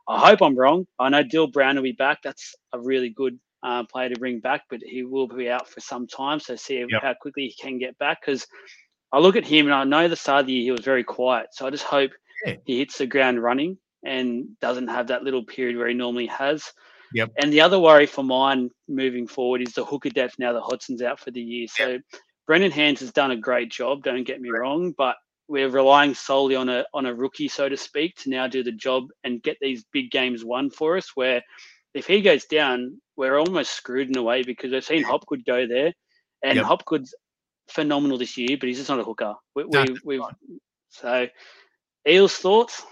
I 0.08 0.30
hope 0.30 0.40
I'm 0.42 0.56
wrong. 0.56 0.86
I 0.98 1.08
know 1.10 1.22
Dill 1.22 1.48
Brown 1.48 1.76
will 1.76 1.82
be 1.82 1.92
back. 1.92 2.20
That's 2.22 2.54
a 2.72 2.80
really 2.80 3.10
good 3.10 3.38
uh, 3.62 3.84
player 3.84 4.08
to 4.08 4.18
bring 4.18 4.40
back, 4.40 4.62
but 4.70 4.80
he 4.82 5.02
will 5.02 5.28
be 5.28 5.50
out 5.50 5.68
for 5.68 5.80
some 5.80 6.06
time. 6.06 6.40
So 6.40 6.56
see 6.56 6.78
yep. 6.88 7.02
how 7.02 7.14
quickly 7.20 7.48
he 7.48 7.54
can 7.62 7.78
get 7.78 7.98
back. 7.98 8.20
Because 8.20 8.46
I 9.12 9.18
look 9.18 9.36
at 9.36 9.44
him 9.44 9.66
and 9.66 9.74
I 9.74 9.84
know 9.84 10.08
the 10.08 10.16
start 10.16 10.42
of 10.42 10.46
the 10.46 10.52
year 10.52 10.64
he 10.64 10.70
was 10.70 10.84
very 10.84 11.04
quiet. 11.04 11.48
So 11.52 11.66
I 11.66 11.70
just 11.70 11.84
hope 11.84 12.12
yeah. 12.46 12.54
he 12.64 12.78
hits 12.78 12.98
the 12.98 13.06
ground 13.06 13.42
running 13.42 13.76
and 14.04 14.46
doesn't 14.60 14.88
have 14.88 15.08
that 15.08 15.24
little 15.24 15.44
period 15.44 15.76
where 15.76 15.88
he 15.88 15.94
normally 15.94 16.26
has. 16.26 16.64
Yep. 17.14 17.30
And 17.42 17.52
the 17.52 17.60
other 17.60 17.80
worry 17.80 18.06
for 18.06 18.22
mine 18.22 18.70
moving 18.86 19.26
forward 19.26 19.62
is 19.62 19.72
the 19.72 19.84
hooker 19.84 20.10
depth 20.10 20.38
now 20.38 20.52
that 20.52 20.62
Hodgson's 20.62 21.02
out 21.02 21.18
for 21.18 21.30
the 21.30 21.40
year. 21.40 21.66
So 21.68 21.88
yep. 21.88 22.00
Brendan 22.48 22.72
Hands 22.72 22.98
has 22.98 23.12
done 23.12 23.30
a 23.30 23.36
great 23.36 23.70
job. 23.70 24.02
Don't 24.02 24.24
get 24.24 24.40
me 24.40 24.48
wrong, 24.48 24.92
but 24.96 25.16
we're 25.48 25.68
relying 25.68 26.14
solely 26.14 26.56
on 26.56 26.70
a 26.70 26.84
on 26.94 27.04
a 27.04 27.14
rookie, 27.14 27.46
so 27.46 27.68
to 27.68 27.76
speak, 27.76 28.16
to 28.16 28.30
now 28.30 28.48
do 28.48 28.64
the 28.64 28.72
job 28.72 29.04
and 29.22 29.42
get 29.42 29.58
these 29.60 29.84
big 29.92 30.10
games 30.10 30.46
won 30.46 30.70
for 30.70 30.96
us. 30.96 31.10
Where 31.14 31.42
if 31.92 32.06
he 32.06 32.22
goes 32.22 32.46
down, 32.46 33.00
we're 33.16 33.38
almost 33.38 33.72
screwed 33.72 34.08
in 34.08 34.16
a 34.16 34.22
way 34.22 34.42
because 34.42 34.72
we've 34.72 34.82
seen 34.82 35.02
Hopgood 35.04 35.44
go 35.44 35.66
there, 35.66 35.92
and 36.42 36.56
yep. 36.56 36.64
Hopgood's 36.64 37.14
phenomenal 37.68 38.16
this 38.16 38.38
year, 38.38 38.56
but 38.58 38.66
he's 38.66 38.78
just 38.78 38.88
not 38.88 38.98
a 38.98 39.04
hooker. 39.04 39.34
We, 39.54 39.64
we, 40.04 40.22
so 40.88 41.28
Eels 42.08 42.34
thoughts. 42.36 42.82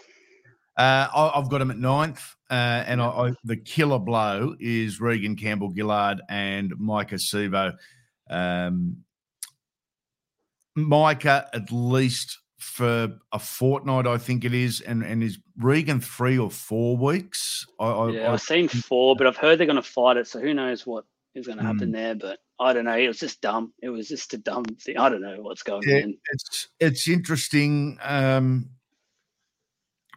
Uh, 0.77 1.09
I've 1.35 1.49
got 1.49 1.63
him 1.63 1.71
at 1.71 1.79
ninth, 1.79 2.23
uh, 2.51 2.85
and 2.87 3.01
I, 3.01 3.07
I, 3.07 3.33
the 3.45 3.57
killer 3.57 3.99
blow 3.99 4.55
is 4.61 5.01
Reagan 5.01 5.35
Campbell 5.35 5.73
Gillard 5.75 6.21
and 6.29 6.73
Maika 6.73 7.15
Sivo. 7.15 7.73
Um, 8.29 8.99
Maika 10.77 11.47
at 11.53 11.73
least 11.73 12.39
for 12.59 13.11
a 13.33 13.39
fortnight, 13.39 14.07
I 14.07 14.19
think 14.19 14.45
it 14.45 14.53
is, 14.53 14.81
and 14.81 15.03
and 15.03 15.23
is 15.23 15.39
Reagan 15.57 16.01
three 16.01 16.39
or 16.39 16.51
four 16.51 16.97
weeks? 16.97 17.67
I, 17.81 18.09
yeah, 18.09 18.29
I, 18.29 18.31
have 18.33 18.43
seen 18.43 18.69
four, 18.69 19.17
but 19.17 19.27
I've 19.27 19.37
heard 19.37 19.59
they're 19.59 19.67
going 19.67 19.77
to 19.77 19.83
fight 19.83 20.17
it, 20.17 20.27
so 20.27 20.41
who 20.41 20.53
knows 20.53 20.87
what 20.87 21.05
is 21.35 21.47
going 21.47 21.59
to 21.59 21.65
happen 21.65 21.91
mm. 21.91 21.93
there? 21.93 22.15
But 22.15 22.39
I 22.61 22.73
don't 22.73 22.85
know. 22.85 22.97
It 22.97 23.09
was 23.09 23.19
just 23.19 23.41
dumb. 23.41 23.73
It 23.83 23.89
was 23.89 24.09
just 24.09 24.35
a 24.35 24.39
dumb 24.39 24.65
thing. 24.65 24.99
I 24.99 25.09
don't 25.09 25.23
know 25.23 25.37
what's 25.41 25.63
going 25.63 25.89
yeah, 25.89 26.03
on. 26.03 26.19
It's 26.33 26.69
it's 26.81 27.09
interesting. 27.09 27.99
Um, 28.03 28.71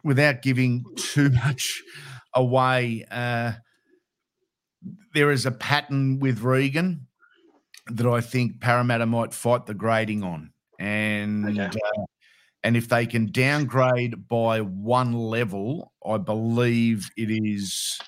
without 0.02 0.42
giving 0.42 0.84
too 0.96 1.30
much 1.44 1.82
away, 2.34 3.06
uh, 3.10 3.52
there 5.14 5.30
is 5.30 5.46
a 5.46 5.50
pattern 5.50 6.18
with 6.18 6.40
Reagan 6.40 7.06
that 7.96 8.06
I 8.06 8.20
think 8.20 8.60
Parramatta 8.60 9.06
might 9.06 9.34
fight 9.34 9.66
the 9.66 9.74
grading 9.74 10.22
on, 10.22 10.52
and 10.78 11.58
okay. 11.58 11.66
uh, 11.66 12.02
and 12.62 12.76
if 12.76 12.88
they 12.88 13.06
can 13.06 13.30
downgrade 13.32 14.28
by 14.28 14.60
one 14.60 15.12
level, 15.12 15.92
I 16.04 16.18
believe 16.18 17.10
it 17.16 17.30
is 17.30 17.98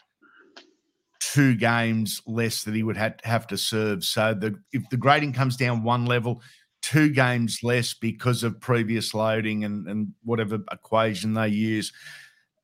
two 1.20 1.54
games 1.54 2.20
less 2.26 2.64
that 2.64 2.74
he 2.74 2.82
would 2.82 2.96
have, 2.96 3.14
have 3.24 3.46
to 3.46 3.56
serve. 3.56 4.04
So 4.04 4.34
the 4.34 4.60
if 4.72 4.88
the 4.90 4.96
grading 4.96 5.32
comes 5.32 5.56
down 5.56 5.82
one 5.82 6.04
level, 6.04 6.42
two 6.82 7.08
games 7.10 7.60
less 7.62 7.94
because 7.94 8.42
of 8.42 8.60
previous 8.60 9.14
loading 9.14 9.64
and 9.64 9.88
and 9.88 10.12
whatever 10.24 10.58
equation 10.70 11.34
they 11.34 11.48
use. 11.48 11.92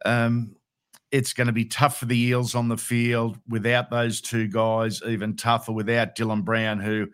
Um, 0.05 0.55
it's 1.11 1.33
going 1.33 1.47
to 1.47 1.53
be 1.53 1.65
tough 1.65 1.99
for 1.99 2.07
the 2.07 2.19
Eels 2.19 2.55
on 2.55 2.69
the 2.69 2.77
field 2.77 3.39
without 3.49 3.91
those 3.91 4.21
two 4.21 4.47
guys, 4.47 5.01
even 5.07 5.37
tougher 5.37 5.73
without 5.73 6.15
Dylan 6.15 6.45
Brown, 6.45 6.81
who 6.81 7.09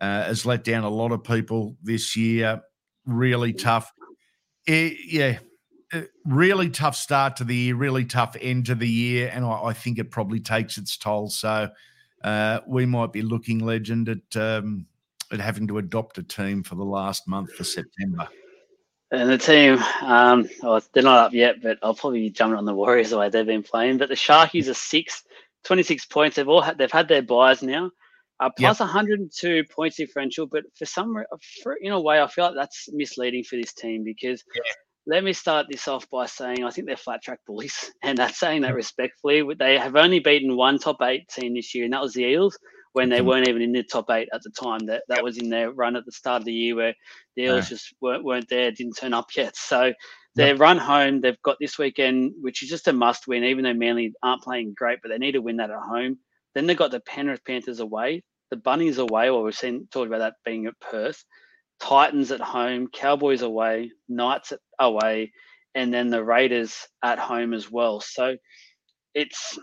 uh, 0.00 0.24
has 0.24 0.44
let 0.44 0.64
down 0.64 0.84
a 0.84 0.88
lot 0.88 1.12
of 1.12 1.22
people 1.22 1.76
this 1.82 2.16
year. 2.16 2.60
Really 3.06 3.52
tough. 3.52 3.92
It, 4.66 4.96
yeah, 5.06 5.38
uh, 5.92 6.02
really 6.24 6.68
tough 6.68 6.96
start 6.96 7.36
to 7.36 7.44
the 7.44 7.54
year, 7.54 7.74
really 7.74 8.04
tough 8.04 8.36
end 8.40 8.66
to 8.66 8.74
the 8.74 8.88
year, 8.88 9.30
and 9.32 9.44
I, 9.44 9.64
I 9.64 9.72
think 9.72 9.98
it 9.98 10.10
probably 10.10 10.40
takes 10.40 10.76
its 10.76 10.96
toll. 10.96 11.30
So 11.30 11.70
uh, 12.24 12.60
we 12.66 12.84
might 12.86 13.12
be 13.12 13.22
looking 13.22 13.60
legend 13.60 14.08
at 14.08 14.36
um, 14.36 14.86
at 15.32 15.40
having 15.40 15.66
to 15.68 15.78
adopt 15.78 16.18
a 16.18 16.22
team 16.22 16.62
for 16.62 16.74
the 16.74 16.84
last 16.84 17.28
month 17.28 17.52
for 17.54 17.64
September. 17.64 18.28
And 19.10 19.30
the 19.30 19.38
team, 19.38 19.78
um, 20.02 20.48
oh, 20.62 20.80
they're 20.92 21.02
not 21.02 21.26
up 21.26 21.32
yet, 21.32 21.62
but 21.62 21.78
I'll 21.82 21.94
probably 21.94 22.20
be 22.20 22.30
jumping 22.30 22.58
on 22.58 22.66
the 22.66 22.74
Warriors 22.74 23.10
the 23.10 23.18
way 23.18 23.30
they've 23.30 23.46
been 23.46 23.62
playing. 23.62 23.98
But 23.98 24.10
the 24.10 24.14
Sharkies 24.14 24.68
are 24.68 24.74
six, 24.74 25.24
26 25.64 26.06
points. 26.06 26.36
They've 26.36 26.48
all 26.48 26.60
had, 26.60 26.76
they've 26.76 26.92
had 26.92 27.08
their 27.08 27.22
buys 27.22 27.62
now, 27.62 27.90
uh, 28.38 28.50
plus 28.50 28.80
yep. 28.80 28.86
102 28.86 29.64
points 29.74 29.96
differential. 29.96 30.46
But 30.46 30.64
for 30.76 30.84
some, 30.84 31.16
for, 31.62 31.74
in 31.80 31.92
a 31.92 32.00
way, 32.00 32.20
I 32.20 32.26
feel 32.26 32.46
like 32.46 32.54
that's 32.54 32.88
misleading 32.92 33.44
for 33.44 33.56
this 33.56 33.72
team 33.72 34.04
because 34.04 34.44
yeah 34.54 34.62
let 35.08 35.24
me 35.24 35.32
start 35.32 35.66
this 35.70 35.88
off 35.88 36.08
by 36.10 36.26
saying 36.26 36.62
I 36.62 36.70
think 36.70 36.86
they're 36.86 36.96
flat 36.96 37.22
track 37.22 37.40
bullies, 37.46 37.90
and 38.02 38.18
that's 38.18 38.38
saying 38.38 38.62
that 38.62 38.74
respectfully. 38.74 39.42
They 39.58 39.78
have 39.78 39.96
only 39.96 40.20
beaten 40.20 40.54
one 40.54 40.78
top 40.78 41.02
eight 41.02 41.28
team 41.28 41.54
this 41.54 41.74
year, 41.74 41.84
and 41.84 41.94
that 41.94 42.02
was 42.02 42.12
the 42.12 42.24
Eels 42.24 42.58
when 42.92 43.08
they 43.08 43.18
mm-hmm. 43.18 43.28
weren't 43.28 43.48
even 43.48 43.62
in 43.62 43.72
the 43.72 43.82
top 43.82 44.10
eight 44.10 44.28
at 44.32 44.42
the 44.42 44.50
time. 44.50 44.86
That 44.86 45.02
that 45.08 45.22
was 45.22 45.38
in 45.38 45.50
their 45.50 45.70
run 45.70 45.96
at 45.96 46.04
the 46.04 46.12
start 46.12 46.42
of 46.42 46.46
the 46.46 46.52
year 46.52 46.76
where 46.76 46.94
the 47.36 47.44
Eels 47.44 47.68
just 47.68 47.94
weren't, 48.00 48.24
weren't 48.24 48.48
there, 48.48 48.70
didn't 48.70 48.96
turn 48.96 49.14
up 49.14 49.28
yet. 49.36 49.56
So 49.56 49.92
their 50.34 50.52
yep. 50.52 50.60
run 50.60 50.78
home, 50.78 51.20
they've 51.20 51.42
got 51.42 51.56
this 51.60 51.78
weekend, 51.78 52.32
which 52.40 52.62
is 52.62 52.68
just 52.68 52.88
a 52.88 52.92
must 52.92 53.26
win, 53.26 53.44
even 53.44 53.64
though 53.64 53.74
Manly 53.74 54.12
aren't 54.22 54.42
playing 54.42 54.74
great, 54.76 55.00
but 55.02 55.08
they 55.08 55.18
need 55.18 55.32
to 55.32 55.42
win 55.42 55.56
that 55.56 55.70
at 55.70 55.80
home. 55.80 56.18
Then 56.54 56.66
they've 56.66 56.76
got 56.76 56.90
the 56.90 57.00
Penrith 57.00 57.44
Panthers 57.44 57.80
away, 57.80 58.22
the 58.50 58.56
Bunnies 58.56 58.98
away, 58.98 59.30
Well, 59.30 59.42
we've 59.42 59.54
seen 59.54 59.88
talked 59.90 60.06
about 60.06 60.18
that 60.18 60.34
being 60.44 60.66
at 60.66 60.78
Perth. 60.80 61.24
Titans 61.80 62.32
at 62.32 62.40
home, 62.40 62.88
Cowboys 62.88 63.42
away, 63.42 63.92
Knights 64.08 64.52
away, 64.78 65.32
and 65.74 65.92
then 65.92 66.10
the 66.10 66.24
Raiders 66.24 66.86
at 67.02 67.18
home 67.18 67.54
as 67.54 67.70
well. 67.70 68.00
So 68.00 68.36
it's 69.14 69.58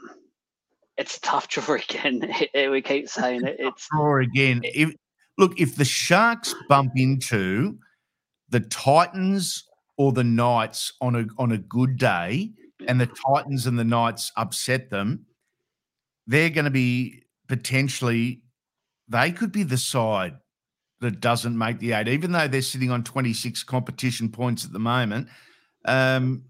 it's 0.98 1.18
a 1.18 1.22
tough 1.22 1.48
draw 1.50 1.76
again. 1.76 2.34
we 2.54 2.82
keep 2.82 3.10
saying 3.10 3.46
it. 3.46 3.58
It's 3.60 3.88
draw 3.90 4.22
again. 4.22 4.62
If, 4.64 4.94
look, 5.38 5.60
if 5.60 5.76
the 5.76 5.86
Sharks 5.86 6.54
bump 6.70 6.94
into 6.96 7.78
the 8.50 8.62
Titans 8.62 9.64
or 9.98 10.12
the 10.12 10.24
Knights 10.24 10.94
on 11.02 11.16
a 11.16 11.26
on 11.38 11.52
a 11.52 11.58
good 11.58 11.98
day, 11.98 12.52
and 12.88 13.00
the 13.00 13.10
Titans 13.28 13.68
and 13.68 13.80
the 13.80 13.84
Knights 13.84 14.32
upset 14.38 14.90
them, 14.90 15.26
they're 16.28 16.50
going 16.50 16.66
to 16.66 16.72
be 16.72 17.24
potentially. 17.48 18.42
They 19.08 19.32
could 19.32 19.52
be 19.52 19.62
the 19.62 19.78
side 19.78 20.34
that 21.00 21.20
doesn't 21.20 21.56
make 21.56 21.78
the 21.78 21.92
eight, 21.92 22.08
even 22.08 22.32
though 22.32 22.48
they're 22.48 22.64
sitting 22.64 22.90
on 22.90 23.04
26 23.04 23.64
competition 23.64 24.30
points 24.30 24.66
at 24.66 24.74
the 24.74 24.80
moment. 24.80 25.28
Um, 25.86 26.46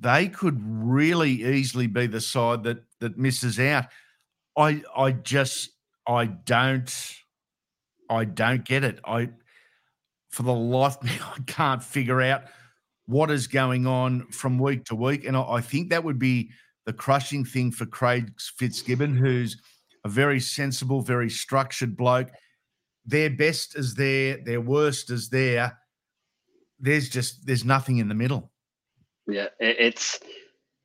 they 0.00 0.28
could 0.28 0.60
really 0.62 1.44
easily 1.44 1.86
be 1.86 2.06
the 2.06 2.20
side 2.20 2.62
that 2.64 2.84
that 3.00 3.18
misses 3.18 3.58
out. 3.58 3.86
I 4.56 4.82
I 4.96 5.12
just 5.12 5.70
I 6.06 6.26
don't 6.26 7.14
I 8.10 8.24
don't 8.24 8.64
get 8.64 8.84
it. 8.84 9.00
I 9.04 9.30
for 10.30 10.42
the 10.42 10.54
life 10.54 10.96
of 10.96 11.04
me 11.04 11.12
I 11.22 11.38
can't 11.46 11.82
figure 11.82 12.20
out 12.20 12.44
what 13.06 13.30
is 13.30 13.46
going 13.46 13.86
on 13.86 14.26
from 14.28 14.58
week 14.58 14.84
to 14.86 14.94
week, 14.94 15.24
and 15.24 15.36
I, 15.36 15.42
I 15.42 15.60
think 15.60 15.90
that 15.90 16.04
would 16.04 16.18
be 16.18 16.50
the 16.86 16.92
crushing 16.92 17.44
thing 17.44 17.70
for 17.70 17.86
Craig 17.86 18.32
Fitzgibbon, 18.38 19.16
who's 19.16 19.60
a 20.04 20.08
very 20.08 20.40
sensible, 20.40 21.00
very 21.00 21.28
structured 21.28 21.96
bloke 21.96 22.30
their 23.08 23.30
best 23.30 23.74
is 23.74 23.94
there, 23.94 24.36
their 24.36 24.60
worst 24.60 25.10
is 25.10 25.30
there. 25.30 25.78
There's 26.78 27.08
just 27.08 27.46
there's 27.46 27.64
nothing 27.64 27.98
in 27.98 28.08
the 28.08 28.14
middle. 28.14 28.52
Yeah, 29.28 29.48
it's 29.60 30.20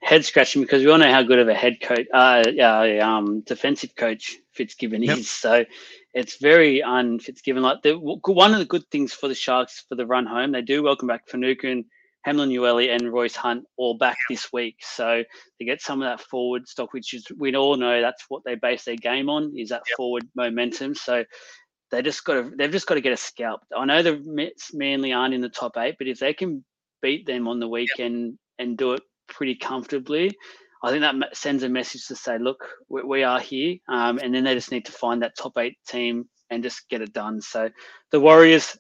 head 0.04 0.26
scratching 0.26 0.62
because 0.62 0.84
we 0.84 0.92
all 0.92 0.98
know 0.98 1.12
how 1.12 1.24
good 1.24 1.40
of 1.40 1.48
a 1.48 1.54
head 1.54 1.80
coach, 1.82 2.06
uh, 2.14 2.44
uh 2.60 3.00
um, 3.02 3.42
defensive 3.42 3.96
coach 3.96 4.38
Fitzgibbon 4.52 5.02
yep. 5.02 5.18
is. 5.18 5.30
So 5.30 5.66
it's 6.14 6.38
very 6.38 6.84
un 6.84 7.20
Fitzgibbon. 7.20 7.64
Like 7.64 7.82
the 7.84 7.98
one 7.98 8.54
of 8.54 8.60
the 8.60 8.66
good 8.66 8.86
things 8.92 9.14
for 9.14 9.28
the 9.28 9.36
Sharks 9.36 9.86
for 9.88 9.96
the 9.96 10.06
run 10.06 10.26
home, 10.26 10.52
they 10.52 10.62
do 10.62 10.84
welcome 10.84 11.08
back 11.08 11.28
Finucane, 11.28 11.86
Hamlin-Uele, 12.24 12.94
and 12.94 13.14
Royce 13.14 13.36
Hunt 13.36 13.66
all 13.78 13.98
back 13.98 14.18
yep. 14.30 14.38
this 14.38 14.52
week. 14.52 14.78
So 14.82 15.24
they 15.58 15.66
get 15.66 15.82
some 15.82 16.02
of 16.02 16.10
that 16.10 16.26
forward 16.26 16.68
stock, 16.68 16.94
which 16.94 17.14
is 17.14 17.26
we 17.38 17.56
all 17.56 17.78
know 17.78 18.02
that's 18.02 18.26
what 18.28 18.44
they 18.46 18.56
base 18.56 18.84
their 18.84 18.98
game 18.98 19.30
on 19.30 19.54
is 19.58 19.70
that 19.70 19.84
yep. 19.88 19.96
forward 19.96 20.28
momentum. 20.36 20.96
So 20.96 21.24
they 21.92 22.02
just 22.02 22.26
got 22.26 22.34
to 22.36 22.52
they've 22.58 22.72
just 22.72 22.88
got 22.88 22.96
to 22.96 23.02
get 23.02 23.14
a 23.14 23.18
scalp. 23.18 23.62
I 23.76 23.86
know 23.86 24.04
the 24.04 24.22
Mets 24.26 24.74
Manly 24.74 25.14
aren't 25.14 25.34
in 25.34 25.42
the 25.42 25.50
top 25.50 25.78
eight, 25.78 25.96
but 25.98 26.08
if 26.08 26.20
they 26.20 26.34
can 26.34 26.66
beat 27.04 27.28
them 27.28 27.48
on 27.48 27.60
the 27.60 27.68
weekend 27.68 28.26
yep. 28.26 28.36
and 28.58 28.78
do 28.78 28.94
it 28.94 29.04
pretty 29.28 29.54
comfortably, 29.54 30.36
I 30.84 30.90
think 30.90 31.02
that 31.02 31.38
sends 31.38 31.62
a 31.62 31.70
message 31.70 32.08
to 32.08 32.16
say, 32.16 32.40
look, 32.40 32.66
we, 32.90 33.04
we 33.04 33.24
are 33.24 33.40
here, 33.40 33.78
um, 33.88 34.18
and 34.18 34.34
then 34.34 34.44
they 34.44 34.56
just 34.56 34.72
need 34.72 34.86
to 34.86 34.92
find 34.92 35.22
that 35.22 35.38
top 35.38 35.58
eight 35.58 35.78
team 35.88 36.28
and 36.50 36.64
just 36.64 36.90
get 36.90 37.02
it 37.02 37.14
done. 37.14 37.40
So 37.42 37.70
the 38.12 38.20
Warriors 38.20 38.76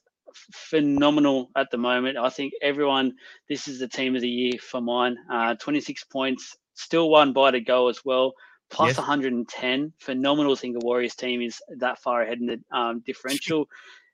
phenomenal 0.51 1.51
at 1.55 1.69
the 1.69 1.77
moment. 1.77 2.17
I 2.17 2.29
think 2.29 2.53
everyone, 2.61 3.13
this 3.47 3.67
is 3.67 3.79
the 3.79 3.87
team 3.87 4.15
of 4.15 4.21
the 4.21 4.29
year 4.29 4.53
for 4.59 4.81
mine. 4.81 5.15
Uh, 5.31 5.55
26 5.55 6.03
points, 6.05 6.57
still 6.73 7.09
one 7.09 7.33
by 7.33 7.51
to 7.51 7.61
go 7.61 7.87
as 7.87 8.03
well 8.03 8.33
plus 8.71 8.89
yes. 8.89 8.97
110. 8.97 9.93
Phenomenal 9.99 10.55
thing 10.55 10.73
the 10.73 10.85
Warriors 10.85 11.15
team 11.15 11.41
is 11.41 11.61
that 11.77 11.99
far 11.99 12.23
ahead 12.23 12.39
in 12.39 12.47
the 12.47 12.77
um, 12.77 13.01
differential 13.05 13.67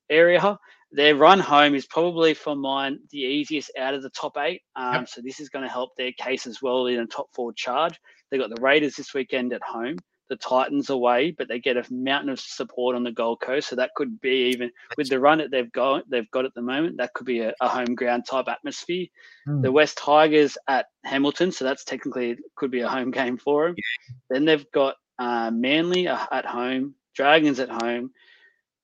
area. 0.10 0.60
Their 0.92 1.16
run 1.16 1.40
home 1.40 1.76
is 1.76 1.86
probably 1.86 2.34
for 2.34 2.56
mine 2.56 3.00
the 3.12 3.20
easiest 3.20 3.72
out 3.78 3.94
of 3.94 4.02
the 4.02 4.10
top 4.10 4.38
eight. 4.38 4.62
Um, 4.76 4.94
yep. 4.94 5.10
So 5.10 5.22
this 5.22 5.40
is 5.40 5.50
going 5.50 5.64
to 5.64 5.72
help 5.72 5.92
their 5.98 6.12
case 6.14 6.48
as 6.48 6.62
well 6.62 6.88
in 6.88 7.00
a 7.00 7.06
top 7.06 7.28
four 7.34 7.54
charge. 7.54 8.00
They 8.32 8.38
got 8.38 8.50
the 8.50 8.62
Raiders 8.62 8.96
this 8.96 9.14
weekend 9.14 9.54
at 9.54 9.62
home 9.62 9.98
the 10.30 10.36
Titans 10.36 10.90
away, 10.90 11.32
but 11.32 11.48
they 11.48 11.60
get 11.60 11.76
a 11.76 11.84
mountain 11.92 12.30
of 12.30 12.40
support 12.40 12.96
on 12.96 13.04
the 13.04 13.12
Gold 13.12 13.42
Coast. 13.42 13.68
So 13.68 13.76
that 13.76 13.92
could 13.96 14.22
be 14.22 14.52
even 14.52 14.72
with 14.96 15.10
the 15.10 15.20
run 15.20 15.40
that 15.40 15.52
they've 15.52 15.72
got 15.72 16.10
they've 16.10 16.30
got 16.32 16.46
at 16.46 16.54
the 16.54 16.62
moment, 16.62 16.98
that 16.98 17.14
could 17.14 17.26
be 17.26 17.42
a, 17.42 17.54
a 17.60 17.68
home 17.68 17.96
ground 17.96 18.26
type 18.30 18.48
atmosphere. 18.48 19.08
Mm. 19.48 19.64
The 19.64 19.72
West 19.72 19.98
Tigers 19.98 20.58
at 20.68 20.86
Hamilton, 21.04 21.52
so 21.52 21.66
that's 21.66 21.84
technically 21.84 22.38
could 22.56 22.72
be 22.72 22.82
a 22.82 22.88
home 22.88 23.12
game 23.12 23.38
for 23.38 23.68
them. 23.68 23.76
Yeah. 23.78 24.16
Then 24.30 24.46
they've 24.46 24.72
got 24.72 24.96
uh, 25.18 25.52
Manly 25.52 26.08
at 26.08 26.46
home, 26.46 26.96
Dragons 27.16 27.60
at 27.60 27.70
home. 27.70 28.12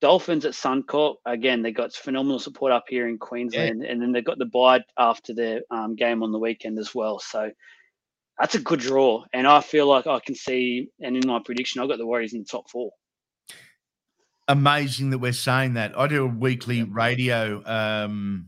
Dolphins 0.01 0.45
at 0.45 0.53
Suncorp 0.53 1.15
again. 1.25 1.61
They 1.61 1.71
got 1.71 1.93
phenomenal 1.93 2.39
support 2.39 2.71
up 2.71 2.85
here 2.87 3.07
in 3.07 3.17
Queensland, 3.17 3.83
yeah. 3.83 3.91
and 3.91 4.01
then 4.01 4.11
they've 4.11 4.25
got 4.25 4.37
the 4.37 4.45
bye 4.45 4.83
after 4.97 5.33
their 5.33 5.61
um, 5.71 5.95
game 5.95 6.23
on 6.23 6.31
the 6.31 6.39
weekend 6.39 6.77
as 6.79 6.93
well. 6.93 7.19
So 7.19 7.51
that's 8.39 8.55
a 8.55 8.59
good 8.59 8.79
draw. 8.79 9.23
And 9.33 9.47
I 9.47 9.61
feel 9.61 9.87
like 9.87 10.07
I 10.07 10.19
can 10.19 10.35
see, 10.35 10.89
and 11.01 11.15
in 11.15 11.27
my 11.27 11.39
prediction, 11.43 11.81
I've 11.81 11.87
got 11.87 11.97
the 11.97 12.05
Warriors 12.05 12.33
in 12.33 12.39
the 12.39 12.45
top 12.45 12.69
four. 12.69 12.91
Amazing 14.47 15.09
that 15.09 15.17
we're 15.17 15.33
saying 15.33 15.73
that. 15.73 15.97
I 15.97 16.07
do 16.07 16.25
a 16.25 16.27
weekly 16.27 16.83
radio 16.83 17.63
um, 17.65 18.47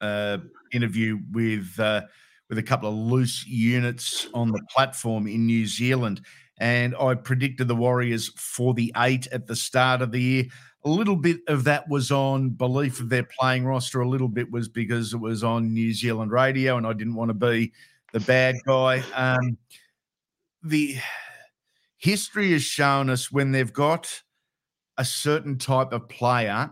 uh, 0.00 0.38
interview 0.72 1.18
with 1.30 1.78
uh, 1.78 2.02
with 2.50 2.58
a 2.58 2.62
couple 2.62 2.90
of 2.90 2.94
loose 2.94 3.46
units 3.46 4.28
on 4.34 4.48
the 4.48 4.60
platform 4.70 5.26
in 5.26 5.46
New 5.46 5.66
Zealand, 5.66 6.20
and 6.58 6.94
I 6.96 7.14
predicted 7.14 7.68
the 7.68 7.76
Warriors 7.76 8.30
for 8.36 8.74
the 8.74 8.92
eight 8.96 9.26
at 9.28 9.46
the 9.46 9.56
start 9.56 10.02
of 10.02 10.12
the 10.12 10.20
year. 10.20 10.44
A 10.84 10.88
little 10.88 11.16
bit 11.16 11.40
of 11.48 11.64
that 11.64 11.88
was 11.88 12.10
on 12.10 12.50
belief 12.50 13.00
of 13.00 13.08
their 13.08 13.26
playing 13.38 13.64
roster. 13.64 14.00
A 14.00 14.08
little 14.08 14.28
bit 14.28 14.50
was 14.50 14.68
because 14.68 15.14
it 15.14 15.18
was 15.18 15.44
on 15.44 15.72
New 15.72 15.92
Zealand 15.92 16.32
radio, 16.32 16.76
and 16.76 16.86
I 16.86 16.92
didn't 16.92 17.14
want 17.14 17.30
to 17.30 17.34
be 17.34 17.72
the 18.12 18.20
bad 18.20 18.56
guy. 18.66 19.02
Um, 19.14 19.56
the 20.62 20.96
history 21.98 22.52
has 22.52 22.62
shown 22.62 23.10
us 23.10 23.30
when 23.30 23.52
they've 23.52 23.72
got 23.72 24.22
a 24.98 25.04
certain 25.04 25.56
type 25.56 25.92
of 25.92 26.08
player 26.08 26.70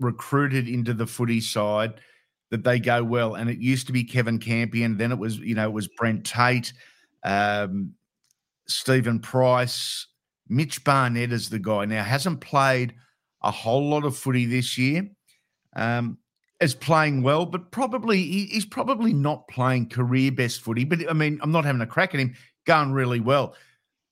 recruited 0.00 0.68
into 0.68 0.94
the 0.94 1.06
footy 1.06 1.40
side 1.40 1.94
that 2.50 2.64
they 2.64 2.78
go 2.78 3.04
well. 3.04 3.34
And 3.34 3.50
it 3.50 3.58
used 3.58 3.86
to 3.88 3.92
be 3.92 4.04
Kevin 4.04 4.38
Campion, 4.38 4.96
then 4.96 5.12
it 5.12 5.18
was, 5.18 5.38
you 5.38 5.54
know, 5.54 5.64
it 5.64 5.72
was 5.72 5.88
Brent 5.88 6.24
Tate, 6.24 6.72
um, 7.24 7.92
Stephen 8.68 9.18
Price, 9.18 10.06
Mitch 10.48 10.84
Barnett 10.84 11.32
is 11.32 11.50
the 11.50 11.58
guy. 11.58 11.84
Now 11.84 12.02
hasn't 12.04 12.40
played 12.40 12.94
a 13.42 13.50
whole 13.50 13.88
lot 13.88 14.04
of 14.04 14.16
footy 14.16 14.46
this 14.46 14.78
year. 14.78 15.08
Um, 15.74 16.18
is 16.60 16.74
playing 16.74 17.22
well, 17.22 17.46
but 17.46 17.70
probably 17.70 18.22
he's 18.22 18.66
probably 18.66 19.12
not 19.12 19.46
playing 19.48 19.88
career 19.88 20.32
best 20.32 20.60
footy. 20.60 20.84
But 20.84 21.08
I 21.08 21.12
mean, 21.12 21.38
I'm 21.40 21.52
not 21.52 21.64
having 21.64 21.80
a 21.80 21.86
crack 21.86 22.14
at 22.14 22.20
him, 22.20 22.34
going 22.66 22.92
really 22.92 23.20
well. 23.20 23.54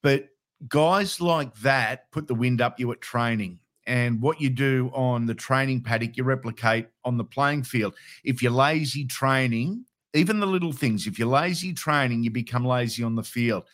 But 0.03 0.29
guys 0.69 1.21
like 1.21 1.55
that 1.57 2.11
put 2.13 2.29
the 2.29 2.35
wind 2.35 2.61
up 2.61 2.79
you 2.79 2.93
at 2.93 3.01
training. 3.01 3.59
And 3.89 4.21
what 4.21 4.41
you 4.41 4.51
do 4.51 4.91
on 4.95 5.27
the 5.27 5.35
training 5.35 5.83
paddock, 5.83 6.17
you 6.17 6.25
replicate 6.25 6.89
on 7.05 7.17
the 7.17 7.25
playing 7.25 7.63
field. 7.63 7.95
If 8.25 8.43
you're 8.43 8.53
lazy 8.53 9.05
training, 9.05 9.85
even 10.13 10.41
the 10.41 10.47
little 10.47 10.73
things, 10.73 11.07
if 11.07 11.19
you're 11.19 11.29
lazy 11.29 11.73
training, 11.73 12.25
you 12.25 12.31
become 12.31 12.65
lazy 12.65 13.05
on 13.05 13.15
the 13.15 13.23
field. 13.23 13.65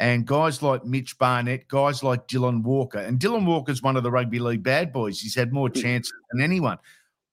And 0.00 0.26
guys 0.26 0.62
like 0.62 0.86
Mitch 0.86 1.18
Barnett, 1.18 1.68
guys 1.68 2.02
like 2.02 2.26
Dylan 2.26 2.62
Walker, 2.62 2.98
and 2.98 3.20
Dylan 3.20 3.44
Walker's 3.44 3.82
one 3.82 3.98
of 3.98 4.02
the 4.02 4.10
rugby 4.10 4.38
league 4.38 4.62
bad 4.62 4.94
boys. 4.94 5.20
He's 5.20 5.34
had 5.34 5.52
more 5.52 5.68
chances 5.68 6.12
than 6.32 6.42
anyone 6.42 6.78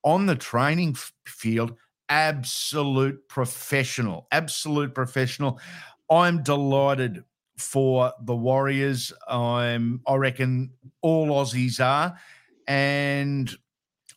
on 0.03 0.25
the 0.25 0.35
training 0.35 0.91
f- 0.91 1.13
field. 1.25 1.75
Absolute 2.09 3.25
professional, 3.29 4.27
absolute 4.33 4.93
professional. 4.93 5.61
I'm 6.09 6.43
delighted 6.43 7.23
for 7.57 8.11
the 8.21 8.35
Warriors. 8.35 9.13
I'm, 9.29 10.01
I 10.05 10.15
reckon, 10.15 10.71
all 11.01 11.29
Aussies 11.29 11.83
are, 11.83 12.17
and 12.67 13.49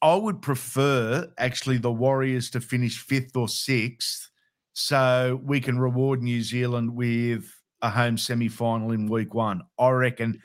I 0.03 0.17
would 0.17 0.43
prefer 0.43 1.33
actually 1.39 1.79
the 1.79 1.93
Warriors 1.93 2.51
to 2.51 2.61
finish 2.61 2.99
fifth 2.99 3.37
or 3.37 3.49
sixth, 3.49 4.29
so 4.73 5.41
we 5.43 5.61
can 5.61 5.79
reward 5.79 6.21
New 6.21 6.43
Zealand 6.43 6.95
with 6.97 7.60
a 7.83 7.91
home 7.91 8.19
semi 8.19 8.49
final 8.49 8.93
in 8.93 9.09
week 9.09 9.35
one. 9.35 9.63
I 9.79 9.91
reckon 9.91 10.41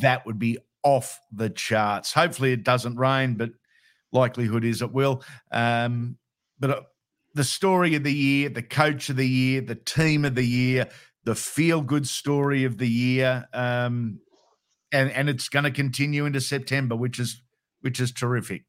that 0.00 0.26
would 0.26 0.38
be 0.38 0.58
off 0.82 1.20
the 1.30 1.50
charts. 1.50 2.12
Hopefully, 2.12 2.52
it 2.52 2.64
doesn't 2.64 2.96
rain, 2.96 3.34
but 3.34 3.50
likelihood 4.12 4.64
is 4.64 4.82
it 4.82 4.92
will. 4.92 5.22
Um, 5.50 6.16
but 6.58 6.70
uh, 6.70 6.80
the 7.34 7.44
story 7.44 7.94
of 7.94 8.04
the 8.04 8.12
year, 8.12 8.48
the 8.48 8.62
coach 8.62 9.08
of 9.08 9.16
the 9.16 9.28
year, 9.28 9.60
the 9.60 9.74
team 9.74 10.24
of 10.24 10.34
the 10.34 10.44
year, 10.44 10.88
the 11.24 11.34
feel 11.34 11.80
good 11.80 12.06
story 12.06 12.64
of 12.64 12.78
the 12.78 12.88
year, 12.88 13.46
um, 13.52 14.20
and 14.92 15.10
and 15.10 15.28
it's 15.28 15.48
going 15.48 15.64
to 15.64 15.70
continue 15.70 16.26
into 16.26 16.40
September, 16.40 16.96
which 16.96 17.18
is 17.18 17.42
which 17.80 18.00
is 18.00 18.12
terrific. 18.12 18.64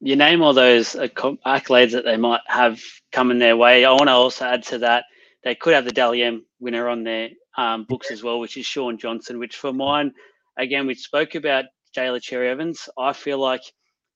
You 0.00 0.14
name 0.14 0.42
all 0.42 0.52
those 0.52 0.94
accolades 0.94 1.92
that 1.92 2.04
they 2.04 2.18
might 2.18 2.42
have 2.46 2.80
coming 3.12 3.38
their 3.38 3.56
way. 3.56 3.84
I 3.84 3.92
want 3.92 4.08
to 4.08 4.12
also 4.12 4.44
add 4.44 4.62
to 4.64 4.78
that 4.78 5.04
they 5.42 5.54
could 5.54 5.74
have 5.74 5.84
the 5.84 5.92
Dally 5.92 6.22
M 6.22 6.44
winner 6.60 6.88
on 6.88 7.04
their 7.04 7.30
um, 7.56 7.84
books 7.88 8.10
as 8.10 8.22
well, 8.22 8.40
which 8.40 8.56
is 8.56 8.66
Shaun 8.66 8.98
Johnson. 8.98 9.38
Which 9.38 9.56
for 9.56 9.72
mine, 9.72 10.12
again, 10.58 10.86
we 10.86 10.94
spoke 10.94 11.34
about 11.34 11.64
Daly 11.94 12.20
Cherry 12.20 12.48
Evans. 12.48 12.88
I 12.98 13.12
feel 13.12 13.38
like 13.38 13.62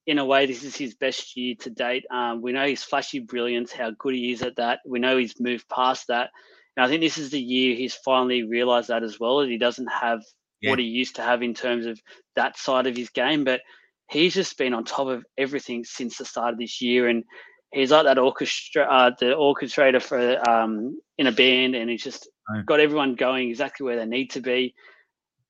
in 0.07 0.19
a 0.19 0.25
way, 0.25 0.47
this 0.47 0.65
is 0.65 0.77
his 0.77 0.95
best 0.95 1.37
year 1.37 1.55
to 1.61 1.71
date. 1.71 2.05
Um, 2.11 2.43
we 2.43 2.53
know 2.53 2.67
his 2.67 2.83
flashy 2.83 3.21
brilliance, 3.21 3.73
how 3.73 3.91
good 3.99 4.15
he 4.15 4.33
is 4.33 4.43
at 4.43 4.57
that. 4.57 4.81
We 4.87 4.99
know 4.99 5.17
he's 5.17 5.39
moved 5.39 5.69
past 5.69 6.09
that. 6.09 6.31
And 6.77 6.85
I 6.85 6.89
think 6.89 7.01
this 7.03 7.19
is 7.19 7.31
the 7.31 7.41
year 7.41 7.77
he's 7.77 7.95
finally 7.95 8.43
realized 8.45 8.89
that 8.89 9.03
as 9.03 9.21
well, 9.21 9.39
that 9.39 9.49
he 9.49 9.59
doesn't 9.59 9.89
have 9.89 10.21
Yeah. 10.61 10.71
what 10.71 10.79
he 10.79 10.85
used 10.87 11.17
to 11.17 11.23
have 11.23 11.43
in 11.43 11.55
terms 11.55 11.87
of 11.87 12.01
that 12.37 12.57
side 12.59 12.87
of 12.87 12.97
his 12.97 13.11
game. 13.11 13.45
But 13.45 13.61
he's 14.11 14.35
just 14.35 14.57
been 14.59 14.75
on 14.75 14.85
top 14.85 15.07
of 15.09 15.25
everything 15.39 15.85
since 15.85 16.17
the 16.19 16.25
start 16.25 16.55
of 16.55 16.59
this 16.59 16.81
year. 16.81 17.09
And 17.09 17.25
he's 17.73 17.91
like 17.91 18.05
that 18.05 18.19
orchestra, 18.19 18.85
uh, 18.85 19.11
the 19.19 19.27
orchestrator 19.27 20.03
for 20.03 20.49
um, 20.49 21.01
in 21.19 21.27
a 21.27 21.33
band, 21.33 21.75
and 21.75 21.91
he's 21.91 22.05
just 22.05 22.29
Right. 22.53 22.67
got 22.67 22.81
everyone 22.81 23.15
going 23.15 23.49
exactly 23.49 23.85
where 23.85 23.95
they 23.95 24.07
need 24.07 24.31
to 24.31 24.41
be 24.41 24.75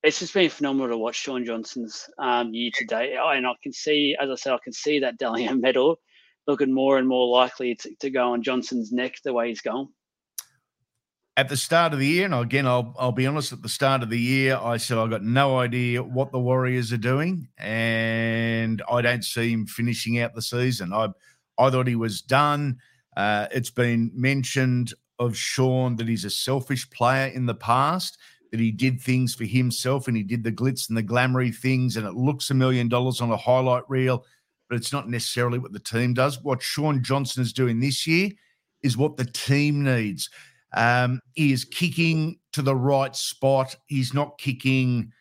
it's 0.03 0.19
just 0.19 0.33
been 0.33 0.49
phenomenal 0.49 0.89
to 0.89 0.97
watch 0.97 1.15
Shaun 1.15 1.45
Johnson's 1.45 2.09
um, 2.17 2.53
year 2.53 2.71
to 2.75 2.85
date. 2.85 3.15
Oh, 3.21 3.29
And 3.29 3.45
I 3.45 3.53
can 3.61 3.71
see, 3.71 4.15
as 4.19 4.29
I 4.29 4.35
said, 4.35 4.53
I 4.53 4.57
can 4.63 4.73
see 4.73 4.99
that 4.99 5.17
Dally 5.17 5.45
M 5.47 5.61
medal 5.61 5.99
looking 6.47 6.73
more 6.73 6.97
and 6.97 7.07
more 7.07 7.27
likely 7.27 7.75
to, 7.75 7.95
to 7.99 8.09
go 8.09 8.33
on 8.33 8.41
Johnson's 8.41 8.91
neck 8.91 9.15
the 9.23 9.33
way 9.33 9.49
he's 9.49 9.61
going. 9.61 9.89
At 11.37 11.49
the 11.49 11.57
start 11.57 11.93
of 11.93 11.99
the 11.99 12.07
year, 12.07 12.25
and 12.25 12.33
again, 12.33 12.67
I'll 12.67 12.93
I'll 12.99 13.13
be 13.13 13.25
honest. 13.25 13.53
At 13.53 13.61
the 13.61 13.69
start 13.69 14.03
of 14.03 14.09
the 14.09 14.19
year, 14.19 14.57
I 14.57 14.77
said 14.77 14.97
I 14.97 15.07
got 15.07 15.23
no 15.23 15.57
idea 15.59 16.03
what 16.03 16.31
the 16.31 16.39
Warriors 16.39 16.91
are 16.91 16.97
doing, 16.97 17.47
and 17.57 18.81
I 18.91 19.01
don't 19.01 19.23
see 19.23 19.51
him 19.51 19.65
finishing 19.65 20.19
out 20.19 20.35
the 20.35 20.41
season. 20.41 20.91
I 20.91 21.07
I 21.61 21.69
thought 21.69 21.87
he 21.87 21.95
was 21.95 22.21
done. 22.21 22.77
Uh, 23.15 23.47
it's 23.51 23.69
been 23.69 24.11
mentioned 24.13 24.93
of 25.19 25.37
Shaun 25.37 25.95
that 25.97 26.07
he's 26.07 26.25
a 26.25 26.29
selfish 26.29 26.89
player 26.89 27.27
in 27.27 27.45
the 27.45 27.53
past, 27.53 28.17
that 28.51 28.59
he 28.59 28.71
did 28.71 28.99
things 28.99 29.35
for 29.35 29.45
himself 29.45 30.07
and 30.07 30.17
he 30.17 30.23
did 30.23 30.43
the 30.43 30.51
glitz 30.51 30.89
and 30.89 30.97
the 30.97 31.03
glamoury 31.03 31.55
things, 31.55 31.97
and 31.97 32.07
it 32.07 32.15
looks 32.15 32.49
a 32.49 32.55
million 32.55 32.89
dollars 32.89 33.21
on 33.21 33.29
a 33.29 33.37
highlight 33.37 33.83
reel, 33.87 34.25
but 34.67 34.75
it's 34.75 34.91
not 34.91 35.07
necessarily 35.07 35.59
what 35.59 35.73
the 35.73 35.79
team 35.79 36.13
does. 36.13 36.41
What 36.41 36.61
Shaun 36.63 37.03
Johnson 37.03 37.43
is 37.43 37.53
doing 37.53 37.79
this 37.79 38.07
year 38.07 38.31
is 38.81 38.97
what 38.97 39.17
the 39.17 39.25
team 39.25 39.83
needs. 39.83 40.29
Um, 40.73 41.19
he 41.33 41.51
is 41.51 41.65
kicking 41.65 42.39
to 42.53 42.61
the 42.61 42.75
right 42.75 43.15
spot. 43.15 43.75
He's 43.87 44.13
not 44.13 44.39
kicking, 44.39 45.11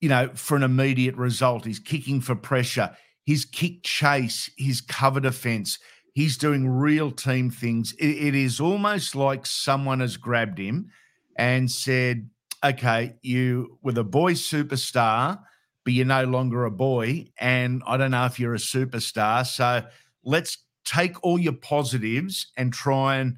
you 0.00 0.08
know, 0.08 0.28
for 0.34 0.56
an 0.56 0.62
immediate 0.64 1.14
result. 1.16 1.64
He's 1.64 1.78
kicking 1.78 2.20
for 2.20 2.34
pressure. 2.34 2.94
His 3.26 3.44
kick 3.44 3.82
chase, 3.82 4.48
his 4.56 4.80
cover 4.80 5.20
defense, 5.20 5.78
he's 6.14 6.38
doing 6.38 6.68
real 6.68 7.10
team 7.10 7.50
things. 7.50 7.92
It- 7.94 8.28
it 8.28 8.34
is 8.34 8.60
almost 8.60 9.14
like 9.14 9.44
someone 9.46 10.00
has 10.00 10.16
grabbed 10.16 10.58
him 10.58 10.90
and 11.36 11.70
said, 11.70 12.30
okay, 12.64 13.16
you 13.22 13.78
were 13.82 13.92
the 13.92 14.04
boy 14.04 14.32
superstar, 14.34 15.40
but 15.84 15.92
you're 15.92 16.06
no 16.06 16.24
longer 16.24 16.64
a 16.64 16.70
boy. 16.70 17.26
And 17.38 17.82
I 17.86 17.96
don't 17.96 18.12
know 18.12 18.24
if 18.26 18.40
you're 18.40 18.54
a 18.54 18.58
superstar. 18.58 19.46
So 19.46 19.86
let's 20.24 20.58
take 20.84 21.22
all 21.22 21.38
your 21.38 21.52
positives 21.52 22.46
and 22.56 22.72
try 22.72 23.16
and 23.16 23.36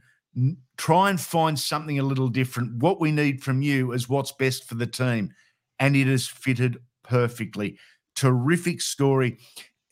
try 0.77 1.11
and 1.11 1.21
find 1.21 1.59
something 1.59 1.99
a 1.99 2.03
little 2.05 2.29
different. 2.29 2.77
What 2.81 3.01
we 3.01 3.11
need 3.11 3.43
from 3.43 3.63
you 3.63 3.93
is 3.93 4.09
what's 4.09 4.33
best 4.33 4.65
for 4.69 4.77
the 4.77 4.87
team. 4.87 5.35
And 5.81 5.97
it 5.97 6.07
has 6.07 6.29
fitted 6.29 6.79
perfectly. 7.03 7.79
Terrific 8.15 8.81
story. 8.81 9.39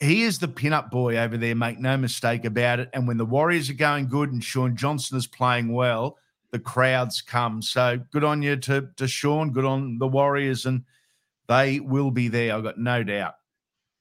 He 0.01 0.23
is 0.23 0.39
the 0.39 0.49
pin-up 0.49 0.91
boy 0.91 1.17
over 1.17 1.37
there, 1.37 1.55
make 1.55 1.79
no 1.79 1.97
mistake 1.97 2.45
about 2.45 2.81
it. 2.81 2.91
And 2.93 3.09
when 3.09 3.17
the 3.17 3.25
Warriors 3.25 3.71
are 3.71 3.75
going 3.75 4.09
good 4.09 4.31
and 4.31 4.45
Shaun 4.45 4.77
Johnson 4.77 5.17
is 5.17 5.27
playing 5.27 5.73
well, 5.73 6.19
the 6.51 6.59
crowds 6.59 7.23
come. 7.23 7.63
So 7.63 7.99
good 8.13 8.25
on 8.25 8.43
you 8.43 8.57
to, 8.57 8.89
to 8.97 9.09
Shaun, 9.09 9.53
good 9.53 9.65
on 9.65 9.99
the 9.99 10.07
Warriors, 10.07 10.67
and 10.67 10.85
they 11.49 11.81
will 11.81 12.11
be 12.11 12.29
there. 12.29 12.55
I've 12.55 12.63
got 12.63 12.79
no 12.79 13.03
doubt. 13.03 13.35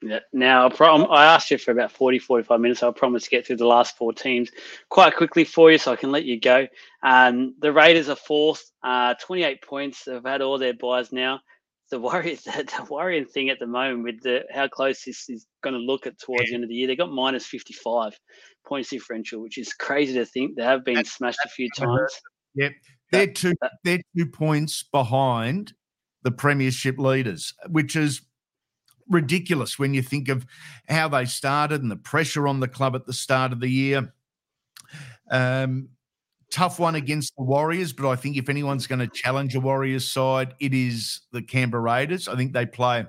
Yeah. 0.01 0.19
Now, 0.33 0.67
I, 0.67 0.69
prom- 0.69 1.09
I 1.09 1.25
asked 1.25 1.49
you 1.49 1.57
for 1.57 1.71
about 1.71 1.91
40, 1.91 2.19
45 2.19 2.59
minutes. 2.59 2.83
I 2.83 2.91
promise 2.91 3.23
to 3.23 3.29
get 3.29 3.47
through 3.47 3.55
the 3.57 3.65
last 3.65 3.97
four 3.97 4.13
teams 4.13 4.51
quite 4.89 5.15
quickly 5.15 5.43
for 5.43 5.71
you 5.71 5.77
so 5.77 5.93
I 5.93 5.95
can 5.95 6.11
let 6.11 6.25
you 6.25 6.39
go. 6.39 6.67
Um, 7.01 7.55
the 7.59 7.71
Raiders 7.71 8.09
are 8.09 8.15
fourth, 8.15 8.71
uh, 8.83 9.15
28 9.15 9.61
points. 9.61 10.03
They've 10.03 10.23
had 10.23 10.41
all 10.41 10.57
their 10.57 10.73
buys 10.73 11.11
now. 11.11 11.39
The 11.91 11.99
Warriors, 11.99 12.41
the 12.43 12.87
worrying 12.89 13.25
thing 13.25 13.49
at 13.49 13.59
the 13.59 13.67
moment 13.67 14.03
with 14.03 14.21
the 14.21 14.43
how 14.51 14.67
close 14.67 15.03
this 15.03 15.29
is 15.29 15.45
going 15.63 15.75
to 15.75 15.79
look 15.79 16.07
at 16.07 16.19
towards 16.19 16.49
the 16.49 16.55
end 16.55 16.63
of 16.63 16.69
the 16.69 16.75
year, 16.75 16.87
they 16.87 16.95
got 16.95 17.11
minus 17.11 17.45
55 17.45 18.17
points 18.67 18.89
differential, 18.89 19.41
which 19.41 19.57
is 19.57 19.73
crazy 19.73 20.13
to 20.13 20.25
think. 20.25 20.55
They 20.55 20.63
have 20.63 20.83
been 20.83 20.95
That's- 20.95 21.13
smashed 21.13 21.39
a 21.45 21.49
few 21.49 21.69
times. 21.75 22.11
Yep. 22.55 22.73
They're 23.11 23.27
two 23.27 23.53
that- 23.61 23.73
they're 23.83 24.01
two 24.17 24.25
points 24.25 24.83
behind 24.83 25.73
the 26.23 26.31
premiership 26.31 26.97
leaders, 26.97 27.53
which 27.69 27.95
is 27.95 28.21
ridiculous 29.07 29.77
when 29.77 29.93
you 29.93 30.01
think 30.01 30.29
of 30.29 30.45
how 30.89 31.07
they 31.07 31.25
started 31.25 31.83
and 31.83 31.91
the 31.91 31.95
pressure 31.95 32.47
on 32.47 32.59
the 32.59 32.67
club 32.67 32.95
at 32.95 33.05
the 33.05 33.13
start 33.13 33.51
of 33.51 33.59
the 33.59 33.69
year. 33.69 34.11
Um, 35.29 35.89
tough 36.51 36.79
one 36.79 36.95
against 36.95 37.35
the 37.35 37.43
Warriors, 37.43 37.93
but 37.93 38.09
I 38.09 38.15
think 38.15 38.37
if 38.37 38.49
anyone's 38.49 38.87
going 38.87 38.99
to 38.99 39.07
challenge 39.07 39.55
a 39.55 39.59
Warriors 39.59 40.07
side, 40.07 40.53
it 40.59 40.73
is 40.73 41.21
the 41.31 41.41
Canberra 41.41 41.81
Raiders. 41.81 42.27
I 42.27 42.35
think 42.35 42.53
they 42.53 42.65
play 42.65 43.05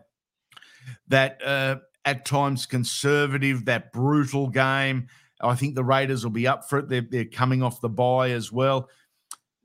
that 1.09 1.41
uh, 1.45 1.77
at 2.05 2.25
times 2.25 2.67
conservative, 2.67 3.65
that 3.67 3.93
brutal 3.93 4.49
game. 4.49 5.09
I 5.41 5.55
think 5.55 5.75
the 5.75 5.85
Raiders 5.85 6.25
will 6.25 6.33
be 6.33 6.47
up 6.47 6.69
for 6.69 6.79
it. 6.79 6.89
They're, 6.89 7.07
they're 7.09 7.25
coming 7.25 7.63
off 7.63 7.81
the 7.81 7.89
bye 7.89 8.31
as 8.31 8.51
well. 8.51 8.89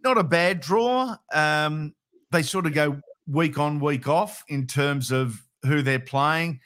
Not 0.03 0.17
a 0.17 0.23
bad 0.23 0.59
draw. 0.59 1.15
Um, 1.33 1.93
they 2.31 2.41
sort 2.41 2.65
of 2.65 2.73
go 2.73 2.99
week 3.27 3.57
on, 3.57 3.79
week 3.79 4.07
off 4.07 4.43
in 4.47 4.67
terms 4.67 5.11
of 5.11 5.41
who 5.65 5.81
they're 5.81 5.99
playing. 5.99 6.59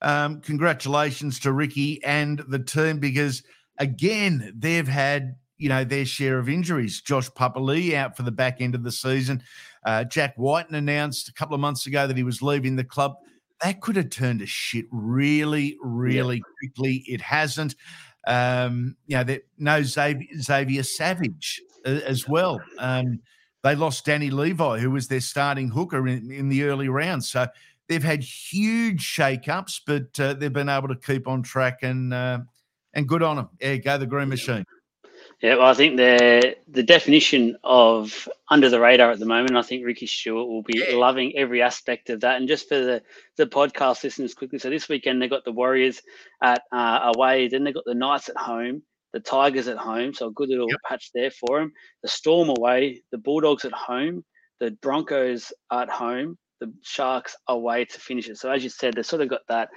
Um, 0.00 0.40
congratulations 0.40 1.40
to 1.40 1.52
Ricky 1.52 2.02
and 2.04 2.38
the 2.48 2.58
team 2.58 2.98
because, 2.98 3.42
again, 3.78 4.54
they've 4.56 4.88
had 4.88 5.36
you 5.58 5.68
know 5.68 5.84
their 5.84 6.04
share 6.04 6.38
of 6.38 6.48
injuries. 6.48 7.00
Josh 7.00 7.28
Papalii 7.30 7.94
out 7.94 8.16
for 8.16 8.22
the 8.22 8.32
back 8.32 8.60
end 8.60 8.74
of 8.74 8.82
the 8.82 8.92
season. 8.92 9.42
Uh, 9.84 10.04
Jack 10.04 10.34
Wighton 10.36 10.74
announced 10.74 11.28
a 11.28 11.32
couple 11.32 11.54
of 11.54 11.60
months 11.60 11.86
ago 11.86 12.06
that 12.06 12.16
he 12.16 12.22
was 12.22 12.42
leaving 12.42 12.76
the 12.76 12.84
club. 12.84 13.14
That 13.62 13.80
could 13.80 13.96
have 13.96 14.10
turned 14.10 14.40
to 14.40 14.46
shit 14.46 14.86
really, 14.90 15.76
really 15.82 16.42
quickly. 16.58 17.04
It 17.06 17.20
hasn't. 17.20 17.74
Um, 18.26 18.96
you 19.06 19.16
know, 19.16 19.24
that 19.24 19.42
no 19.58 19.82
Xavier, 19.82 20.28
Xavier 20.40 20.82
Savage 20.82 21.62
uh, 21.86 22.00
as 22.06 22.28
well. 22.28 22.60
Um, 22.78 23.20
they 23.62 23.74
lost 23.74 24.04
Danny 24.04 24.30
Levi, 24.30 24.78
who 24.78 24.90
was 24.90 25.08
their 25.08 25.20
starting 25.20 25.68
hooker 25.68 26.06
in, 26.06 26.30
in 26.30 26.48
the 26.48 26.64
early 26.64 26.88
rounds. 26.88 27.30
So 27.30 27.48
they've 27.88 28.02
had 28.02 28.22
huge 28.22 29.00
shake-ups, 29.00 29.80
but 29.86 30.20
uh, 30.20 30.34
they've 30.34 30.52
been 30.52 30.68
able 30.68 30.88
to 30.88 30.96
keep 30.96 31.26
on 31.26 31.42
track 31.42 31.78
and 31.82 32.14
uh, 32.14 32.40
and 32.94 33.08
good 33.08 33.22
on 33.22 33.36
them. 33.36 33.48
Yeah, 33.60 33.76
go 33.76 33.98
the 33.98 34.06
Green 34.06 34.28
Machine. 34.28 34.64
Yeah, 35.40 35.54
well, 35.56 35.66
I 35.68 35.74
think 35.74 35.96
the 35.96 36.56
the 36.66 36.82
definition 36.82 37.56
of 37.62 38.28
under 38.50 38.68
the 38.70 38.80
radar 38.80 39.12
at 39.12 39.20
the 39.20 39.26
moment, 39.26 39.56
I 39.56 39.62
think 39.62 39.86
Ricky 39.86 40.06
Stuart 40.06 40.46
will 40.46 40.62
be 40.62 40.78
Yeah. 40.78 40.96
loving 40.96 41.36
every 41.36 41.62
aspect 41.62 42.10
of 42.10 42.20
that. 42.22 42.38
And 42.38 42.48
just 42.48 42.68
for 42.68 42.76
the, 42.78 43.02
the 43.36 43.46
podcast 43.46 44.02
listeners 44.02 44.34
quickly, 44.34 44.58
so 44.58 44.68
this 44.68 44.88
weekend 44.88 45.22
they 45.22 45.28
got 45.28 45.44
the 45.44 45.52
Warriors 45.52 46.02
at 46.42 46.62
uh, 46.72 47.12
away, 47.14 47.46
then 47.48 47.62
they 47.62 47.72
got 47.72 47.84
the 47.86 47.94
Knights 47.94 48.28
at 48.28 48.36
home, 48.36 48.82
the 49.12 49.20
Tigers 49.20 49.68
at 49.68 49.76
home, 49.76 50.12
so 50.12 50.26
a 50.26 50.32
good 50.32 50.48
little 50.48 50.70
Yep. 50.70 50.80
patch 50.88 51.10
there 51.14 51.30
for 51.30 51.60
them. 51.60 51.72
The 52.02 52.08
Storm 52.08 52.48
away, 52.48 53.02
the 53.12 53.18
Bulldogs 53.18 53.64
at 53.64 53.72
home, 53.72 54.24
the 54.58 54.72
Broncos 54.82 55.52
at 55.70 55.88
home, 55.88 56.36
the 56.60 56.72
Sharks 56.82 57.36
away 57.46 57.84
to 57.84 58.00
finish 58.00 58.28
it. 58.28 58.38
So 58.38 58.50
as 58.50 58.64
you 58.64 58.70
said, 58.70 58.94
they've 58.94 59.06
sort 59.06 59.22
of 59.22 59.28
got 59.28 59.42
that 59.48 59.68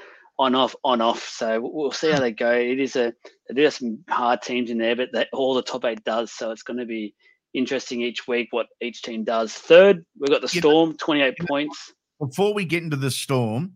on 0.41 0.55
off 0.55 0.75
on 0.83 1.01
off. 1.01 1.23
So 1.29 1.59
we'll 1.61 1.91
see 1.91 2.11
how 2.11 2.19
they 2.19 2.31
go. 2.31 2.51
It 2.51 2.79
is 2.79 2.95
a 2.95 3.13
they 3.47 3.55
do 3.55 3.63
have 3.63 3.75
some 3.75 3.99
hard 4.09 4.41
teams 4.41 4.71
in 4.71 4.79
there, 4.79 4.95
but 4.95 5.09
that 5.13 5.27
all 5.33 5.53
the 5.53 5.61
top 5.61 5.85
eight 5.85 6.03
does. 6.03 6.31
So 6.31 6.49
it's 6.49 6.63
going 6.63 6.79
to 6.79 6.85
be 6.85 7.13
interesting 7.53 8.01
each 8.01 8.27
week 8.27 8.47
what 8.49 8.65
each 8.81 9.03
team 9.03 9.23
does. 9.23 9.53
Third, 9.53 10.03
we've 10.19 10.31
got 10.31 10.41
the 10.41 10.47
Storm, 10.47 10.97
28 10.97 11.35
points. 11.47 11.93
Before 12.19 12.53
we 12.55 12.65
get 12.65 12.81
into 12.81 12.97
the 12.97 13.11
Storm, 13.11 13.73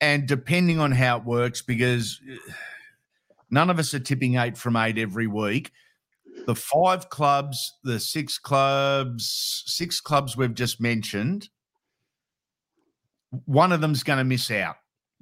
and 0.00 0.26
depending 0.26 0.80
on 0.80 0.90
how 0.90 1.18
it 1.18 1.24
works, 1.24 1.62
because 1.62 2.20
uh, 2.28 2.52
none 3.50 3.70
of 3.70 3.78
us 3.78 3.94
are 3.94 4.00
tipping 4.00 4.36
eight 4.36 4.56
from 4.58 4.76
eight 4.76 4.98
every 4.98 5.28
week. 5.28 5.70
The 6.46 6.54
five 6.54 7.10
clubs, 7.10 7.78
the 7.84 8.00
six 8.00 8.38
clubs, 8.38 9.62
six 9.66 10.00
clubs 10.00 10.36
we've 10.36 10.54
just 10.54 10.80
mentioned, 10.80 11.48
one 13.44 13.70
of 13.70 13.80
them's 13.80 14.02
going 14.02 14.18
to 14.18 14.24
miss 14.24 14.50
out 14.50 14.76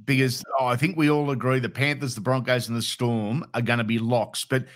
because 0.05 0.43
oh, 0.61 0.67
I 0.67 0.77
think 0.77 0.97
we 0.97 1.11
all 1.11 1.31
agree 1.31 1.59
the 1.59 1.69
Panthers, 1.69 2.15
the 2.15 2.21
Broncos, 2.21 2.69
and 2.69 2.77
the 2.77 2.83
Storm 2.83 3.45
are 3.55 3.63
going 3.63 3.79
to 3.79 3.85
be 3.85 3.99
locks. 3.99 4.45
But 4.45 4.67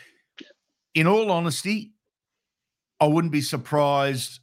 in 0.95 1.07
all 1.07 1.31
honesty, 1.31 1.93
I 3.01 3.07
wouldn't 3.07 3.33
be 3.33 3.43
surprised 3.43 4.41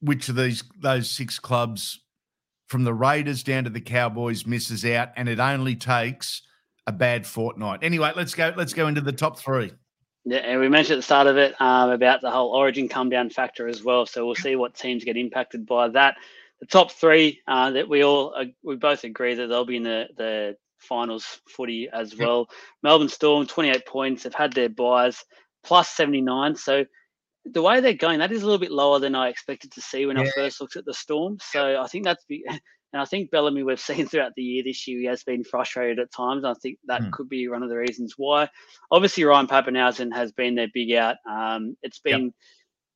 which 0.00 0.28
of 0.28 0.36
these 0.36 0.62
those 0.80 1.10
six 1.10 1.38
clubs, 1.38 2.00
from 2.68 2.84
the 2.84 2.94
Raiders 2.94 3.42
down 3.42 3.64
to 3.64 3.70
the 3.70 3.80
Cowboys, 3.80 4.46
misses 4.46 4.84
out, 4.84 5.10
and 5.16 5.28
it 5.28 5.40
only 5.40 5.74
takes 5.74 6.42
a 6.86 6.92
bad 6.92 7.26
fortnight. 7.26 7.80
Anyway, 7.82 8.12
let's 8.16 8.34
go. 8.34 8.52
Let's 8.56 8.72
go 8.72 8.86
into 8.86 9.00
the 9.00 9.12
top 9.12 9.38
three. 9.38 9.72
Yeah, 10.24 10.38
and 10.38 10.60
we 10.60 10.68
mentioned 10.68 10.94
at 10.94 10.98
the 10.98 11.02
start 11.02 11.26
of 11.26 11.36
it 11.38 11.58
um, 11.60 11.90
about 11.90 12.20
the 12.20 12.30
whole 12.30 12.50
Origin 12.50 12.88
come 12.88 13.08
down 13.08 13.30
factor 13.30 13.66
as 13.66 13.82
well. 13.82 14.04
So 14.04 14.26
we'll 14.26 14.34
see 14.34 14.56
what 14.56 14.74
teams 14.74 15.04
get 15.04 15.16
impacted 15.16 15.64
by 15.64 15.88
that 15.88 16.16
the 16.60 16.66
top 16.66 16.92
three 16.92 17.40
uh, 17.46 17.70
that 17.72 17.88
we 17.88 18.02
all 18.02 18.34
uh, 18.36 18.44
we 18.62 18.76
both 18.76 19.04
agree 19.04 19.34
that 19.34 19.46
they'll 19.46 19.64
be 19.64 19.76
in 19.76 19.84
the 19.84 20.06
the 20.16 20.56
finals 20.78 21.40
footy 21.48 21.88
as 21.92 22.16
well. 22.16 22.38
Yep. 22.38 22.48
Melbourne 22.82 23.08
Storm, 23.08 23.46
28 23.46 23.86
points. 23.86 24.22
They've 24.22 24.34
had 24.34 24.52
their 24.52 24.68
buys 24.68 25.24
plus 25.64 25.88
79. 25.90 26.56
So 26.56 26.84
the 27.44 27.62
way 27.62 27.80
they're 27.80 27.94
going, 27.94 28.20
that 28.20 28.32
is 28.32 28.42
a 28.42 28.44
little 28.44 28.60
bit 28.60 28.70
lower 28.70 28.98
than 28.98 29.14
I 29.14 29.28
expected 29.28 29.72
to 29.72 29.80
see 29.80 30.06
when 30.06 30.16
yeah. 30.16 30.24
I 30.24 30.30
first 30.30 30.60
looked 30.60 30.76
at 30.76 30.84
the 30.84 30.94
Storm. 30.94 31.38
So 31.40 31.80
I 31.80 31.86
think 31.88 32.04
that's 32.04 32.24
be, 32.24 32.44
and 32.92 33.02
I 33.02 33.04
think 33.04 33.30
Bellamy 33.30 33.62
we've 33.64 33.80
seen 33.80 34.06
throughout 34.06 34.32
the 34.36 34.42
year 34.42 34.62
this 34.64 34.86
year 34.86 35.00
he 35.00 35.06
has 35.06 35.22
been 35.24 35.44
frustrated 35.44 35.98
at 35.98 36.12
times. 36.12 36.44
I 36.44 36.54
think 36.54 36.78
that 36.86 37.02
mm. 37.02 37.10
could 37.12 37.28
be 37.28 37.48
one 37.48 37.62
of 37.62 37.68
the 37.68 37.76
reasons 37.76 38.14
why. 38.16 38.48
Obviously 38.90 39.24
Ryan 39.24 39.46
Papenhuyzen 39.46 40.14
has 40.14 40.32
been 40.32 40.54
their 40.54 40.68
big 40.72 40.92
out. 40.92 41.16
Um, 41.28 41.76
it's 41.82 42.00
been 42.00 42.26
yep 42.26 42.32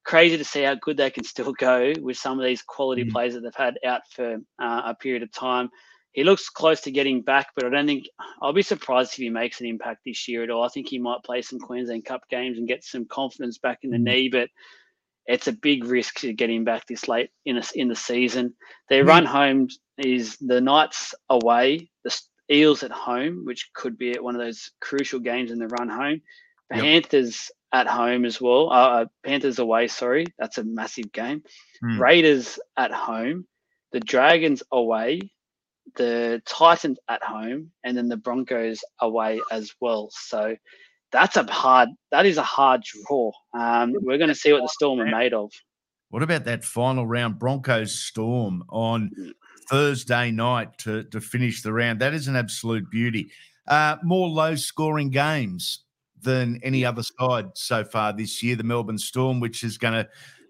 crazy 0.05 0.37
to 0.37 0.45
see 0.45 0.63
how 0.63 0.75
good 0.75 0.97
they 0.97 1.11
can 1.11 1.25
still 1.25 1.53
go 1.53 1.93
with 2.01 2.17
some 2.17 2.39
of 2.39 2.45
these 2.45 2.63
quality 2.63 3.05
mm. 3.05 3.11
players 3.11 3.35
that 3.35 3.41
they've 3.41 3.55
had 3.55 3.79
out 3.85 4.03
for 4.11 4.37
uh, 4.61 4.83
a 4.87 4.95
period 4.95 5.23
of 5.23 5.33
time. 5.33 5.71
He 6.13 6.25
looks 6.25 6.51
close 6.51 6.83
to 6.83 6.91
getting 6.91 7.23
back, 7.23 7.49
but 7.55 7.65
I 7.65 7.71
don't 7.71 7.87
think 7.87 8.05
I'll 8.43 8.53
be 8.53 8.63
surprised 8.63 9.13
if 9.13 9.19
he 9.19 9.31
makes 9.31 9.61
an 9.61 9.67
impact 9.67 10.01
this 10.05 10.29
year 10.29 10.43
at 10.43 10.51
all. 10.51 10.63
I 10.63 10.69
think 10.69 10.89
he 10.89 10.99
might 10.99 11.25
play 11.25 11.41
some 11.41 11.59
Queensland 11.59 12.05
Cup 12.05 12.23
games 12.29 12.59
and 12.59 12.69
get 12.69 12.85
some 12.85 13.07
confidence 13.07 13.59
back 13.59 13.79
in 13.83 13.91
the 13.91 13.97
mm. 13.97 14.05
knee, 14.05 14.29
but 14.29 14.49
it's 15.27 15.47
a 15.47 15.53
big 15.53 15.85
risk 15.85 16.17
to 16.21 16.33
get 16.33 16.51
him 16.51 16.65
back 16.65 16.87
this 16.87 17.09
late 17.09 17.31
in 17.47 17.57
a, 17.57 17.63
in 17.75 17.89
the 17.89 17.97
season. 17.97 18.55
Their 18.89 19.05
mm. 19.05 19.09
run 19.09 19.25
home 19.25 19.69
is 19.99 20.37
the 20.39 20.61
Knights 20.61 21.15
away, 21.31 21.91
the 22.05 22.21
Eels 22.51 22.83
at 22.83 22.91
home, 22.91 23.45
which 23.45 23.71
could 23.75 23.97
be 23.97 24.15
one 24.15 24.35
of 24.35 24.41
those 24.41 24.71
crucial 24.81 25.21
games 25.21 25.51
in 25.51 25.59
the 25.59 25.69
run 25.69 25.89
home. 25.89 26.21
The 26.71 26.81
Panthers 26.81 27.51
at 27.73 27.87
home 27.87 28.25
as 28.25 28.41
well. 28.41 28.71
Uh, 28.71 28.89
uh, 28.89 29.05
Panthers 29.25 29.59
away, 29.59 29.89
sorry. 29.89 30.27
That's 30.39 30.59
a 30.59 30.65
massive 30.65 31.13
game. 31.13 31.43
Mm. 31.85 31.99
Raiders 31.99 32.59
at 32.77 32.93
home. 32.93 33.47
The 33.93 34.01
Dragons 34.01 34.63
away. 34.73 35.21
The 35.97 36.43
Titans 36.47 36.99
at 37.09 37.23
home. 37.23 37.71
And 37.85 37.97
then 37.97 38.09
the 38.09 38.17
Broncos 38.17 38.81
away 39.01 39.41
as 39.51 39.75
well. 39.81 40.11
So 40.13 40.57
that's 41.11 41.37
a 41.37 41.45
hard, 41.45 41.89
that 42.11 42.27
is 42.27 42.39
a 42.39 42.43
hard 42.43 42.83
draw. 42.83 43.33
Um, 43.55 43.95
we're 44.01 44.19
going 44.19 44.29
to 44.29 44.35
see 44.35 44.53
what 44.53 44.63
the 44.63 44.69
Storm 44.69 45.01
are 45.01 45.07
made 45.07 45.33
of. 45.33 45.51
What 46.11 46.23
about 46.23 46.45
that 46.45 46.65
final 46.65 47.07
round 47.07 47.39
Broncos 47.39 47.99
Storm 47.99 48.65
on. 48.69 49.11
Thursday 49.71 50.31
night 50.31 50.77
to, 50.79 51.05
to 51.05 51.21
finish 51.21 51.63
the 51.63 51.73
round? 51.73 52.01
That 52.01 52.15
is 52.15 52.29
an 52.29 52.37
absolute 52.37 52.91
beauty. 52.91 53.31
Uh, 53.69 53.97
more 54.03 54.29
low 54.29 54.57
scoring 54.57 55.09
games 55.09 55.82
than 56.23 56.61
any 56.63 56.85
other 56.85 57.03
side 57.03 57.51
so 57.55 57.85
far 57.85 58.13
this 58.13 58.43
year. 58.43 58.57
The 58.57 58.65
Melbourne 58.65 58.99
Storm, 58.99 59.41
which 59.41 59.65
is 59.65 59.79
going 59.79 59.95
to 59.95 60.09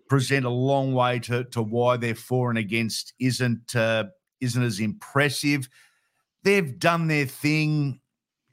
present 0.09 0.45
a 0.45 0.51
long 0.51 0.95
way 0.95 1.19
to, 1.21 1.45
to 1.45 1.63
why 1.63 1.97
their 1.97 2.15
for 2.15 2.51
and 2.51 2.59
against 2.59 3.15
isn't 3.19 3.75
uh, 3.75 4.05
isn't 4.41 4.63
as 4.63 4.81
impressive. 4.81 5.69
They've 6.43 6.79
done 6.79 7.07
their 7.07 7.27
thing. 7.27 8.01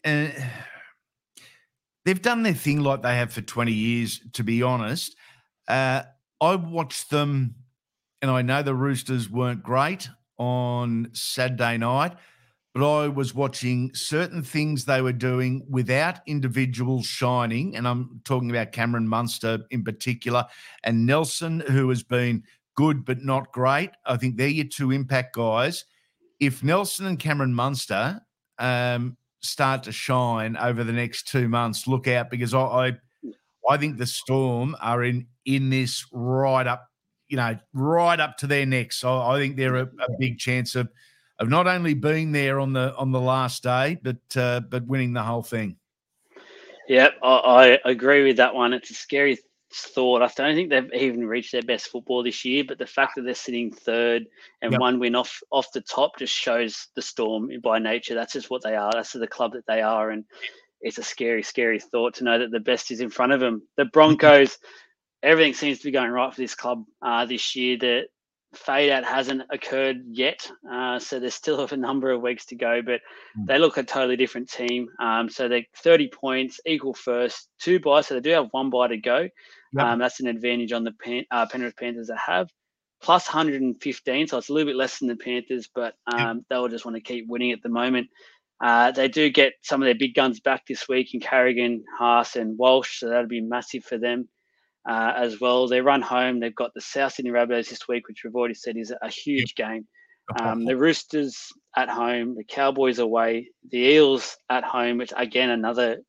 Uh, 0.06 0.28
they've 2.06 2.22
done 2.22 2.44
their 2.44 2.54
thing 2.54 2.82
like 2.82 3.02
they 3.02 3.16
have 3.16 3.34
for 3.34 3.42
20 3.42 3.72
years, 3.72 4.22
to 4.34 4.44
be 4.44 4.64
honest. 4.64 5.16
Uh, 5.68 6.04
I 6.40 6.56
watched 6.56 7.10
them, 7.10 7.56
and 8.22 8.32
I 8.32 8.42
know 8.42 8.62
the 8.62 8.76
Roosters 8.76 9.30
weren't 9.30 9.64
great 9.64 10.10
on 10.38 11.10
Saturday 11.14 11.78
night 11.78 12.16
but 12.74 12.88
I 12.88 13.08
was 13.08 13.34
watching 13.34 13.94
certain 13.96 14.44
things 14.44 14.86
they 14.86 15.02
were 15.02 15.14
doing 15.14 15.66
without 15.70 16.20
individuals 16.28 17.06
shining. 17.06 17.76
And 17.76 17.88
I'm 17.88 18.22
talking 18.26 18.50
about 18.52 18.72
Cameron 18.72 19.08
Munster 19.08 19.60
in 19.72 19.84
particular 19.84 20.46
and 20.84 21.06
Nelson, 21.06 21.62
who 21.62 21.90
has 21.90 22.04
been 22.04 22.44
good 22.76 23.06
but 23.06 23.24
not 23.24 23.52
great. 23.52 23.90
I 24.06 24.18
think 24.18 24.38
they're 24.38 24.48
your 24.48 24.68
two 24.68 24.92
impact 24.92 25.36
guys. 25.36 25.86
If 26.40 26.64
Nelson 26.64 27.08
and 27.08 27.20
Cameron 27.20 27.54
Munster 27.54 28.22
um, 28.60 29.18
start 29.42 29.84
to 29.84 29.92
shine 29.92 30.56
over 30.56 30.84
the 30.84 30.94
next 30.94 31.28
two 31.28 31.50
months, 31.50 31.88
look 31.88 32.08
out 32.08 32.30
because 32.30 32.54
I, 32.54 32.62
I, 32.62 32.98
I 33.68 33.78
think 33.78 33.98
the 33.98 34.06
Storm 34.06 34.76
are 34.80 35.04
in 35.04 35.28
in 35.46 35.70
this 35.72 36.06
right 36.14 36.68
up, 36.68 36.88
you 37.28 37.38
know, 37.38 37.58
right 37.74 38.20
up 38.20 38.38
to 38.38 38.48
their 38.48 38.66
necks. 38.66 38.98
So 38.98 39.20
I 39.20 39.40
think 39.40 39.58
they're 39.58 39.76
a, 39.76 39.84
a 39.86 40.18
big 40.20 40.38
chance 40.38 40.76
of 40.76 40.90
of 41.40 41.50
not 41.50 41.68
only 41.68 41.94
being 41.94 42.32
there 42.32 42.60
on 42.60 42.74
the 42.74 42.96
on 42.96 43.12
the 43.12 43.20
last 43.20 43.64
day, 43.64 43.98
but 44.02 44.18
uh, 44.36 44.60
but 44.60 44.86
winning 44.86 45.14
the 45.14 45.24
whole 45.24 45.44
thing. 45.44 45.78
Yep, 46.88 47.14
I, 47.24 47.80
I 47.86 47.90
agree 47.90 48.26
with 48.26 48.38
that 48.38 48.56
one. 48.56 48.74
It's 48.74 48.90
a 48.90 48.96
scary 48.96 49.38
thought. 49.72 50.22
I 50.22 50.28
don't 50.36 50.56
think 50.56 50.70
they've 50.70 50.94
even 50.94 51.28
reached 51.28 51.52
their 51.52 51.62
best 51.62 51.88
football 51.88 52.24
this 52.24 52.44
year, 52.44 52.64
but 52.68 52.80
the 52.80 52.88
fact 52.88 53.14
that 53.16 53.22
they're 53.22 53.36
sitting 53.36 53.72
third 53.72 54.26
and 54.62 54.72
yep. 54.72 54.82
one 54.82 55.00
win 55.00 55.16
off 55.16 55.42
off 55.52 55.72
the 55.72 55.82
top 55.82 56.18
just 56.18 56.34
shows 56.34 56.88
the 56.96 57.02
Storm 57.02 57.52
by 57.64 57.80
nature. 57.80 58.16
That's 58.16 58.34
just 58.34 58.50
what 58.50 58.64
they 58.64 58.76
are. 58.76 58.92
That's 58.92 59.14
the 59.14 59.28
club 59.28 59.54
that 59.54 59.68
they 59.68 59.82
are, 59.82 60.10
and 60.10 60.26
it's 60.82 60.98
a 60.98 61.04
scary, 61.04 61.44
scary 61.44 61.80
thought 61.80 62.16
to 62.16 62.24
know 62.24 62.40
that 62.40 62.52
the 62.52 62.60
best 62.60 62.92
is 62.92 63.02
in 63.02 63.10
front 63.10 63.34
of 63.34 63.40
them. 63.40 63.62
The 63.78 63.86
Broncos, 63.86 64.58
everything 65.24 65.54
seems 65.54 65.80
to 65.80 65.86
be 65.86 65.92
going 65.92 66.12
right 66.12 66.34
for 66.34 66.42
this 66.42 66.56
club 66.56 66.86
uh, 67.02 67.26
this 67.26 67.56
year. 67.56 67.78
That 67.78 68.08
fade 68.54 68.90
out 68.90 69.04
hasn't 69.04 69.44
occurred 69.50 70.02
yet, 70.10 70.50
uh, 70.72 71.00
so 71.00 71.20
there's 71.20 71.36
still 71.36 71.68
a 71.72 71.78
number 71.78 72.12
of 72.12 72.22
weeks 72.22 72.46
to 72.48 72.56
go. 72.56 72.82
But 72.82 73.02
mm. 73.38 73.46
they 73.46 73.58
look 73.58 73.78
a 73.78 73.84
totally 73.84 74.16
different 74.16 74.50
team. 74.50 74.88
Um, 75.00 75.30
so 75.30 75.48
they're 75.48 75.66
30 75.78 76.10
points, 76.10 76.60
equal 76.66 76.94
first, 76.94 77.50
two 77.60 77.80
buys. 77.80 78.08
So 78.08 78.16
they 78.16 78.22
do 78.22 78.32
have 78.32 78.48
one 78.52 78.70
buy 78.70 78.88
to 78.88 78.98
go. 78.98 79.30
Yep. 79.74 79.86
Um, 79.86 80.00
that's 80.00 80.20
an 80.20 80.28
advantage 80.28 80.72
on 80.72 80.84
the 80.84 80.94
Pan- 80.94 81.26
uh, 81.32 81.46
Penrith 81.46 81.78
Panthers 81.78 82.08
that 82.08 82.18
have 82.18 82.50
plus 83.02 83.28
115. 83.28 84.28
So 84.28 84.38
it's 84.38 84.50
a 84.50 84.54
little 84.54 84.70
bit 84.70 84.76
less 84.76 85.00
than 85.00 85.08
the 85.08 85.16
Panthers, 85.16 85.70
but 85.74 85.96
um, 86.12 86.20
yep. 86.20 86.38
they'll 86.50 86.68
just 86.68 86.86
want 86.86 86.96
to 86.96 87.02
keep 87.02 87.28
winning 87.28 87.52
at 87.52 87.62
the 87.62 87.70
moment. 87.70 88.08
Uh, 88.62 88.92
they 88.92 89.08
do 89.08 89.30
get 89.30 89.54
some 89.62 89.82
of 89.82 89.86
their 89.86 89.96
big 89.96 90.14
guns 90.14 90.42
back 90.42 90.66
this 90.68 90.90
week 90.90 91.14
in 91.14 91.22
Carrigan, 91.22 91.82
Haas, 91.98 92.36
and 92.36 92.58
Walsh, 92.58 93.00
so 93.00 93.08
that'll 93.08 93.28
be 93.28 93.40
massive 93.40 93.86
for 93.86 93.98
them 93.98 94.28
uh, 94.90 95.14
as 95.16 95.40
well. 95.40 95.68
They 95.68 95.82
run 95.82 96.02
home. 96.02 96.40
They've 96.40 96.56
got 96.56 96.74
the 96.74 96.82
South 96.82 97.14
Sydney 97.14 97.32
Rabbitohs 97.32 97.70
this 97.70 97.88
week, 97.88 98.08
which 98.08 98.24
we've 98.24 98.36
already 98.36 98.56
said 98.56 98.76
is 98.76 98.92
a 99.02 99.10
huge 99.10 99.54
game. 99.56 99.88
Um, 100.42 100.66
the 100.66 100.76
Roosters 100.76 101.48
at 101.76 101.90
home, 101.90 102.36
the 102.36 102.44
Cowboys 102.44 103.00
away, 103.00 103.52
the 103.70 103.78
Eels 103.78 104.36
at 104.50 104.64
home, 104.64 104.98
which 104.98 105.14
again 105.16 105.52
another 105.52 106.00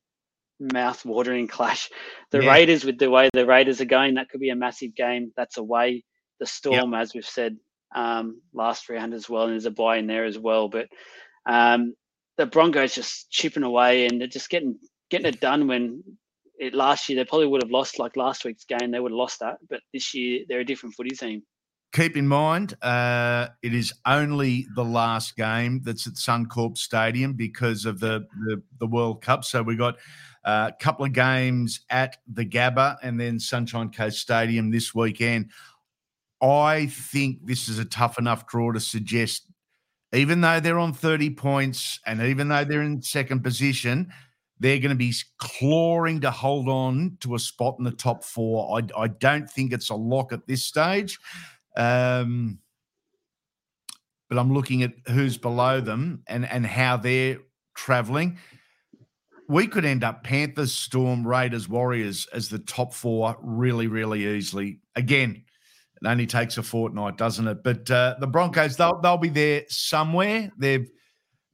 mouth-watering 0.59 1.47
clash. 1.57 1.91
The 2.31 2.43
yeah. 2.43 2.51
Raiders, 2.51 2.85
with 2.85 2.99
the 2.99 3.11
way 3.11 3.29
the 3.33 3.47
Raiders 3.47 3.81
are 3.83 3.87
going, 3.87 4.15
that 4.15 4.31
could 4.31 4.41
be 4.41 4.51
a 4.51 4.57
massive 4.57 4.95
game. 4.95 5.33
That's 5.37 5.59
away. 5.59 6.05
The 6.39 6.47
Storm, 6.47 6.93
yep. 6.93 7.03
as 7.03 7.15
we've 7.15 7.25
said 7.25 7.57
um, 7.95 8.41
last 8.55 8.89
round 8.89 9.13
as 9.13 9.29
well, 9.29 9.45
and 9.45 9.53
there's 9.53 9.67
a 9.67 9.71
buy 9.71 9.99
in 9.99 10.07
there 10.07 10.25
as 10.25 10.39
well. 10.39 10.69
But 10.69 10.89
um, 11.45 11.95
the 12.39 12.47
Broncos 12.47 12.95
just 12.95 13.31
chipping 13.31 13.63
away, 13.63 14.07
and 14.07 14.21
they're 14.21 14.29
just 14.29 14.49
getting 14.49 14.79
getting 15.11 15.27
it 15.27 15.41
done 15.41 15.67
when 15.67 16.03
it 16.61 16.75
last 16.75 17.09
year 17.09 17.17
they 17.17 17.25
probably 17.25 17.47
would 17.47 17.63
have 17.63 17.71
lost 17.71 17.99
like 17.99 18.17
last 18.17 18.45
week's 18.45 18.65
game 18.65 18.91
they 18.91 19.01
would 19.01 19.11
have 19.11 19.17
lost 19.19 19.41
that 19.41 19.59
but 19.69 19.81
this 19.93 20.15
year 20.15 20.45
they're 20.49 20.61
a 20.61 20.65
different 20.65 20.95
footy 20.95 21.11
team. 21.17 21.43
Keep 21.93 22.17
in 22.17 22.29
mind 22.29 22.75
uh, 22.83 23.49
it 23.63 23.75
is 23.75 23.93
only 24.07 24.67
the 24.77 24.85
last 24.85 25.37
game 25.37 25.81
that's 25.83 26.07
at 26.07 26.13
suncorp 26.13 26.79
stadium 26.79 27.33
because 27.33 27.85
of 27.85 27.99
the, 27.99 28.27
the, 28.47 28.63
the 28.79 28.87
world 28.87 29.23
cup. 29.23 29.45
So 29.45 29.61
we 29.61 29.75
got 29.75 29.97
uh, 30.45 30.71
a 30.73 30.83
couple 30.83 31.05
of 31.05 31.13
games 31.13 31.81
at 31.91 32.19
the 32.33 32.47
gabba 32.47 32.97
and 33.03 33.19
then 33.19 33.41
sunshine 33.41 33.91
coast 33.91 34.21
stadium 34.21 34.71
this 34.71 34.95
weekend. 34.95 35.51
I 36.41 36.87
think 36.87 37.45
this 37.45 37.69
is 37.69 37.81
a 37.81 37.85
tough 37.85 38.19
enough 38.21 38.47
draw 38.47 38.71
to 38.71 38.79
suggest, 38.79 39.47
even 40.13 40.41
though 40.41 40.61
they're 40.61 40.79
on 40.79 40.93
30 40.93 41.31
points 41.31 41.99
and 42.07 42.23
even 42.23 42.49
though 42.49 42.65
they're 42.65 42.83
in 42.83 43.03
second 43.03 43.43
position, 43.43 44.13
they're 44.61 44.79
going 44.79 44.91
to 44.91 44.95
be 44.95 45.15
clawing 45.39 46.21
to 46.21 46.31
hold 46.31 46.69
on 46.69 47.17
to 47.21 47.35
a 47.35 47.39
spot 47.39 47.77
in 47.79 47.85
the 47.85 47.91
top 47.91 48.23
four. 48.23 48.79
I, 48.79 49.03
I 49.03 49.09
don't 49.09 49.51
think 49.51 49.73
it's 49.73 49.91
a 49.91 49.95
lock 49.95 50.33
at 50.33 50.47
this 50.47 50.63
stage. 50.65 51.19
Um, 51.77 52.59
but 54.29 54.39
I'm 54.39 54.53
looking 54.53 54.83
at 54.83 54.93
who's 55.09 55.37
below 55.37 55.81
them 55.81 56.23
and, 56.29 56.49
and 56.49 56.65
how 56.65 56.97
they're 56.97 57.39
traveling. 57.75 58.39
We 59.49 59.67
could 59.67 59.85
end 59.85 60.05
up 60.05 60.23
Panthers, 60.23 60.73
Storm, 60.73 61.27
Raiders, 61.27 61.69
Warriors 61.69 62.29
as 62.33 62.49
the 62.49 62.61
top 62.61 62.95
four 62.95 63.37
really, 63.43 63.89
really 63.89 64.25
easily. 64.37 64.79
Again, 64.95 65.43
it 66.01 66.07
only 66.07 66.27
takes 66.27 66.59
a 66.59 66.63
fortnight, 66.63 67.17
doesn't 67.17 67.49
it? 67.49 67.65
But 67.65 67.91
uh, 67.91 68.15
the 68.21 68.29
Broncos, 68.29 68.77
they'll 68.77 69.01
they'll 69.01 69.19
be 69.19 69.29
there 69.29 69.65
somewhere. 69.69 70.53
They've 70.57 70.89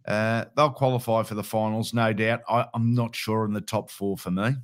uh, 0.06 0.44
they'll 0.56 0.70
qualify 0.70 1.22
for 1.22 1.34
the 1.34 1.42
finals, 1.44 1.92
no 1.92 2.12
doubt. 2.12 2.40
I, 2.48 2.66
am 2.74 2.94
not 2.94 3.14
sure 3.14 3.44
in 3.44 3.52
the 3.52 3.60
top 3.60 3.90
four 3.90 4.16
for 4.16 4.30
me. 4.30 4.54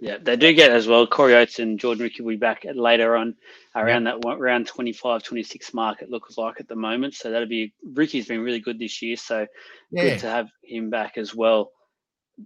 Yeah, 0.00 0.18
they 0.20 0.36
do 0.36 0.52
get 0.52 0.70
as 0.70 0.86
well. 0.86 1.06
Corey 1.08 1.34
Oates 1.34 1.58
and 1.58 1.78
Jordan 1.78 2.04
Riki 2.04 2.22
will 2.22 2.30
be 2.30 2.36
back 2.36 2.64
later 2.72 3.16
on 3.16 3.34
around 3.74 4.04
that 4.04 4.24
around 4.24 4.68
25, 4.68 5.24
26 5.24 5.74
mark, 5.74 6.02
it 6.02 6.10
looks 6.10 6.38
like 6.38 6.60
at 6.60 6.68
the 6.68 6.76
moment. 6.76 7.14
So 7.14 7.30
that'll 7.30 7.48
be 7.48 7.72
Riki's 7.94 8.28
been 8.28 8.42
really 8.42 8.60
good 8.60 8.78
this 8.78 9.02
year. 9.02 9.16
So 9.16 9.46
yeah. 9.90 10.02
good 10.02 10.20
to 10.20 10.30
have 10.30 10.48
him 10.62 10.88
back 10.88 11.18
as 11.18 11.34
well 11.34 11.72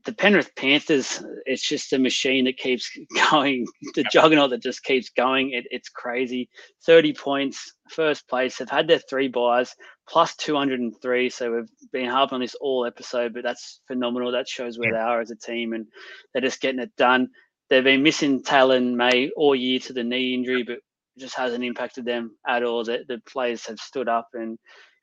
the 0.05 0.13
Penrith 0.13 0.55
Panthers, 0.57 1.23
it's 1.45 1.67
just 1.67 1.93
a 1.93 1.99
machine 1.99 2.45
that 2.47 2.57
keeps 2.57 2.91
going, 3.31 3.67
the 3.95 4.05
juggernaut 4.13 4.51
that 4.51 4.63
just 4.63 4.83
keeps 4.85 5.11
going. 5.11 5.53
It, 5.53 5.67
it's 5.71 5.89
crazy. 5.89 6.49
30 6.87 7.13
points, 7.15 7.75
first 7.91 8.27
place. 8.29 8.57
They've 8.57 8.69
had 8.69 8.89
their 8.89 9.01
three 9.01 9.29
buys, 9.29 9.75
plus 10.09 10.35
203. 10.37 11.31
So 11.31 11.55
we've 11.55 11.91
been 11.93 12.09
harping 12.09 12.37
on 12.37 12.41
this 12.41 12.55
all 12.55 12.87
episode, 12.87 13.35
but 13.35 13.43
that's 13.43 13.81
phenomenal. 13.87 14.33
That 14.33 14.49
shows 14.49 14.79
where 14.79 14.93
they 14.93 14.99
are 14.99 15.21
as 15.21 15.31
a 15.31 15.37
team 15.37 15.73
and 15.75 15.87
they're 16.33 16.43
just 16.43 16.61
getting 16.61 16.81
it 16.81 16.95
done. 16.97 17.29
They've 17.69 17.85
been 17.85 18.03
missing 18.03 18.43
Taylan 18.43 18.95
May 18.95 19.31
all 19.37 19.55
year 19.55 19.79
to 19.81 19.93
the 19.93 20.05
knee 20.05 20.35
injury, 20.35 20.63
but 20.63 20.79
just 21.19 21.37
hasn't 21.37 21.65
impacted 21.65 22.05
them 22.05 22.37
at 22.47 22.63
all. 22.63 22.85
The, 22.85 23.05
the 23.07 23.21
players 23.27 23.67
have 23.67 23.79
stood 23.79 24.09
up 24.09 24.29
and 24.33 24.59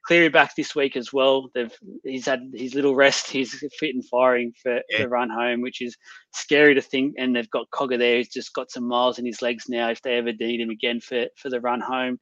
Cleary 0.06 0.30
back 0.30 0.56
this 0.56 0.76
week 0.76 0.96
as 0.96 1.14
well. 1.14 1.50
They've 1.54 1.74
he's 2.04 2.26
had 2.26 2.52
his 2.54 2.74
little 2.74 2.96
rest. 2.96 3.30
He's 3.30 3.54
fit 3.80 3.94
and 3.94 4.06
firing 4.08 4.54
for 4.62 4.82
yeah. 4.90 5.00
the 5.00 5.10
run 5.10 5.30
home, 5.30 5.62
which 5.62 5.82
is 5.82 5.96
scary 6.34 6.74
to 6.76 6.82
think. 6.82 7.16
And 7.18 7.36
they've 7.36 7.50
got 7.50 7.70
Cogger 7.70 7.98
there. 7.98 8.18
He's 8.18 8.30
just 8.30 8.54
got 8.54 8.72
some 8.72 8.88
miles 8.88 9.20
in 9.20 9.26
his 9.26 9.42
legs 9.42 9.66
now. 9.68 9.90
If 9.90 10.02
they 10.02 10.18
ever 10.18 10.34
need 10.34 10.62
him 10.62 10.70
again 10.70 11.00
for 11.00 11.26
for 11.36 11.50
the 11.50 11.62
run 11.62 11.82
home, 11.82 12.20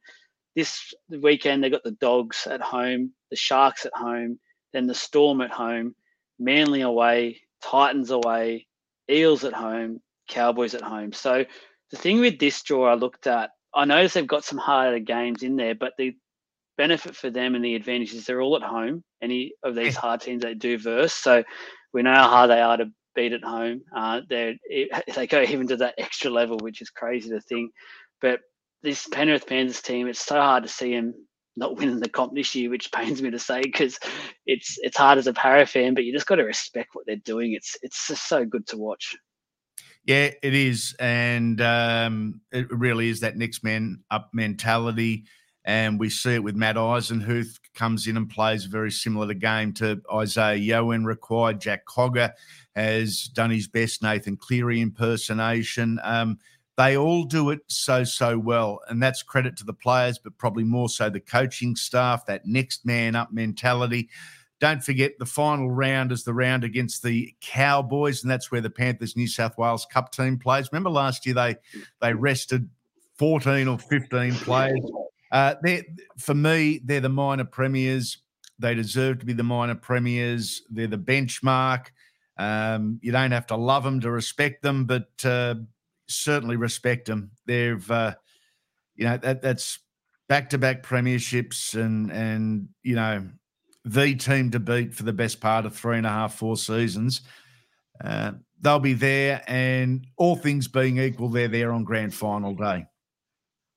this 0.56 0.92
weekend 1.08 1.62
they 1.62 1.70
got 1.70 1.84
the 1.84 1.92
Dogs 1.92 2.46
at 2.50 2.60
home, 2.60 3.12
the 3.30 3.36
Sharks 3.36 3.86
at 3.86 3.92
home, 3.94 4.38
then 4.72 4.86
the 4.86 4.94
Storm 4.94 5.40
at 5.40 5.50
home, 5.50 5.94
Manly 6.38 6.82
away, 6.82 7.40
Titans 7.62 8.10
away, 8.10 8.66
Eels 9.10 9.44
at 9.44 9.52
home, 9.52 10.00
Cowboys 10.28 10.74
at 10.74 10.82
home. 10.82 11.12
So 11.12 11.44
the 11.90 11.96
thing 11.96 12.20
with 12.20 12.38
this 12.38 12.62
draw 12.62 12.90
I 12.90 12.94
looked 12.94 13.26
at, 13.26 13.50
I 13.74 13.84
noticed 13.84 14.14
they've 14.14 14.26
got 14.26 14.44
some 14.44 14.58
harder 14.58 14.98
games 14.98 15.42
in 15.42 15.56
there, 15.56 15.74
but 15.74 15.92
the 15.96 16.16
benefit 16.78 17.14
for 17.14 17.28
them 17.28 17.54
and 17.54 17.62
the 17.62 17.74
advantage 17.74 18.14
is 18.14 18.24
they're 18.24 18.40
all 18.40 18.56
at 18.56 18.62
home. 18.62 19.04
Any 19.20 19.52
of 19.62 19.74
these 19.74 19.96
hard 19.96 20.22
teams 20.22 20.42
they 20.42 20.54
do 20.54 20.78
verse, 20.78 21.12
so 21.12 21.44
we 21.92 22.02
know 22.02 22.14
how 22.14 22.28
hard 22.28 22.50
they 22.50 22.60
are 22.60 22.78
to 22.78 22.90
beat 23.14 23.32
at 23.32 23.44
home. 23.44 23.82
Uh, 23.94 24.22
they 24.30 24.58
they 25.14 25.26
go 25.26 25.42
even 25.42 25.66
to 25.68 25.76
that 25.76 25.96
extra 25.98 26.30
level, 26.30 26.56
which 26.58 26.80
is 26.80 26.88
crazy 26.88 27.28
to 27.30 27.40
think. 27.40 27.72
But 28.22 28.40
this 28.82 29.06
Penrith 29.08 29.46
Panthers 29.46 29.82
team, 29.82 30.06
it's 30.08 30.24
so 30.24 30.40
hard 30.40 30.62
to 30.62 30.68
see 30.68 30.94
them 30.94 31.12
not 31.56 31.76
winning 31.76 31.98
the 31.98 32.08
comp 32.08 32.34
this 32.34 32.54
year, 32.54 32.70
which 32.70 32.92
pains 32.94 33.20
me 33.20 33.30
to 33.30 33.38
say 33.38 33.60
because 33.60 33.98
it's 34.46 34.78
it's 34.80 34.96
hard 34.96 35.18
as 35.18 35.26
a 35.26 35.32
para 35.32 35.66
fan, 35.66 35.94
but 35.94 36.04
you 36.04 36.12
just 36.12 36.26
got 36.26 36.36
to 36.36 36.44
respect 36.44 36.90
what 36.94 37.04
they're 37.06 37.16
doing. 37.16 37.52
It's 37.52 37.76
it's 37.82 38.06
just 38.08 38.28
so 38.28 38.44
good 38.44 38.66
to 38.68 38.78
watch. 38.78 39.16
Yeah, 40.04 40.30
it 40.42 40.54
is, 40.54 40.96
and 40.98 41.60
um, 41.60 42.40
it 42.50 42.70
really 42.70 43.10
is 43.10 43.20
that 43.20 43.36
next 43.36 43.62
man 43.62 44.04
up 44.10 44.30
mentality. 44.32 45.24
And 45.68 46.00
we 46.00 46.08
see 46.08 46.32
it 46.32 46.42
with 46.42 46.56
Matt 46.56 46.76
Eisenhuth 46.76 47.58
comes 47.74 48.06
in 48.06 48.16
and 48.16 48.30
plays 48.30 48.64
a 48.64 48.70
very 48.70 48.90
similar 48.90 49.34
game 49.34 49.74
to 49.74 50.00
Isaiah 50.10 50.56
Yeo 50.56 50.86
when 50.86 51.04
required. 51.04 51.60
Jack 51.60 51.84
Cogger 51.84 52.32
has 52.74 53.24
done 53.24 53.50
his 53.50 53.68
best 53.68 54.02
Nathan 54.02 54.38
Cleary 54.38 54.80
impersonation. 54.80 56.00
Um, 56.02 56.38
they 56.78 56.96
all 56.96 57.24
do 57.24 57.50
it 57.50 57.60
so, 57.66 58.02
so 58.02 58.38
well. 58.38 58.80
And 58.88 59.02
that's 59.02 59.22
credit 59.22 59.58
to 59.58 59.64
the 59.64 59.74
players, 59.74 60.18
but 60.18 60.38
probably 60.38 60.64
more 60.64 60.88
so 60.88 61.10
the 61.10 61.20
coaching 61.20 61.76
staff, 61.76 62.24
that 62.24 62.46
next 62.46 62.86
man 62.86 63.14
up 63.14 63.30
mentality. 63.30 64.08
Don't 64.60 64.82
forget 64.82 65.18
the 65.18 65.26
final 65.26 65.70
round 65.70 66.12
is 66.12 66.24
the 66.24 66.32
round 66.32 66.64
against 66.64 67.02
the 67.02 67.34
Cowboys, 67.42 68.22
and 68.22 68.30
that's 68.30 68.50
where 68.50 68.62
the 68.62 68.70
Panthers 68.70 69.16
New 69.18 69.28
South 69.28 69.58
Wales 69.58 69.84
Cup 69.84 70.12
team 70.12 70.38
plays. 70.38 70.72
Remember 70.72 70.88
last 70.88 71.26
year 71.26 71.34
they 71.34 71.56
they 72.00 72.14
rested 72.14 72.70
14 73.18 73.68
or 73.68 73.78
15 73.78 74.32
players 74.32 74.80
uh, 75.30 75.54
they, 75.62 75.84
for 76.18 76.34
me, 76.34 76.80
they're 76.84 77.00
the 77.00 77.08
minor 77.08 77.44
premiers. 77.44 78.18
They 78.58 78.74
deserve 78.74 79.20
to 79.20 79.26
be 79.26 79.34
the 79.34 79.42
minor 79.42 79.74
premiers. 79.74 80.62
They're 80.70 80.86
the 80.86 80.98
benchmark. 80.98 81.86
Um, 82.38 82.98
you 83.02 83.12
don't 83.12 83.32
have 83.32 83.46
to 83.48 83.56
love 83.56 83.84
them 83.84 84.00
to 84.00 84.10
respect 84.10 84.62
them, 84.62 84.84
but 84.84 85.08
uh, 85.24 85.56
certainly 86.08 86.56
respect 86.56 87.06
them. 87.06 87.30
They've, 87.46 87.90
uh, 87.90 88.14
you 88.94 89.04
know, 89.04 89.16
that 89.18 89.42
that's 89.42 89.80
back-to-back 90.28 90.82
premierships, 90.82 91.74
and 91.74 92.10
and 92.12 92.68
you 92.82 92.94
know, 92.96 93.26
the 93.84 94.14
team 94.14 94.50
to 94.50 94.60
beat 94.60 94.94
for 94.94 95.02
the 95.02 95.12
best 95.12 95.40
part 95.40 95.66
of 95.66 95.74
three 95.76 95.98
and 95.98 96.06
a 96.06 96.10
half, 96.10 96.34
four 96.34 96.56
seasons. 96.56 97.22
Uh, 98.02 98.32
they'll 98.60 98.78
be 98.78 98.94
there, 98.94 99.42
and 99.46 100.06
all 100.16 100.36
things 100.36 100.68
being 100.68 100.98
equal, 100.98 101.28
they're 101.28 101.48
there 101.48 101.72
on 101.72 101.84
grand 101.84 102.14
final 102.14 102.54
day. 102.54 102.86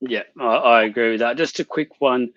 Yeah, 0.01 0.23
I, 0.39 0.45
I 0.45 0.83
agree 0.83 1.11
with 1.11 1.19
that. 1.19 1.37
Just 1.37 1.59
a 1.59 1.65
quick 1.65 1.89
one 1.99 2.31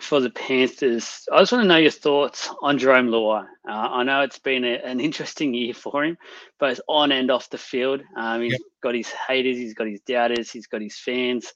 for 0.00 0.20
the 0.20 0.30
Panthers. 0.30 1.26
I 1.32 1.40
just 1.40 1.52
want 1.52 1.64
to 1.64 1.68
know 1.68 1.78
your 1.78 1.90
thoughts 1.90 2.50
on 2.62 2.78
Jarome 2.78 3.08
Luai. 3.08 3.44
Uh, 3.68 3.72
I 3.72 4.02
know 4.04 4.22
it's 4.22 4.38
been 4.38 4.64
a, 4.64 4.74
an 4.74 5.00
interesting 5.08 5.52
year 5.54 5.74
for 5.74 6.04
him, 6.04 6.16
both 6.60 6.80
on 6.88 7.12
and 7.12 7.30
off 7.30 7.50
the 7.50 7.58
field. 7.58 8.02
Um, 8.16 8.42
he's 8.42 8.52
yep. 8.52 8.60
got 8.82 8.94
his 8.94 9.10
haters, 9.10 9.56
he's 9.56 9.74
got 9.74 9.88
his 9.88 10.00
doubters, 10.00 10.50
he's 10.50 10.66
got 10.66 10.80
his 10.80 10.96
fans. 10.96 11.52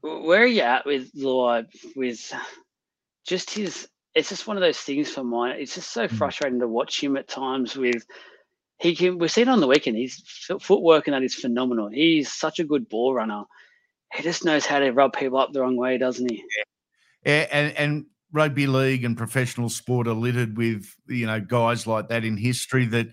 Where 0.00 0.42
are 0.42 0.46
you 0.46 0.62
at 0.62 0.86
with 0.86 1.12
Luai? 1.14 1.66
With 1.96 2.32
just 3.26 3.50
his, 3.50 3.88
it's 4.14 4.28
just 4.28 4.46
one 4.46 4.56
of 4.56 4.60
those 4.60 4.78
things 4.78 5.10
for 5.10 5.24
mine. 5.24 5.56
It's 5.58 5.74
just 5.74 5.90
so 5.90 6.06
mm. 6.06 6.10
frustrating 6.10 6.60
to 6.60 6.68
watch 6.68 7.02
him 7.02 7.16
at 7.16 7.26
times. 7.26 7.74
With 7.76 8.06
he 8.78 8.94
can, 8.94 9.18
we've 9.18 9.32
seen 9.32 9.48
on 9.48 9.60
the 9.60 9.66
weekend, 9.66 9.96
his 9.96 10.22
footwork 10.60 11.08
and 11.08 11.14
that 11.14 11.24
is 11.24 11.34
phenomenal. 11.34 11.88
He's 11.88 12.32
such 12.32 12.60
a 12.60 12.64
good 12.64 12.88
ball 12.88 13.12
runner 13.12 13.42
he 14.14 14.22
just 14.22 14.44
knows 14.44 14.66
how 14.66 14.78
to 14.78 14.90
rub 14.90 15.12
people 15.12 15.38
up 15.38 15.52
the 15.52 15.60
wrong 15.60 15.76
way, 15.76 15.98
doesn't 15.98 16.30
he? 16.30 16.42
Yeah, 17.24 17.46
and 17.50 17.76
and 17.76 18.06
rugby 18.32 18.66
league 18.66 19.04
and 19.04 19.16
professional 19.16 19.68
sport 19.68 20.06
are 20.06 20.14
littered 20.14 20.56
with 20.56 20.94
you 21.06 21.26
know 21.26 21.40
guys 21.40 21.86
like 21.86 22.08
that 22.08 22.24
in 22.24 22.36
history 22.36 22.86
that 22.86 23.08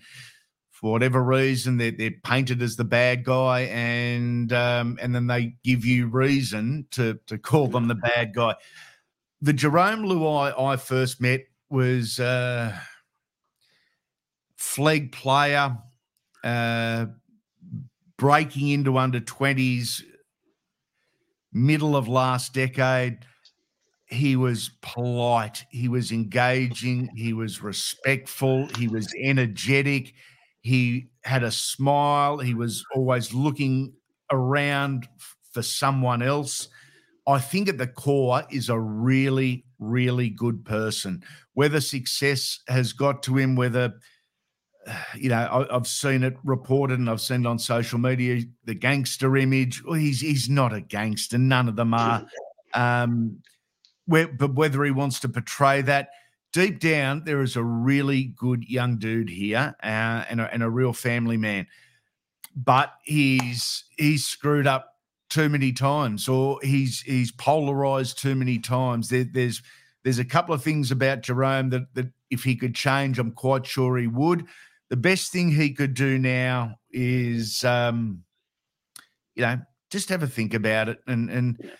for 0.70 0.92
whatever 0.92 1.22
reason 1.22 1.78
they're, 1.78 1.90
they're 1.90 2.12
painted 2.22 2.60
as 2.60 2.76
the 2.76 2.84
bad 2.84 3.24
guy 3.24 3.62
and 3.62 4.52
um, 4.52 4.98
and 5.00 5.14
then 5.14 5.26
they 5.26 5.54
give 5.64 5.84
you 5.84 6.06
reason 6.06 6.86
to 6.90 7.18
to 7.26 7.38
call 7.38 7.66
them 7.66 7.88
the 7.88 7.94
bad 7.94 8.34
guy 8.34 8.54
the 9.40 9.52
Jarome 9.52 10.04
Luai 10.04 10.58
I 10.58 10.76
first 10.76 11.20
met 11.20 11.42
was 11.70 12.20
uh 12.20 12.76
Flegg 14.58 15.12
player 15.12 15.78
uh 16.44 17.06
breaking 18.18 18.68
into 18.68 18.98
under 18.98 19.20
20s 19.20 20.02
middle 21.56 21.96
of 21.96 22.06
last 22.06 22.52
decade. 22.52 23.18
He 24.08 24.36
was 24.36 24.70
polite, 24.82 25.64
he 25.70 25.88
was 25.88 26.12
engaging, 26.12 27.08
he 27.16 27.32
was 27.32 27.60
respectful, 27.60 28.68
he 28.78 28.86
was 28.86 29.12
energetic, 29.20 30.12
he 30.60 31.08
had 31.24 31.42
a 31.42 31.50
smile, 31.50 32.38
he 32.38 32.54
was 32.54 32.84
always 32.94 33.34
looking 33.34 33.92
around 34.30 35.08
for 35.52 35.62
someone 35.62 36.22
else. 36.22 36.68
I 37.26 37.40
think 37.40 37.68
at 37.68 37.78
the 37.78 37.88
core 37.88 38.44
is 38.50 38.68
a 38.68 38.78
really, 38.78 39.64
really 39.80 40.28
good 40.28 40.64
person. 40.64 41.24
Whether 41.54 41.80
success 41.80 42.60
has 42.68 42.92
got 42.92 43.24
to 43.24 43.36
him, 43.36 43.56
whether 43.56 43.94
you 45.16 45.28
know, 45.28 45.66
I, 45.70 45.74
have 45.74 45.86
seen 45.86 46.22
it 46.22 46.36
reported 46.44 46.98
and 46.98 47.10
I've 47.10 47.20
seen 47.20 47.44
it 47.44 47.48
on 47.48 47.58
social 47.58 47.98
media 47.98 48.42
the 48.64 48.74
gangster 48.74 49.36
image. 49.36 49.84
Well, 49.84 49.94
he's 49.94 50.20
he's 50.20 50.48
not 50.48 50.72
a 50.72 50.80
gangster. 50.80 51.38
None 51.38 51.68
of 51.68 51.76
them 51.76 51.94
are. 51.94 52.26
Um, 52.74 53.42
where, 54.06 54.28
but 54.28 54.54
whether 54.54 54.84
he 54.84 54.90
wants 54.90 55.20
to 55.20 55.28
portray 55.28 55.82
that, 55.82 56.10
deep 56.52 56.78
down, 56.78 57.24
there 57.24 57.42
is 57.42 57.56
a 57.56 57.62
really 57.62 58.24
good 58.36 58.64
young 58.68 58.98
dude 58.98 59.28
here 59.28 59.74
uh, 59.82 60.24
and, 60.28 60.40
a, 60.40 60.52
and 60.52 60.62
a 60.62 60.70
real 60.70 60.92
family 60.92 61.36
man. 61.36 61.66
But 62.54 62.92
he's 63.02 63.84
he's 63.98 64.24
screwed 64.24 64.66
up 64.66 64.94
too 65.28 65.48
many 65.50 65.72
times, 65.72 66.28
or 66.28 66.58
he's 66.62 67.02
he's 67.02 67.30
polarized 67.32 68.18
too 68.18 68.34
many 68.34 68.58
times. 68.58 69.10
There, 69.10 69.24
there's 69.30 69.60
there's 70.04 70.18
a 70.18 70.24
couple 70.24 70.54
of 70.54 70.62
things 70.62 70.90
about 70.90 71.20
Jarome 71.20 71.70
that 71.72 71.92
that 71.94 72.06
if 72.30 72.44
he 72.44 72.56
could 72.56 72.74
change, 72.74 73.18
I'm 73.18 73.32
quite 73.32 73.66
sure 73.66 73.98
he 73.98 74.06
would. 74.06 74.46
The 74.90 74.96
best 74.96 75.32
thing 75.32 75.50
he 75.50 75.72
could 75.72 75.94
do 75.94 76.18
now 76.18 76.76
is, 76.90 77.64
um, 77.64 78.22
you 79.34 79.42
know, 79.42 79.58
just 79.90 80.08
have 80.08 80.22
a 80.22 80.26
think 80.26 80.54
about 80.54 80.88
it 80.88 80.98
and 81.06 81.30
and 81.30 81.70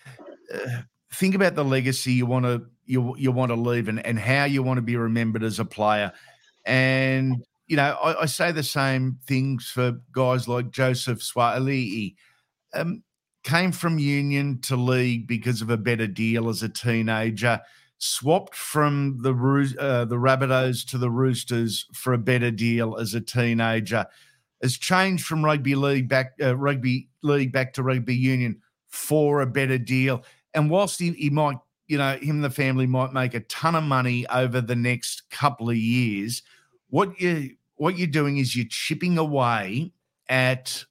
uh, 0.53 0.81
think 1.13 1.35
about 1.35 1.55
the 1.55 1.65
legacy 1.65 2.13
you 2.13 2.25
want 2.25 2.45
to 2.45 2.65
you 2.85 3.15
you 3.17 3.31
want 3.31 3.51
to 3.51 3.55
leave 3.55 3.87
and 3.87 4.05
and 4.05 4.19
how 4.19 4.45
you 4.45 4.63
want 4.63 4.77
to 4.77 4.81
be 4.81 4.97
remembered 4.97 5.43
as 5.43 5.59
a 5.59 5.65
player. 5.65 6.11
And 6.65 7.43
you 7.67 7.75
know, 7.75 7.97
I, 8.01 8.23
I 8.23 8.25
say 8.25 8.51
the 8.51 8.63
same 8.63 9.19
things 9.27 9.69
for 9.69 9.99
guys 10.11 10.47
like 10.47 10.71
Joseph 10.71 11.19
Suaalii. 11.19 12.15
Um, 12.73 13.03
came 13.43 13.71
from 13.71 13.97
union 13.97 14.59
to 14.61 14.75
league 14.75 15.25
because 15.25 15.61
of 15.61 15.69
a 15.69 15.77
better 15.77 16.07
deal 16.07 16.49
as 16.49 16.63
a 16.63 16.69
teenager. 16.69 17.59
Swapped 17.99 18.55
from 18.55 19.17
the 19.21 19.31
uh, 19.79 20.05
the 20.05 20.17
Rabbitohs 20.17 20.87
to 20.89 20.97
the 20.97 21.09
Roosters 21.09 21.85
for 21.93 22.13
a 22.13 22.17
better 22.17 22.51
deal 22.51 22.97
as 22.97 23.13
a 23.13 23.21
teenager. 23.21 24.05
Has 24.61 24.77
changed 24.77 25.25
from 25.25 25.45
rugby 25.45 25.75
league 25.75 26.07
back 26.07 26.33
uh, 26.41 26.55
rugby 26.55 27.09
league 27.21 27.51
back 27.51 27.73
to 27.73 27.83
rugby 27.83 28.15
union 28.15 28.61
for 28.87 29.41
a 29.41 29.47
better 29.47 29.77
deal. 29.77 30.23
And 30.53 30.69
whilst 30.69 30.99
he, 30.99 31.11
he 31.11 31.29
might, 31.29 31.57
you 31.87 31.97
know, 31.97 32.17
him 32.17 32.37
and 32.37 32.43
the 32.43 32.49
family 32.49 32.87
might 32.87 33.13
make 33.13 33.33
a 33.33 33.41
ton 33.41 33.75
of 33.75 33.83
money 33.83 34.25
over 34.27 34.61
the 34.61 34.75
next 34.75 35.29
couple 35.29 35.69
of 35.69 35.77
years, 35.77 36.41
what 36.89 37.19
you 37.19 37.55
what 37.75 37.97
you're 37.97 38.07
doing 38.07 38.37
is 38.37 38.55
you're 38.55 38.65
chipping 38.69 39.17
away 39.17 39.91
at 40.29 40.83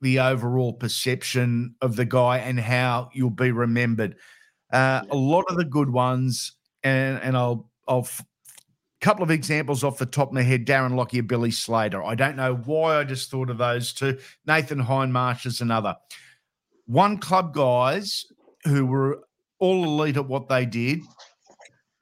the 0.00 0.20
overall 0.20 0.72
perception 0.72 1.74
of 1.80 1.96
the 1.96 2.04
guy 2.04 2.38
and 2.38 2.60
how 2.60 3.08
you'll 3.14 3.30
be 3.30 3.50
remembered. 3.50 4.16
Uh, 4.74 5.04
a 5.10 5.16
lot 5.16 5.44
of 5.48 5.56
the 5.56 5.64
good 5.64 5.88
ones, 5.88 6.52
and 6.82 7.22
and 7.22 7.36
I'll 7.36 7.70
I'll 7.86 8.08
couple 9.00 9.22
of 9.22 9.30
examples 9.30 9.84
off 9.84 9.98
the 9.98 10.06
top 10.06 10.28
of 10.28 10.34
my 10.34 10.42
head 10.42 10.66
Darren 10.66 10.96
Lockyer, 10.96 11.22
Billy 11.22 11.50
Slater. 11.50 12.02
I 12.02 12.14
don't 12.14 12.36
know 12.36 12.54
why 12.56 12.96
I 12.96 13.04
just 13.04 13.30
thought 13.30 13.50
of 13.50 13.58
those 13.58 13.92
two. 13.92 14.18
Nathan 14.46 14.82
Hindmarsh 14.82 15.44
is 15.44 15.60
another. 15.60 15.94
One 16.86 17.18
club 17.18 17.54
guys 17.54 18.24
who 18.64 18.86
were 18.86 19.22
all 19.58 19.84
elite 19.84 20.16
at 20.16 20.26
what 20.26 20.48
they 20.48 20.64
did, 20.64 21.00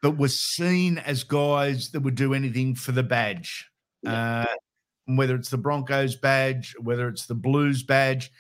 but 0.01 0.17
were 0.17 0.29
seen 0.29 0.99
as 0.99 1.25
guys 1.25 1.91
that 1.91 2.01
would 2.01 2.15
do 2.15 2.35
anything 2.35 2.77
for 2.77 2.93
the 2.93 3.03
badge. 3.03 3.69
Uh, 4.07 4.47
whether 5.07 5.35
it's 5.35 5.51
the 5.51 5.59
Broncos 5.59 6.15
badge, 6.15 6.75
whether 6.81 7.09
it's 7.09 7.27
the 7.27 7.35
Blues 7.35 7.83
badge. 7.83 8.31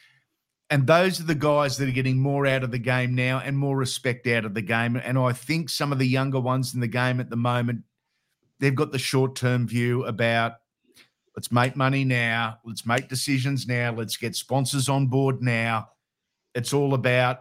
And 0.72 0.86
those 0.86 1.20
are 1.20 1.24
the 1.24 1.34
guys 1.34 1.76
that 1.76 1.86
are 1.86 1.92
getting 1.92 2.18
more 2.18 2.46
out 2.46 2.62
of 2.62 2.70
the 2.70 2.78
game 2.78 3.14
now 3.14 3.42
and 3.44 3.58
more 3.58 3.76
respect 3.76 4.26
out 4.26 4.46
of 4.46 4.54
the 4.54 4.62
game. 4.62 4.96
And 4.96 5.18
I 5.18 5.34
think 5.34 5.68
some 5.68 5.92
of 5.92 5.98
the 5.98 6.06
younger 6.06 6.40
ones 6.40 6.72
in 6.72 6.80
the 6.80 6.86
game 6.86 7.20
at 7.20 7.28
the 7.28 7.36
moment, 7.36 7.82
they've 8.58 8.74
got 8.74 8.90
the 8.90 8.98
short 8.98 9.36
term 9.36 9.68
view 9.68 10.06
about 10.06 10.54
let's 11.36 11.52
make 11.52 11.76
money 11.76 12.06
now, 12.06 12.56
let's 12.64 12.86
make 12.86 13.10
decisions 13.10 13.66
now, 13.66 13.92
let's 13.92 14.16
get 14.16 14.34
sponsors 14.34 14.88
on 14.88 15.08
board 15.08 15.42
now. 15.42 15.90
It's 16.54 16.72
all 16.72 16.94
about 16.94 17.40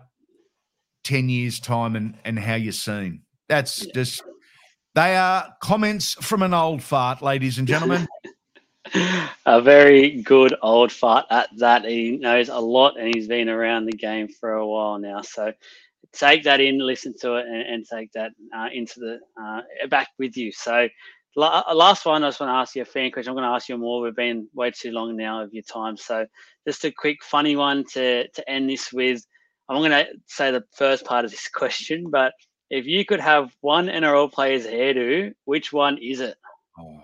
10 1.05 1.29
years' 1.29 1.61
time 1.61 1.95
and, 1.95 2.17
and 2.25 2.37
how 2.37 2.55
you're 2.55 2.73
seen. 2.73 3.21
That's 3.47 3.85
yeah. 3.85 3.93
just, 3.93 4.23
they 4.93 5.15
are 5.15 5.55
comments 5.61 6.15
from 6.15 6.41
an 6.41 6.53
old 6.53 6.83
fart, 6.83 7.21
ladies 7.21 7.59
and 7.59 7.67
gentlemen. 7.67 8.09
a 9.45 9.61
very 9.61 10.21
good 10.21 10.55
old 10.61 10.91
fart 10.91 11.25
at 11.29 11.49
that. 11.57 11.85
He 11.85 12.17
knows 12.17 12.49
a 12.49 12.59
lot 12.59 12.97
and 12.97 13.13
he's 13.13 13.27
been 13.27 13.49
around 13.49 13.85
the 13.85 13.91
game 13.97 14.27
for 14.27 14.53
a 14.53 14.65
while 14.65 14.97
now. 14.99 15.21
So 15.21 15.53
take 16.13 16.43
that 16.43 16.59
in, 16.59 16.79
listen 16.79 17.13
to 17.21 17.35
it, 17.35 17.45
and, 17.47 17.61
and 17.61 17.85
take 17.85 18.11
that 18.13 18.31
uh, 18.55 18.67
into 18.73 18.99
the 18.99 19.19
uh, 19.41 19.87
back 19.87 20.09
with 20.17 20.35
you. 20.35 20.51
So 20.51 20.87
uh, 21.37 21.63
last 21.73 22.05
one, 22.05 22.23
I 22.23 22.27
just 22.27 22.39
want 22.39 22.49
to 22.49 22.55
ask 22.55 22.75
you 22.75 22.81
a 22.81 22.85
fan 22.85 23.11
question. 23.11 23.29
I'm 23.29 23.35
going 23.35 23.47
to 23.47 23.55
ask 23.55 23.69
you 23.69 23.77
more. 23.77 24.01
We've 24.01 24.15
been 24.15 24.47
way 24.53 24.71
too 24.71 24.91
long 24.91 25.15
now 25.15 25.43
of 25.43 25.53
your 25.53 25.63
time. 25.63 25.95
So 25.95 26.25
just 26.67 26.83
a 26.83 26.91
quick 26.91 27.23
funny 27.23 27.55
one 27.55 27.85
to 27.93 28.27
to 28.27 28.49
end 28.49 28.69
this 28.69 28.91
with. 28.91 29.25
I'm 29.69 29.77
going 29.77 29.91
to 29.91 30.07
say 30.27 30.51
the 30.51 30.65
first 30.75 31.05
part 31.05 31.23
of 31.23 31.31
this 31.31 31.47
question, 31.53 32.09
but 32.09 32.33
if 32.69 32.85
you 32.85 33.05
could 33.05 33.19
have 33.19 33.51
one 33.61 33.87
NRL 33.87 34.31
player's 34.31 34.65
hairdo, 34.65 35.33
which 35.45 35.71
one 35.71 35.97
is 36.01 36.19
it? 36.19 36.35
Oh. 36.79 36.99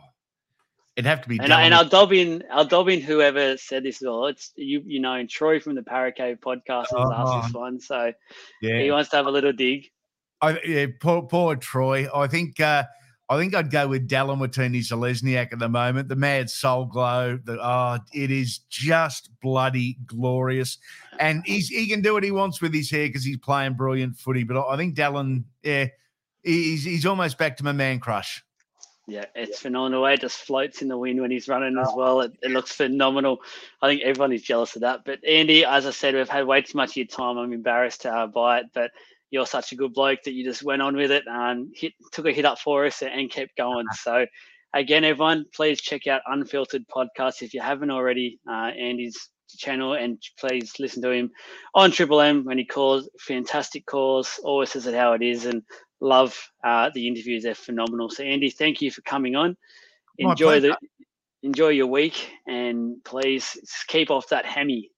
It'd 0.98 1.06
have 1.06 1.22
to 1.22 1.30
be. 1.30 1.38
And, 1.40 1.54
and 1.54 1.76
I'll 1.76 1.88
dob 1.88 2.12
in. 2.12 2.44
I'll 2.52 2.66
dob 2.66 2.90
in 2.90 3.00
whoever 3.02 3.56
said 3.56 3.84
this 3.84 4.02
as 4.02 4.08
well. 4.08 4.26
It's 4.26 4.52
you. 4.56 4.82
You 4.84 5.00
know, 5.00 5.14
and 5.14 5.30
Troy 5.30 5.60
from 5.60 5.76
the 5.76 5.84
Paracave 5.84 6.40
podcast 6.40 6.88
has 6.88 7.12
asked 7.14 7.48
this 7.48 7.56
uh-huh. 7.56 7.60
one, 7.60 7.80
so 7.80 8.12
yeah, 8.64 8.82
he 8.82 8.90
wants 8.90 9.12
to 9.12 9.18
have 9.18 9.28
a 9.28 9.32
little 9.32 9.54
dig. 9.54 9.92
I, 10.42 10.60
yeah, 10.66 10.88
poor, 11.00 11.22
poor 11.22 11.56
Troy. 11.56 12.08
I 12.14 12.26
think. 12.26 12.60
Uh, 12.60 12.84
I 13.30 13.38
think 13.38 13.54
I'd 13.54 13.72
go 13.72 13.90
with 13.90 14.08
Dallin 14.08 14.40
Watene-Zelezniak 14.40 15.52
at 15.52 15.60
the 15.60 15.68
moment. 15.68 16.08
The 16.08 16.16
mad 16.16 16.50
soul 16.50 16.86
glow. 16.86 17.38
The 17.44 17.60
oh, 17.62 18.00
it 18.14 18.32
is 18.32 18.60
just 18.70 19.30
bloody 19.42 19.98
glorious, 20.06 20.78
and 21.20 21.44
he's 21.46 21.68
he 21.68 21.88
can 21.88 22.02
do 22.02 22.14
what 22.14 22.24
he 22.24 22.32
wants 22.32 22.62
with 22.62 22.74
his 22.74 22.90
hair 22.90 23.08
because 23.08 23.26
he's 23.26 23.38
playing 23.38 23.74
brilliant 23.74 24.18
footy. 24.18 24.46
But 24.46 24.66
I 24.68 24.78
think 24.78 24.96
Dallin, 24.96 25.44
yeah, 25.62 25.88
he's 26.42 26.86
he's 26.86 27.06
almost 27.06 27.38
back 27.38 27.58
to 27.58 27.64
my 27.64 27.74
man 27.74 28.00
crush. 28.00 28.44
Yeah, 29.08 29.24
it's 29.36 29.60
phenomenal. 29.60 30.06
It 30.06 30.20
just 30.20 30.38
floats 30.38 30.82
in 30.82 30.90
the 30.90 30.98
wind 30.98 31.22
when 31.22 31.32
he's 31.32 31.48
running 31.48 31.78
as 31.78 31.90
well. 31.96 32.20
It, 32.22 32.34
it, 32.44 32.52
looks 32.52 32.74
phenomenal. 32.74 33.40
I 33.82 33.88
think 33.88 34.02
everyone 34.02 34.34
is 34.34 34.44
jealous 34.44 34.76
of 34.76 34.82
that. 34.82 35.06
But 35.06 35.24
Andy, 35.26 35.64
as 35.64 35.86
I 35.86 35.92
said, 35.92 36.14
we've 36.14 36.28
had 36.28 36.46
way 36.46 36.62
too 36.62 36.78
much 36.78 36.90
of 36.92 36.98
your 36.98 37.06
time. 37.06 37.38
I'm 37.38 37.54
embarrassed 37.54 38.02
to 38.02 38.14
uh, 38.14 38.28
buy 38.28 38.60
it, 38.60 38.66
but 38.74 38.92
you're 39.32 39.46
such 39.46 39.72
a 39.72 39.78
good 39.78 39.94
bloke 39.94 40.24
that 40.24 40.34
you 40.34 40.44
just 40.44 40.62
went 40.62 40.82
on 40.82 40.98
with 40.98 41.12
it 41.12 41.24
and 41.26 41.72
hit, 41.74 41.94
took 42.12 42.26
a 42.26 42.34
hit 42.34 42.44
up 42.44 42.60
for 42.60 42.86
us 42.86 43.02
and 43.02 43.32
kept 43.32 43.56
going. 43.56 43.86
So, 43.94 44.26
again, 44.74 45.06
everyone, 45.06 45.46
please 45.56 45.80
check 45.80 46.06
out 46.08 46.22
Unfiltered 46.26 46.86
Podcast 46.90 47.42
if 47.42 47.54
you 47.54 47.62
haven't 47.62 47.92
already. 47.92 48.42
Uh, 48.50 48.72
Andy's 48.78 49.30
channel 49.58 49.94
and 49.94 50.22
please 50.38 50.74
listen 50.80 51.02
to 51.02 51.12
him 51.12 51.32
on 51.74 51.92
Triple 51.92 52.20
M 52.20 52.44
when 52.44 52.58
he 52.58 52.66
calls. 52.66 53.10
Fantastic 53.22 53.86
calls, 53.86 54.38
always 54.44 54.72
says 54.72 54.86
it 54.86 54.94
how 54.94 55.14
it 55.14 55.22
is, 55.22 55.46
and 55.46 55.64
love 56.00 56.38
uh, 56.64 56.90
the 56.94 57.08
interviews. 57.08 57.44
They're 57.44 57.56
phenomenal. 57.56 58.10
So 58.10 58.24
Andy, 58.24 58.50
thank 58.50 58.82
you 58.82 58.92
for 58.92 59.02
coming 59.02 59.36
on. 59.36 59.58
Enjoy 60.18 60.60
the 60.60 60.78
enjoy 61.44 61.70
your 61.70 61.88
week, 61.88 62.32
and 62.48 63.04
please 63.04 63.58
keep 63.88 64.10
off 64.10 64.28
that 64.30 64.46
hammy. 64.46 64.92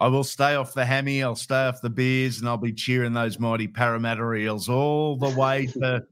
I 0.00 0.08
will 0.08 0.24
stay 0.24 0.54
off 0.54 0.72
the 0.72 0.84
hammy. 0.84 1.22
I'll 1.22 1.36
stay 1.36 1.66
off 1.66 1.82
the 1.82 1.90
beers, 1.90 2.40
and 2.40 2.48
I'll 2.48 2.56
be 2.56 2.72
cheering 2.72 3.12
those 3.12 3.38
mighty 3.38 3.68
Parramatta 3.68 4.32
Eels 4.32 4.68
all 4.68 5.16
the 5.16 5.30
way 5.30 5.66
to 5.74 6.04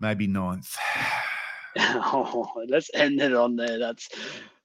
maybe 0.00 0.26
ninth. 0.26 0.76
oh, 1.78 2.50
let's 2.68 2.90
end 2.94 3.20
it 3.20 3.34
on 3.34 3.56
there. 3.56 3.78
That's 3.78 4.08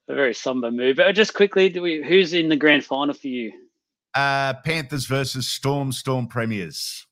a 0.08 0.14
very 0.14 0.34
somber 0.34 0.70
move. 0.70 0.96
But 0.96 1.12
just 1.12 1.34
quickly, 1.34 1.68
do 1.68 1.82
we, 1.82 2.02
who's 2.02 2.32
in 2.32 2.48
the 2.48 2.56
grand 2.56 2.84
final 2.84 3.14
for 3.14 3.28
you? 3.28 3.52
Uh, 4.14 4.54
Panthers 4.64 5.06
versus 5.06 5.48
Storm, 5.48 5.92
Storm 5.92 6.26
Premiers. 6.26 7.06